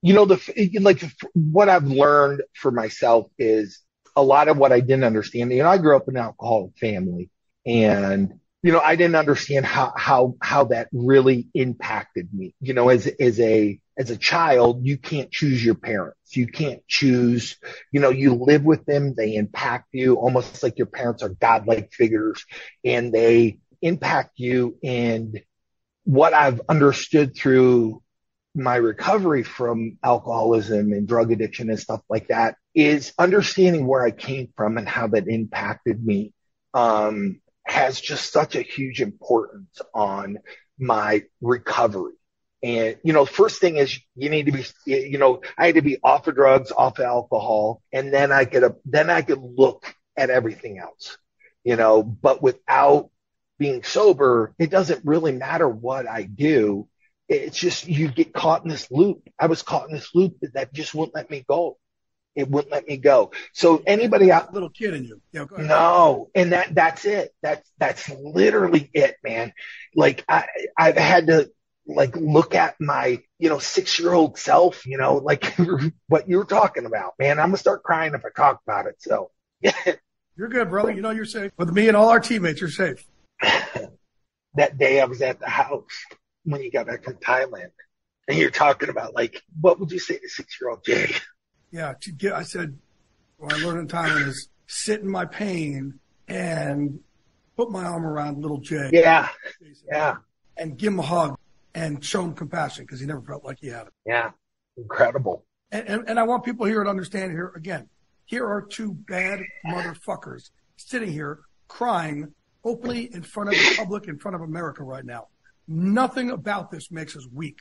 you 0.02 0.14
know 0.14 0.26
the 0.26 0.70
like 0.82 1.04
what 1.34 1.70
i've 1.70 1.86
learned 1.86 2.42
for 2.54 2.72
myself 2.72 3.28
is 3.38 3.82
a 4.16 4.24
lot 4.24 4.48
of 4.48 4.58
what 4.58 4.72
i 4.72 4.80
didn't 4.80 5.04
understand 5.04 5.52
you 5.52 5.64
know 5.64 5.70
i 5.70 5.78
grew 5.78 5.96
up 5.96 6.08
in 6.08 6.16
an 6.16 6.24
alcoholic 6.24 6.78
family 6.78 7.30
and 7.66 8.34
you 8.64 8.72
know 8.72 8.80
i 8.80 8.96
didn't 8.96 9.16
understand 9.16 9.66
how 9.66 9.94
how 9.96 10.36
how 10.42 10.64
that 10.66 10.90
really 10.92 11.48
impacted 11.54 12.28
me 12.34 12.54
you 12.60 12.74
know 12.74 12.90
as 12.90 13.08
as 13.20 13.40
a 13.40 13.80
as 14.00 14.10
a 14.10 14.18
child 14.18 14.86
you 14.86 14.98
can't 14.98 15.32
choose 15.32 15.64
your 15.64 15.76
parents 15.76 16.36
you 16.36 16.48
can't 16.48 16.82
choose 16.88 17.58
you 17.92 18.00
know 18.00 18.10
you 18.10 18.34
live 18.34 18.64
with 18.64 18.86
them 18.86 19.14
they 19.16 19.36
impact 19.36 19.90
you 19.92 20.16
almost 20.16 20.64
like 20.64 20.78
your 20.78 20.88
parents 20.88 21.22
are 21.22 21.30
godlike 21.30 21.92
figures 21.92 22.46
and 22.84 23.14
they 23.14 23.60
impact 23.82 24.32
you 24.38 24.78
and 24.84 25.40
what 26.10 26.34
I've 26.34 26.62
understood 26.68 27.36
through 27.36 28.02
my 28.56 28.76
recovery 28.78 29.44
from 29.44 29.98
alcoholism 30.04 30.92
and 30.92 31.08
drug 31.08 31.32
addiction 31.32 31.70
and 31.70 31.80
stuff 31.80 32.02
like 32.10 32.30
that 32.30 32.56
is 32.74 33.14
understanding 33.20 33.86
where 33.86 34.04
I 34.04 34.12
came 34.12 34.50
from 34.58 34.78
and 34.78 34.90
how 34.90 35.08
that 35.10 35.28
impacted 35.28 36.04
me 36.04 36.34
um, 36.74 37.42
has 37.66 38.02
just 38.02 38.32
such 38.32 38.56
a 38.56 38.62
huge 38.64 39.02
importance 39.02 39.80
on 39.94 40.40
my 40.80 41.24
recovery. 41.42 42.14
And, 42.62 42.98
you 43.04 43.14
know, 43.14 43.26
first 43.26 43.62
thing 43.62 43.78
is 43.78 44.00
you 44.16 44.30
need 44.30 44.48
to 44.48 44.52
be, 44.52 44.66
you 44.86 45.18
know, 45.18 45.42
I 45.58 45.68
had 45.68 45.76
to 45.76 45.82
be 45.82 45.98
off 46.04 46.28
of 46.28 46.36
drugs, 46.36 46.72
off 46.72 47.00
of 47.00 47.06
alcohol, 47.06 47.82
and 47.94 48.14
then 48.14 48.32
I 48.32 48.46
could, 48.46 48.76
then 48.86 49.10
I 49.10 49.22
could 49.22 49.42
look 49.42 49.96
at 50.18 50.30
everything 50.30 50.78
else, 50.78 51.18
you 51.64 51.78
know, 51.78 52.04
but 52.04 52.42
without 52.42 53.10
being 53.58 53.84
sober, 53.84 54.54
it 54.60 54.70
doesn't 54.70 55.06
really 55.06 55.32
matter 55.32 55.68
what 55.70 56.08
I 56.08 56.24
do. 56.24 56.88
It's 57.30 57.58
just 57.58 57.88
you 57.88 58.10
get 58.10 58.34
caught 58.34 58.64
in 58.64 58.70
this 58.70 58.90
loop. 58.90 59.30
I 59.40 59.46
was 59.46 59.62
caught 59.62 59.88
in 59.88 59.94
this 59.94 60.14
loop 60.16 60.38
that 60.54 60.74
just 60.74 60.96
wouldn't 60.96 61.16
let 61.16 61.30
me 61.30 61.46
go. 61.48 61.78
It 62.36 62.50
wouldn't 62.50 62.72
let 62.72 62.88
me 62.88 62.98
go. 62.98 63.32
So 63.54 63.84
anybody 63.86 64.32
out, 64.32 64.54
little 64.54 64.70
kid 64.70 64.94
in 64.94 65.04
you, 65.04 65.22
yeah, 65.32 65.46
no, 65.58 66.30
and 66.34 66.54
that 66.54 66.74
that's 66.74 67.06
it. 67.06 67.32
That's 67.42 67.70
that's 67.78 68.10
literally 68.10 68.90
it, 68.94 69.18
man. 69.24 69.52
Like 69.94 70.24
I 70.28 70.46
I've 70.78 70.98
had 70.98 71.28
to 71.28 71.52
like 71.90 72.16
look 72.16 72.56
at 72.56 72.80
my 72.80 73.22
you 73.40 73.50
know 73.50 73.60
six 73.60 74.00
year 74.00 74.14
old 74.14 74.38
self, 74.38 74.86
you 74.86 74.98
know, 74.98 75.16
like 75.16 75.56
what 76.08 76.30
you're 76.30 76.46
talking 76.46 76.86
about, 76.86 77.14
man. 77.20 77.40
I'm 77.40 77.48
gonna 77.48 77.58
start 77.58 77.84
crying 77.84 78.14
if 78.14 78.24
I 78.26 78.30
talk 78.36 78.62
about 78.66 78.86
it. 78.86 78.96
So. 79.00 79.32
You're 80.38 80.48
good, 80.48 80.70
brother. 80.70 80.92
You 80.92 81.02
know 81.02 81.10
you're 81.10 81.26
safe. 81.26 81.52
With 81.58 81.74
me 81.74 81.90
and 81.90 81.98
all 81.98 82.08
our 82.08 82.22
teammates, 82.22 82.62
you're 82.62 82.70
safe. 82.70 83.06
that 84.54 84.78
day 84.78 85.02
I 85.02 85.04
was 85.04 85.22
at 85.22 85.42
the 85.42 85.50
house 85.50 86.06
when 86.46 86.62
you 86.62 86.72
got 86.72 86.88
back 86.88 87.04
from 87.04 87.16
Thailand, 87.16 87.72
and 88.26 88.38
you're 88.38 88.50
talking 88.50 88.88
about 88.88 89.14
like, 89.14 89.44
what 89.60 89.82
would 89.82 89.92
you 89.92 90.00
say 90.00 90.18
to 90.18 90.30
six 90.30 90.58
year 90.62 90.70
old 90.70 90.86
Jay? 90.86 91.14
Yeah, 91.72 91.94
to 92.00 92.12
get, 92.14 92.32
I 92.32 92.44
said, 92.44 92.78
what 93.36 93.52
I 93.52 93.58
learned 93.58 93.80
in 93.80 93.88
Thailand 93.90 94.28
is 94.30 94.48
sit 94.66 95.02
in 95.02 95.10
my 95.10 95.26
pain 95.26 96.00
and 96.30 97.02
put 97.58 97.70
my 97.70 97.84
arm 97.84 98.06
around 98.06 98.42
little 98.42 98.62
Jay. 98.62 98.92
Yeah, 98.94 99.28
yeah, 99.92 100.20
and 100.56 100.78
give 100.78 100.94
him 100.94 101.00
a 101.00 101.04
hug 101.04 101.38
and 101.76 102.04
show 102.04 102.24
him 102.24 102.34
compassion 102.34 102.86
because 102.86 103.00
he 103.00 103.06
never 103.06 103.22
felt 103.22 103.44
like 103.44 103.60
he 103.60 103.68
had 103.68 103.88
it. 103.88 103.94
Yeah, 104.06 104.32
incredible. 104.78 105.46
And, 105.72 105.88
and, 105.88 106.10
and 106.10 106.20
I 106.20 106.24
want 106.24 106.44
people 106.44 106.66
here 106.66 106.84
to 106.84 106.90
understand 106.90 107.32
here 107.32 107.52
again. 107.56 107.90
Here 108.26 108.46
are 108.48 108.62
two 108.62 108.94
bad 108.94 109.42
motherfuckers 109.66 110.50
sitting 110.78 111.12
here 111.12 111.40
crying 111.68 112.34
openly 112.64 113.14
in 113.14 113.24
front 113.24 113.50
of 113.50 113.56
the 113.56 113.76
public, 113.78 114.08
in 114.08 114.18
front 114.20 114.36
of 114.36 114.42
America 114.42 114.84
right 114.84 115.06
now. 115.06 115.28
Nothing 115.68 116.32
about 116.32 116.72
this 116.72 116.92
makes 116.92 117.16
us 117.16 117.28
weak. 117.32 117.60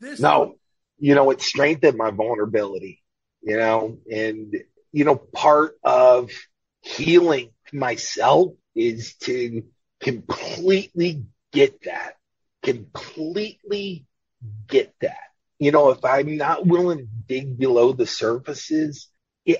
This 0.00 0.20
no, 0.20 0.56
you 0.98 1.14
know, 1.14 1.30
it 1.30 1.40
strengthened 1.40 1.96
my 1.96 2.10
vulnerability, 2.10 3.02
you 3.42 3.56
know, 3.56 3.98
and, 4.10 4.54
you 4.92 5.04
know, 5.04 5.16
part 5.16 5.78
of 5.82 6.30
healing 6.82 7.50
myself 7.72 8.52
is 8.74 9.14
to 9.14 9.64
completely 10.00 11.24
get 11.52 11.82
that, 11.84 12.17
completely 12.74 14.06
get 14.66 14.94
that. 15.00 15.16
You 15.58 15.72
know, 15.72 15.90
if 15.90 16.04
I'm 16.04 16.36
not 16.36 16.66
willing 16.66 16.98
to 16.98 17.06
dig 17.26 17.58
below 17.58 17.92
the 17.92 18.06
surfaces, 18.06 19.08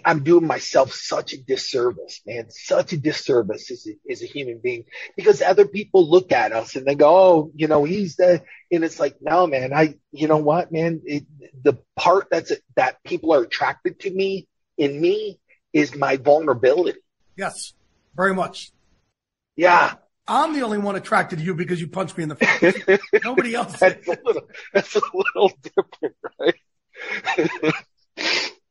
I'm 0.05 0.23
doing 0.23 0.47
myself 0.47 0.93
such 0.93 1.33
a 1.33 1.43
disservice, 1.43 2.21
man, 2.27 2.51
such 2.51 2.93
a 2.93 2.99
disservice 2.99 3.71
as 3.71 3.87
a, 3.87 4.13
as 4.13 4.23
a 4.23 4.27
human 4.27 4.61
being 4.63 4.85
because 5.17 5.41
other 5.41 5.67
people 5.67 6.09
look 6.09 6.31
at 6.31 6.53
us 6.53 6.77
and 6.77 6.87
they 6.87 6.95
go, 6.95 7.09
Oh, 7.09 7.53
you 7.55 7.69
know, 7.69 7.85
he's 7.85 8.17
the, 8.17 8.43
and 8.71 8.85
it's 8.85 9.01
like, 9.01 9.17
no, 9.21 9.47
man, 9.47 9.73
I, 9.73 9.95
you 10.13 10.29
know 10.29 10.37
what, 10.37 10.71
man, 10.71 11.01
it, 11.05 11.25
the 11.63 11.79
part 11.97 12.29
that's, 12.31 12.53
that 12.77 13.03
people 13.03 13.33
are 13.33 13.43
attracted 13.43 14.01
to 14.01 14.11
me 14.11 14.47
in 14.77 15.01
me 15.01 15.41
is 15.73 15.95
my 15.95 16.17
vulnerability. 16.17 16.99
Yes, 17.37 17.73
very 18.15 18.35
much. 18.35 18.73
Yeah. 19.57 19.95
I'm 20.29 20.53
the 20.53 20.62
only 20.62 20.79
one 20.79 20.95
attracted 20.95 21.39
to 21.39 21.45
you 21.45 21.55
because 21.55 21.81
you 21.81 21.89
punched 21.89 22.16
me 22.16 22.22
in 22.22 22.29
the 22.29 22.37
face. 22.37 23.01
Nobody 23.24 23.55
else. 23.55 23.79
that's, 23.79 24.07
a 24.07 24.18
little, 24.22 24.49
that's 24.74 24.95
a 24.95 25.01
little 25.14 25.53
different, 25.62 26.16
right? 26.39 27.74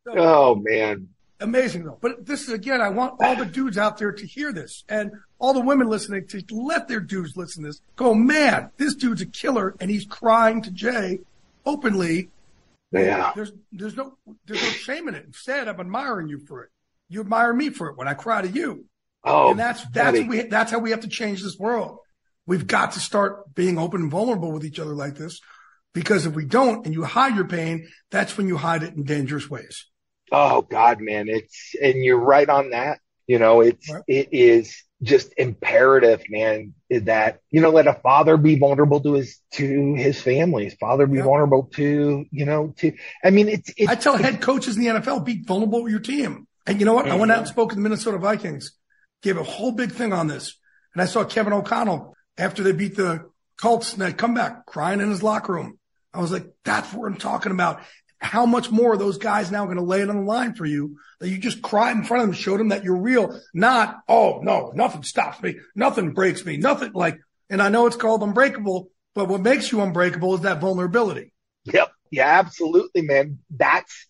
oh 0.08 0.55
man. 0.55 1.10
Amazing 1.39 1.86
though. 1.86 1.97
But 1.99 2.26
this 2.26 2.43
is 2.43 2.49
again, 2.49 2.82
I 2.82 2.89
want 2.89 3.16
all 3.22 3.36
the 3.36 3.45
dudes 3.45 3.78
out 3.78 3.97
there 3.97 4.12
to 4.12 4.26
hear 4.26 4.53
this 4.53 4.84
and 4.88 5.12
all 5.39 5.53
the 5.53 5.62
women 5.62 5.88
listening 5.88 6.28
to 6.28 6.43
let 6.51 6.88
their 6.88 6.99
dudes 6.99 7.36
listen 7.36 7.64
to 7.64 7.70
this. 7.70 7.82
Go, 7.95 8.14
man, 8.14 8.72
this 8.78 8.95
dude's 8.95 9.22
a 9.22 9.26
killer 9.26 9.76
and 9.80 9.89
he's 9.89 10.05
crying 10.05 10.62
to 10.64 10.72
Jay 10.72 11.20
openly. 11.66 12.30
Yeah. 12.91 13.32
There's 13.36 13.51
there's 13.72 13.95
no 13.95 14.18
there's 14.45 14.62
no 14.62 14.70
shame 14.70 15.08
in 15.08 15.16
it. 15.16 15.26
Instead, 15.26 15.68
I'm 15.68 15.80
admiring 15.80 16.30
you 16.30 16.39
for 16.39 16.64
it. 16.64 16.70
You 17.10 17.22
admire 17.22 17.53
me 17.53 17.70
for 17.70 17.89
it 17.89 17.97
when 17.97 18.08
I 18.08 18.14
cry 18.14 18.41
to 18.41 18.47
you. 18.47 18.86
Oh, 19.24 19.51
and 19.51 19.59
that's 19.59 19.86
that's 19.89 20.20
we 20.20 20.43
that's 20.43 20.72
how 20.72 20.80
we 20.80 20.91
have 20.91 21.01
to 21.01 21.07
change 21.07 21.41
this 21.41 21.57
world. 21.57 21.99
We've 22.45 22.68
got 22.68 22.93
to 22.93 22.99
start 22.99 23.53
being 23.53 23.78
open 23.78 24.03
and 24.03 24.11
vulnerable 24.11 24.51
with 24.51 24.63
each 24.63 24.80
other 24.80 24.93
like 24.93 25.15
this, 25.15 25.41
because 25.93 26.26
if 26.26 26.34
we 26.34 26.45
don't 26.45 26.86
and 26.86 26.93
you 26.93 27.03
hide 27.03 27.36
your 27.36 27.47
pain, 27.47 27.88
that's 28.09 28.38
when 28.38 28.47
you 28.47 28.57
hide 28.57 28.84
it 28.84 28.93
in 28.93 29.03
dangerous 29.03 29.49
ways. 29.49 29.86
Oh 30.32 30.61
God, 30.61 31.01
man, 31.01 31.28
it's 31.28 31.76
and 31.82 32.03
you're 32.03 32.20
right 32.20 32.47
on 32.47 32.72
that. 32.72 32.99
You 33.28 33.39
know, 33.39 33.61
it's 33.61 33.91
right. 33.91 34.03
it 34.07 34.30
is 34.32 34.84
just 35.01 35.34
imperative, 35.38 36.24
man, 36.30 36.74
that 36.89 37.39
you 37.51 37.61
know 37.61 37.70
let 37.70 37.88
a 37.88 37.93
father 37.93 38.38
be 38.38 38.57
vulnerable 38.57 39.01
to 39.01 39.13
his 39.13 39.39
to 39.51 39.93
his 39.95 40.22
family, 40.22 40.65
his 40.65 40.76
father 40.76 41.07
be 41.07 41.20
vulnerable 41.20 41.70
to 41.76 42.26
you 42.32 42.45
know 42.45 42.74
to. 42.78 42.93
I 43.24 43.30
mean, 43.30 43.49
it's. 43.49 43.72
it's 43.76 43.89
I 43.89 43.95
tell 43.95 44.18
head 44.18 44.41
coaches 44.41 44.78
in 44.78 44.84
the 44.84 44.89
NFL 44.89 45.26
be 45.26 45.43
vulnerable 45.43 45.84
with 45.84 45.91
your 45.91 46.01
team, 46.01 46.47
and 46.65 46.80
you 46.80 46.86
know 46.86 46.93
what? 46.93 47.05
Mm-hmm. 47.05 47.13
I 47.15 47.18
went 47.18 47.32
out 47.32 47.39
and 47.39 47.47
spoke 47.47 47.70
to 47.70 47.76
the 47.76 47.82
Minnesota 47.82 48.18
Vikings, 48.18 48.77
gave 49.24 49.38
a 49.38 49.43
whole 49.43 49.72
big 49.72 49.91
thing 49.91 50.13
on 50.13 50.28
this, 50.28 50.57
and 50.93 51.01
I 51.01 51.05
saw 51.05 51.24
Kevin 51.24 51.53
O'Connell 51.53 52.15
after 52.38 52.63
they 52.63 52.72
beat 52.72 52.95
the 52.95 53.30
Colts 53.59 53.93
and 53.93 54.01
that 54.01 54.18
comeback 54.18 54.65
crying 54.65 55.01
in 55.01 55.09
his 55.09 55.24
locker 55.24 55.53
room. 55.53 55.80
I 56.13 56.22
was 56.22 56.32
like, 56.32 56.47
that's 56.63 56.93
what 56.93 57.07
I'm 57.07 57.18
talking 57.18 57.51
about. 57.51 57.82
How 58.20 58.45
much 58.45 58.72
more 58.72 58.93
are 58.93 58.97
those 58.97 59.18
guys 59.18 59.51
now 59.51 59.65
going 59.65 59.78
to 59.78 59.84
lay 59.84 60.01
it 60.01 60.09
on 60.09 60.18
the 60.18 60.24
line 60.24 60.55
for 60.55 60.65
you 60.65 60.97
that 61.20 61.30
you 61.30 61.38
just 61.38 61.61
cried 61.61 61.95
in 61.95 62.03
front 62.03 62.24
of 62.24 62.30
them, 62.30 62.36
showed 62.36 62.59
them 62.59 62.70
that 62.70 62.84
you're 62.84 63.01
real, 63.01 63.39
not, 63.53 63.99
oh 64.07 64.39
no, 64.41 64.72
nothing 64.74 65.03
stops 65.03 65.41
me. 65.41 65.57
Nothing 65.76 66.13
breaks 66.13 66.45
me. 66.45 66.57
Nothing 66.57 66.93
like, 66.93 67.20
and 67.49 67.61
I 67.61 67.70
know 67.70 67.86
it's 67.86 67.95
called 67.95 68.24
unbreakable, 68.24 68.89
but 69.13 69.28
what 69.28 69.41
makes 69.41 69.72
you 69.72 69.82
unbreakable 69.82 70.36
is 70.36 70.41
that 70.41 70.61
vulnerability. 70.61 71.32
Yep. 71.65 71.91
Yeah, 72.09 72.39
absolutely, 72.39 73.01
man. 73.01 73.39
That's, 73.49 74.07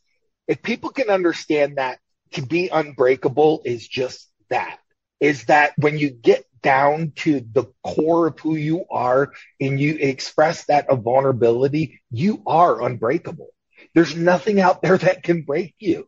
if 0.48 0.62
people 0.62 0.92
can 0.92 1.10
understand 1.10 1.78
that 1.78 2.00
to 2.34 2.46
be 2.46 2.70
unbreakable 2.70 3.62
is 3.66 3.88
just 3.88 4.30
that, 4.50 4.80
is 5.20 5.46
that 5.46 5.74
when 5.78 5.98
you 5.98 6.10
get 6.10 6.46
down 6.62 7.14
to 7.16 7.40
the 7.40 7.66
core 7.84 8.28
of 8.28 8.40
who 8.40 8.56
you 8.56 8.86
are 8.92 9.34
and 9.60 9.80
you 9.80 9.96
express 9.96 10.66
that 10.66 10.90
of 10.90 11.04
vulnerability, 11.04 12.02
you 12.12 12.42
are 12.46 12.82
unbreakable. 12.82 13.50
There's 13.94 14.16
nothing 14.16 14.60
out 14.60 14.82
there 14.82 14.98
that 14.98 15.24
can 15.24 15.44
break 15.44 15.76
you 15.80 16.08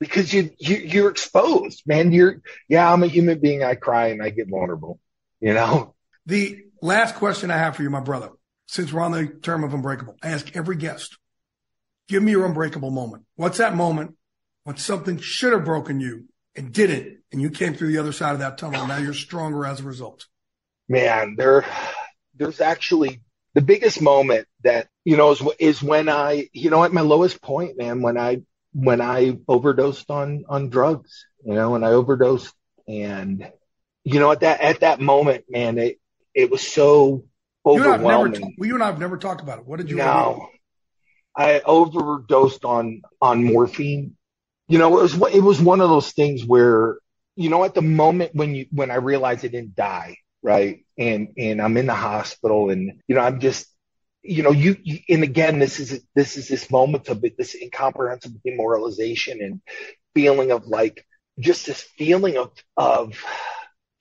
because 0.00 0.32
you, 0.32 0.50
you 0.58 0.76
you're 0.76 1.10
exposed, 1.10 1.82
man. 1.86 2.12
You're 2.12 2.42
yeah, 2.68 2.92
I'm 2.92 3.02
a 3.02 3.06
human 3.06 3.38
being. 3.38 3.62
I 3.62 3.74
cry 3.74 4.08
and 4.08 4.22
I 4.22 4.30
get 4.30 4.48
vulnerable. 4.48 4.98
You 5.40 5.54
know. 5.54 5.94
The 6.26 6.64
last 6.80 7.16
question 7.16 7.50
I 7.50 7.58
have 7.58 7.76
for 7.76 7.82
you, 7.82 7.90
my 7.90 8.00
brother, 8.00 8.30
since 8.66 8.92
we're 8.92 9.02
on 9.02 9.12
the 9.12 9.26
term 9.26 9.64
of 9.64 9.74
unbreakable, 9.74 10.16
I 10.22 10.28
ask 10.28 10.54
every 10.56 10.76
guest, 10.76 11.18
give 12.08 12.22
me 12.22 12.32
your 12.32 12.46
unbreakable 12.46 12.90
moment. 12.90 13.24
What's 13.34 13.58
that 13.58 13.74
moment 13.74 14.14
when 14.64 14.76
something 14.76 15.18
should 15.18 15.52
have 15.52 15.64
broken 15.64 16.00
you 16.00 16.26
and 16.54 16.72
didn't, 16.72 17.21
and 17.32 17.40
you 17.40 17.50
came 17.50 17.74
through 17.74 17.88
the 17.88 17.98
other 17.98 18.12
side 18.12 18.34
of 18.34 18.40
that 18.40 18.58
tunnel. 18.58 18.86
Now 18.86 18.98
you're 18.98 19.14
stronger 19.14 19.66
as 19.66 19.80
a 19.80 19.84
result. 19.84 20.26
Man, 20.88 21.34
there, 21.36 21.64
there's 22.36 22.60
actually 22.60 23.22
the 23.54 23.62
biggest 23.62 24.00
moment 24.00 24.46
that 24.64 24.88
you 25.04 25.16
know 25.16 25.32
is, 25.32 25.42
is 25.58 25.82
when 25.82 26.08
I, 26.08 26.48
you 26.52 26.70
know, 26.70 26.84
at 26.84 26.92
my 26.92 27.00
lowest 27.00 27.40
point, 27.40 27.78
man, 27.78 28.02
when 28.02 28.18
I 28.18 28.42
when 28.72 29.00
I 29.00 29.38
overdosed 29.48 30.10
on 30.10 30.44
on 30.48 30.68
drugs, 30.68 31.26
you 31.44 31.54
know, 31.54 31.70
when 31.70 31.84
I 31.84 31.90
overdosed, 31.92 32.52
and 32.86 33.50
you 34.04 34.20
know, 34.20 34.30
at 34.32 34.40
that 34.40 34.60
at 34.60 34.80
that 34.80 35.00
moment, 35.00 35.44
man, 35.48 35.78
it 35.78 35.98
it 36.34 36.50
was 36.50 36.66
so 36.66 37.24
overwhelming. 37.64 38.34
You, 38.34 38.40
never, 38.40 38.66
you 38.66 38.74
and 38.74 38.82
I 38.82 38.86
have 38.86 39.00
never 39.00 39.16
talked 39.16 39.40
about 39.40 39.60
it. 39.60 39.66
What 39.66 39.78
did 39.78 39.90
you? 39.90 39.96
No, 39.96 40.48
I 41.36 41.60
overdosed 41.60 42.64
on 42.64 43.02
on 43.20 43.44
morphine 43.44 44.16
you 44.72 44.78
know, 44.78 44.98
it 44.98 45.02
was 45.02 45.34
it 45.34 45.42
was 45.42 45.60
one 45.60 45.82
of 45.82 45.90
those 45.90 46.12
things 46.12 46.46
where, 46.46 46.96
you 47.36 47.48
know, 47.48 47.64
at 47.64 47.74
the 47.74 47.82
moment 47.82 48.34
when 48.34 48.54
you 48.54 48.66
when 48.70 48.90
I 48.90 48.96
realized 48.96 49.44
I 49.44 49.48
didn't 49.48 49.74
die, 49.74 50.16
right, 50.42 50.84
and 50.98 51.28
and 51.36 51.60
I'm 51.60 51.76
in 51.76 51.86
the 51.86 51.94
hospital, 51.94 52.70
and 52.70 53.00
you 53.06 53.14
know, 53.14 53.20
I'm 53.20 53.40
just, 53.40 53.66
you 54.22 54.42
know, 54.42 54.52
you, 54.52 54.76
you 54.82 54.98
and 55.08 55.22
again, 55.22 55.58
this 55.58 55.80
is 55.80 56.04
this 56.14 56.36
is 56.36 56.48
this 56.48 56.70
moment 56.70 57.08
of 57.08 57.24
this 57.38 57.54
incomprehensible 57.54 58.40
demoralization 58.44 59.40
and 59.42 59.60
feeling 60.14 60.50
of 60.50 60.66
like 60.66 61.04
just 61.38 61.66
this 61.66 61.80
feeling 61.80 62.36
of 62.36 62.52
of 62.76 63.24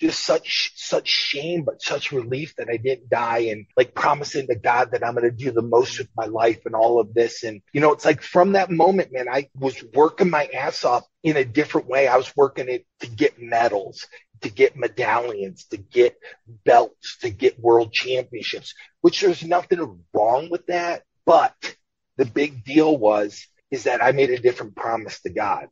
just 0.01 0.25
such 0.25 0.73
such 0.75 1.07
shame 1.07 1.63
but 1.63 1.81
such 1.81 2.11
relief 2.11 2.55
that 2.57 2.69
I 2.69 2.77
didn't 2.77 3.09
die 3.09 3.49
and 3.51 3.65
like 3.77 3.95
promising 3.95 4.47
to 4.47 4.55
God 4.55 4.91
that 4.91 5.05
I'm 5.05 5.15
going 5.15 5.29
to 5.29 5.31
do 5.31 5.51
the 5.51 5.61
most 5.61 5.99
with 5.99 6.09
my 6.17 6.25
life 6.25 6.65
and 6.65 6.75
all 6.75 6.99
of 6.99 7.13
this. 7.13 7.43
And 7.43 7.61
you 7.71 7.79
know 7.81 7.93
it's 7.93 8.05
like 8.05 8.21
from 8.21 8.53
that 8.53 8.69
moment 8.69 9.13
man 9.13 9.27
I 9.29 9.49
was 9.57 9.81
working 9.93 10.29
my 10.29 10.45
ass 10.47 10.83
off 10.83 11.05
in 11.23 11.37
a 11.37 11.45
different 11.45 11.87
way. 11.87 12.07
I 12.07 12.17
was 12.17 12.35
working 12.35 12.67
it 12.67 12.85
to 12.99 13.07
get 13.07 13.41
medals 13.41 14.07
to 14.41 14.49
get 14.49 14.75
medallions 14.75 15.65
to 15.65 15.77
get 15.77 16.17
belts 16.65 17.19
to 17.19 17.29
get 17.29 17.59
world 17.59 17.93
championships 17.93 18.73
which 19.01 19.21
there's 19.21 19.43
nothing 19.43 20.03
wrong 20.13 20.49
with 20.49 20.65
that. 20.67 21.03
But 21.25 21.75
the 22.17 22.25
big 22.25 22.63
deal 22.63 22.95
was 22.95 23.45
is 23.69 23.83
that 23.83 24.03
I 24.03 24.11
made 24.11 24.29
a 24.29 24.39
different 24.39 24.75
promise 24.75 25.21
to 25.21 25.29
God. 25.29 25.67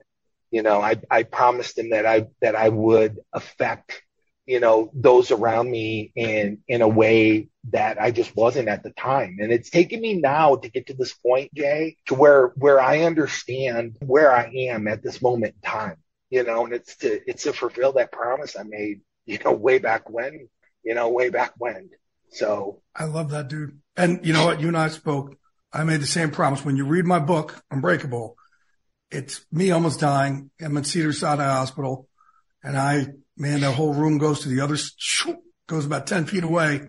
You 0.51 0.63
know, 0.63 0.81
I, 0.81 0.97
I 1.09 1.23
promised 1.23 1.77
him 1.77 1.91
that 1.91 2.05
I, 2.05 2.27
that 2.41 2.55
I 2.55 2.69
would 2.69 3.19
affect 3.31 4.01
you 4.49 4.59
know, 4.59 4.89
those 4.95 5.29
around 5.29 5.69
me 5.69 6.11
in, 6.15 6.57
in 6.67 6.81
a 6.81 6.87
way 6.87 7.49
that 7.69 8.01
I 8.01 8.09
just 8.09 8.35
wasn't 8.35 8.67
at 8.67 8.81
the 8.81 8.89
time. 8.89 9.37
And 9.39 9.51
it's 9.51 9.69
taken 9.69 10.01
me 10.01 10.15
now 10.15 10.55
to 10.55 10.69
get 10.69 10.87
to 10.87 10.95
this 10.95 11.13
point, 11.13 11.53
Jay, 11.53 11.97
to 12.07 12.15
where, 12.15 12.47
where 12.55 12.81
I 12.81 13.01
understand 13.01 13.97
where 13.99 14.33
I 14.33 14.51
am 14.69 14.87
at 14.87 15.03
this 15.03 15.21
moment 15.21 15.53
in 15.53 15.69
time, 15.69 15.97
you 16.31 16.43
know, 16.43 16.65
and 16.65 16.73
it's 16.73 16.95
to, 16.97 17.21
it's 17.29 17.43
to 17.43 17.53
fulfill 17.53 17.91
that 17.93 18.11
promise 18.11 18.55
I 18.57 18.63
made, 18.63 19.01
you 19.27 19.37
know, 19.45 19.51
way 19.51 19.77
back 19.77 20.09
when, 20.09 20.49
you 20.83 20.95
know, 20.95 21.09
way 21.09 21.29
back 21.29 21.53
when. 21.59 21.91
So 22.31 22.81
I 22.95 23.03
love 23.03 23.29
that 23.29 23.49
dude. 23.49 23.79
And 23.95 24.25
you 24.25 24.33
know 24.33 24.45
what? 24.45 24.61
You 24.61 24.69
and 24.69 24.77
I 24.77 24.87
spoke. 24.87 25.37
I 25.71 25.83
made 25.83 26.01
the 26.01 26.07
same 26.07 26.31
promise. 26.31 26.65
When 26.65 26.75
you 26.75 26.87
read 26.87 27.05
my 27.05 27.19
book, 27.19 27.63
Unbreakable, 27.69 28.35
it's 29.11 29.45
me 29.51 29.69
almost 29.69 29.99
dying. 29.99 30.49
I'm 30.59 30.75
in 30.75 30.85
Cedar 30.85 31.13
Sinai 31.13 31.45
Hospital 31.45 32.09
and 32.63 32.75
I 32.75 33.09
man, 33.39 33.61
the 33.61 33.71
whole 33.71 33.93
room 33.93 34.17
goes 34.17 34.41
to 34.41 34.49
the 34.49 34.61
other, 34.61 34.75
goes 35.67 35.85
about 35.85 36.05
10 36.05 36.25
feet 36.25 36.43
away. 36.43 36.81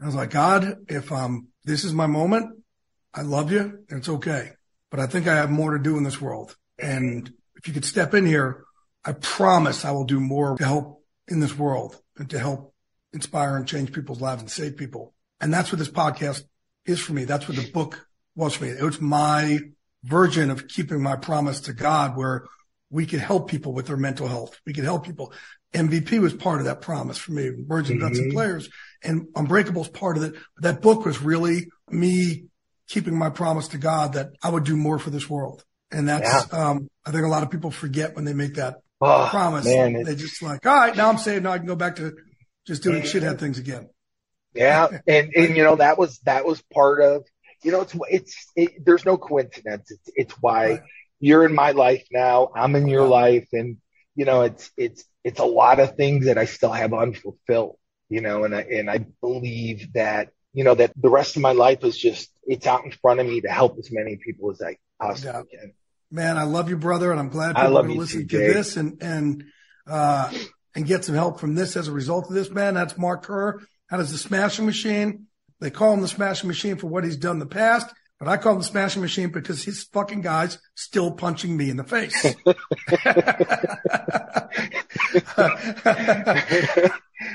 I 0.00 0.06
was 0.06 0.14
like, 0.14 0.30
God, 0.30 0.76
if, 0.88 1.12
um, 1.12 1.48
this 1.64 1.84
is 1.84 1.92
my 1.92 2.06
moment, 2.06 2.62
I 3.12 3.22
love 3.22 3.52
you 3.52 3.60
and 3.60 3.98
it's 3.98 4.08
okay. 4.08 4.52
But 4.90 5.00
I 5.00 5.06
think 5.06 5.26
I 5.26 5.36
have 5.36 5.50
more 5.50 5.76
to 5.76 5.82
do 5.82 5.96
in 5.98 6.04
this 6.04 6.20
world. 6.20 6.56
And 6.78 7.30
if 7.56 7.68
you 7.68 7.74
could 7.74 7.84
step 7.84 8.14
in 8.14 8.24
here, 8.24 8.64
I 9.04 9.12
promise 9.12 9.84
I 9.84 9.90
will 9.90 10.04
do 10.04 10.20
more 10.20 10.56
to 10.56 10.64
help 10.64 11.04
in 11.28 11.40
this 11.40 11.56
world 11.56 12.00
and 12.16 12.30
to 12.30 12.38
help 12.38 12.74
inspire 13.12 13.56
and 13.56 13.66
change 13.66 13.92
people's 13.92 14.20
lives 14.20 14.42
and 14.42 14.50
save 14.50 14.76
people. 14.76 15.14
And 15.40 15.52
that's 15.52 15.72
what 15.72 15.78
this 15.78 15.90
podcast 15.90 16.42
is 16.86 17.00
for 17.00 17.12
me. 17.12 17.24
That's 17.24 17.48
what 17.48 17.56
the 17.56 17.70
book 17.70 18.06
was 18.34 18.54
for 18.54 18.64
me. 18.64 18.70
It 18.70 18.82
was 18.82 19.00
my 19.00 19.58
version 20.04 20.50
of 20.50 20.68
keeping 20.68 21.02
my 21.02 21.16
promise 21.16 21.60
to 21.62 21.72
God 21.72 22.16
where 22.16 22.46
we 22.90 23.06
could 23.06 23.20
help 23.20 23.48
people 23.48 23.72
with 23.72 23.86
their 23.86 23.96
mental 23.96 24.26
health. 24.26 24.58
We 24.66 24.72
could 24.72 24.84
help 24.84 25.04
people. 25.04 25.32
MVP 25.72 26.20
was 26.20 26.34
part 26.34 26.60
of 26.60 26.66
that 26.66 26.80
promise 26.80 27.18
for 27.18 27.32
me, 27.32 27.50
Merging 27.66 27.98
mm-hmm. 27.98 28.08
Vets 28.08 28.18
and 28.18 28.32
Players, 28.32 28.68
and 29.02 29.28
Unbreakable 29.36 29.82
is 29.82 29.88
part 29.88 30.16
of 30.16 30.24
it. 30.24 30.34
But 30.56 30.62
that 30.64 30.82
book 30.82 31.04
was 31.04 31.22
really 31.22 31.68
me 31.88 32.44
keeping 32.88 33.16
my 33.16 33.30
promise 33.30 33.68
to 33.68 33.78
God 33.78 34.14
that 34.14 34.30
I 34.42 34.50
would 34.50 34.64
do 34.64 34.76
more 34.76 34.98
for 34.98 35.10
this 35.10 35.30
world. 35.30 35.64
And 35.92 36.08
that's, 36.08 36.52
yeah. 36.52 36.70
um, 36.70 36.88
I 37.06 37.12
think 37.12 37.24
a 37.24 37.28
lot 37.28 37.42
of 37.42 37.50
people 37.50 37.70
forget 37.70 38.16
when 38.16 38.24
they 38.24 38.34
make 38.34 38.54
that 38.54 38.76
oh, 39.00 39.28
promise. 39.30 39.64
Man, 39.64 40.02
they 40.04 40.16
just 40.16 40.42
like, 40.42 40.66
all 40.66 40.76
right, 40.76 40.96
now 40.96 41.08
I'm 41.08 41.18
saying 41.18 41.44
now 41.44 41.52
I 41.52 41.58
can 41.58 41.66
go 41.66 41.76
back 41.76 41.96
to 41.96 42.16
just 42.66 42.82
doing 42.82 43.02
shithead 43.02 43.38
things 43.38 43.58
again. 43.58 43.88
Yeah. 44.54 44.88
and, 45.06 45.32
and, 45.36 45.56
you 45.56 45.62
know, 45.62 45.76
that 45.76 45.98
was, 45.98 46.18
that 46.20 46.44
was 46.44 46.60
part 46.74 47.00
of, 47.00 47.24
you 47.62 47.70
know, 47.72 47.82
it's, 47.82 47.94
it's, 48.08 48.46
it, 48.56 48.84
there's 48.84 49.04
no 49.04 49.16
coincidence. 49.16 49.90
It's, 49.90 50.10
it's 50.14 50.34
why 50.40 50.70
right. 50.70 50.80
you're 51.20 51.44
in 51.44 51.54
my 51.54 51.72
life 51.72 52.06
now. 52.10 52.50
I'm 52.54 52.74
in 52.74 52.88
your 52.88 53.06
life. 53.06 53.48
And, 53.52 53.76
you 54.16 54.24
know, 54.24 54.42
it's, 54.42 54.70
it's, 54.76 55.04
it's 55.24 55.40
a 55.40 55.44
lot 55.44 55.80
of 55.80 55.96
things 55.96 56.26
that 56.26 56.38
I 56.38 56.44
still 56.46 56.72
have 56.72 56.92
unfulfilled, 56.94 57.76
you 58.08 58.20
know, 58.20 58.44
and 58.44 58.54
I, 58.54 58.60
and 58.62 58.90
I 58.90 59.06
believe 59.20 59.92
that, 59.94 60.30
you 60.52 60.64
know, 60.64 60.74
that 60.74 60.92
the 60.96 61.10
rest 61.10 61.36
of 61.36 61.42
my 61.42 61.52
life 61.52 61.84
is 61.84 61.96
just, 61.96 62.30
it's 62.46 62.66
out 62.66 62.84
in 62.84 62.90
front 62.90 63.20
of 63.20 63.26
me 63.26 63.40
to 63.42 63.48
help 63.48 63.78
as 63.78 63.90
many 63.92 64.16
people 64.16 64.50
as 64.50 64.62
I 64.62 64.76
possibly 65.00 65.30
yeah. 65.30 65.58
can. 65.60 65.72
Man, 66.10 66.38
I 66.38 66.42
love 66.44 66.68
you, 66.68 66.76
brother. 66.76 67.12
And 67.12 67.20
I'm 67.20 67.28
glad 67.28 67.54
people 67.54 67.78
are 67.78 67.82
going 67.82 67.94
to 67.94 68.00
listen 68.00 68.26
too, 68.26 68.38
to 68.38 68.54
this 68.54 68.76
and, 68.76 69.00
and, 69.02 69.44
uh, 69.86 70.32
and 70.74 70.86
get 70.86 71.04
some 71.04 71.14
help 71.14 71.38
from 71.38 71.54
this 71.54 71.76
as 71.76 71.88
a 71.88 71.92
result 71.92 72.26
of 72.28 72.34
this, 72.34 72.50
man. 72.50 72.74
That's 72.74 72.98
Mark 72.98 73.24
Kerr. 73.24 73.60
How 73.88 73.96
does 73.96 74.12
the 74.12 74.18
smashing 74.18 74.66
machine? 74.66 75.26
They 75.60 75.70
call 75.70 75.92
him 75.92 76.00
the 76.00 76.08
smashing 76.08 76.48
machine 76.48 76.76
for 76.76 76.86
what 76.86 77.04
he's 77.04 77.16
done 77.16 77.36
in 77.36 77.40
the 77.40 77.46
past. 77.46 77.92
but 78.18 78.28
I 78.28 78.36
call 78.38 78.52
him 78.52 78.58
the 78.58 78.64
smashing 78.64 79.02
machine 79.02 79.30
because 79.30 79.62
his 79.62 79.84
fucking 79.84 80.22
guy's 80.22 80.58
still 80.74 81.12
punching 81.12 81.56
me 81.56 81.70
in 81.70 81.76
the 81.76 81.84
face. 81.84 82.34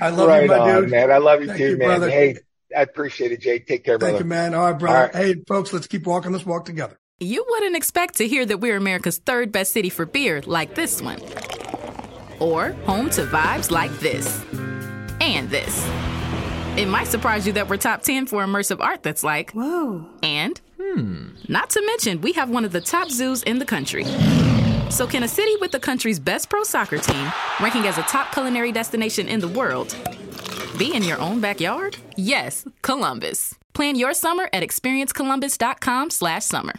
I 0.02 0.10
love 0.10 0.28
right 0.28 0.44
you, 0.44 0.48
my 0.50 0.58
on, 0.60 0.82
dude. 0.84 0.92
man. 0.92 1.12
I 1.12 1.18
love 1.18 1.42
you 1.42 1.48
Thank 1.48 1.60
too, 1.60 1.70
you, 1.72 1.78
man. 1.78 1.88
brother. 1.88 2.10
Hey, 2.10 2.38
I 2.76 2.82
appreciate 2.82 3.32
it, 3.32 3.42
Jake. 3.42 3.68
Take 3.68 3.84
care, 3.84 3.98
brother. 3.98 4.14
Thank 4.14 4.24
you, 4.24 4.30
man. 4.30 4.54
All 4.54 4.72
right, 4.72 4.80
brother. 4.80 4.98
All 4.98 5.04
right. 5.06 5.16
Hey, 5.16 5.36
folks, 5.48 5.72
let's 5.74 5.88
keep 5.88 6.06
walking 6.06 6.32
this 6.32 6.46
walk 6.46 6.66
together. 6.66 6.98
You 7.20 7.46
wouldn't 7.48 7.78
expect 7.78 8.16
to 8.16 8.28
hear 8.28 8.46
that 8.46 8.58
we're 8.58 8.76
America's 8.76 9.20
third 9.20 9.52
best 9.52 9.72
city 9.72 9.90
for 9.90 10.06
beer 10.06 10.42
like 10.46 10.76
this 10.76 11.02
one. 11.02 11.22
Or 12.40 12.72
home 12.86 13.10
to 13.12 13.26
vibes 13.26 13.72
like 13.72 13.92
this. 14.00 14.44
And 15.22 15.50
this. 15.50 15.88
It 16.78 16.90
might 16.90 17.08
surprise 17.08 17.48
you 17.48 17.54
that 17.54 17.70
we're 17.70 17.78
top 17.78 18.02
10 18.02 18.26
for 18.26 18.44
immersive 18.44 18.82
art 18.82 19.02
that's 19.02 19.24
like, 19.24 19.52
whoa. 19.52 20.06
And, 20.22 20.60
hmm. 20.78 21.28
Not 21.48 21.70
to 21.70 21.82
mention, 21.86 22.20
we 22.20 22.34
have 22.34 22.50
one 22.50 22.66
of 22.66 22.74
the 22.74 22.82
top 22.82 23.10
zoos 23.10 23.44
in 23.44 23.60
the 23.60 23.66
country. 23.66 24.04
So, 24.90 25.08
can 25.08 25.24
a 25.24 25.28
city 25.28 25.56
with 25.60 25.72
the 25.72 25.80
country's 25.80 26.20
best 26.20 26.50
pro 26.50 26.64
soccer 26.64 26.98
team, 26.98 27.32
ranking 27.62 27.88
as 27.88 27.98
a 27.98 28.04
top 28.04 28.32
culinary 28.32 28.72
destination 28.72 29.28
in 29.28 29.40
the 29.40 29.48
world, 29.48 29.96
be 30.78 30.94
in 30.94 31.04
your 31.04 31.20
own 31.20 31.42
backyard? 31.42 31.98
Yes, 32.16 32.66
Columbus. 32.82 33.56
Plan 33.74 33.96
your 33.96 34.14
summer 34.14 34.50
at 34.54 34.64
experiencecolumbus.com/summer. 34.64 36.74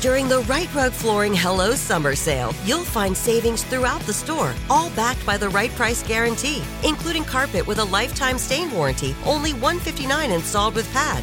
During 0.00 0.28
the 0.28 0.40
Rite 0.40 0.72
Rug 0.74 0.92
Flooring 0.92 1.34
Hello 1.34 1.74
Summer 1.74 2.14
Sale, 2.14 2.54
you'll 2.64 2.84
find 2.84 3.16
savings 3.16 3.64
throughout 3.64 4.00
the 4.02 4.12
store, 4.12 4.54
all 4.68 4.90
backed 4.90 5.24
by 5.26 5.36
the 5.36 5.48
right 5.48 5.70
price 5.72 6.02
guarantee, 6.02 6.62
including 6.84 7.24
carpet 7.24 7.66
with 7.66 7.78
a 7.78 7.84
lifetime 7.84 8.38
stain 8.38 8.70
warranty, 8.72 9.14
only 9.26 9.52
$159 9.52 10.32
installed 10.32 10.74
with 10.74 10.90
pad. 10.92 11.22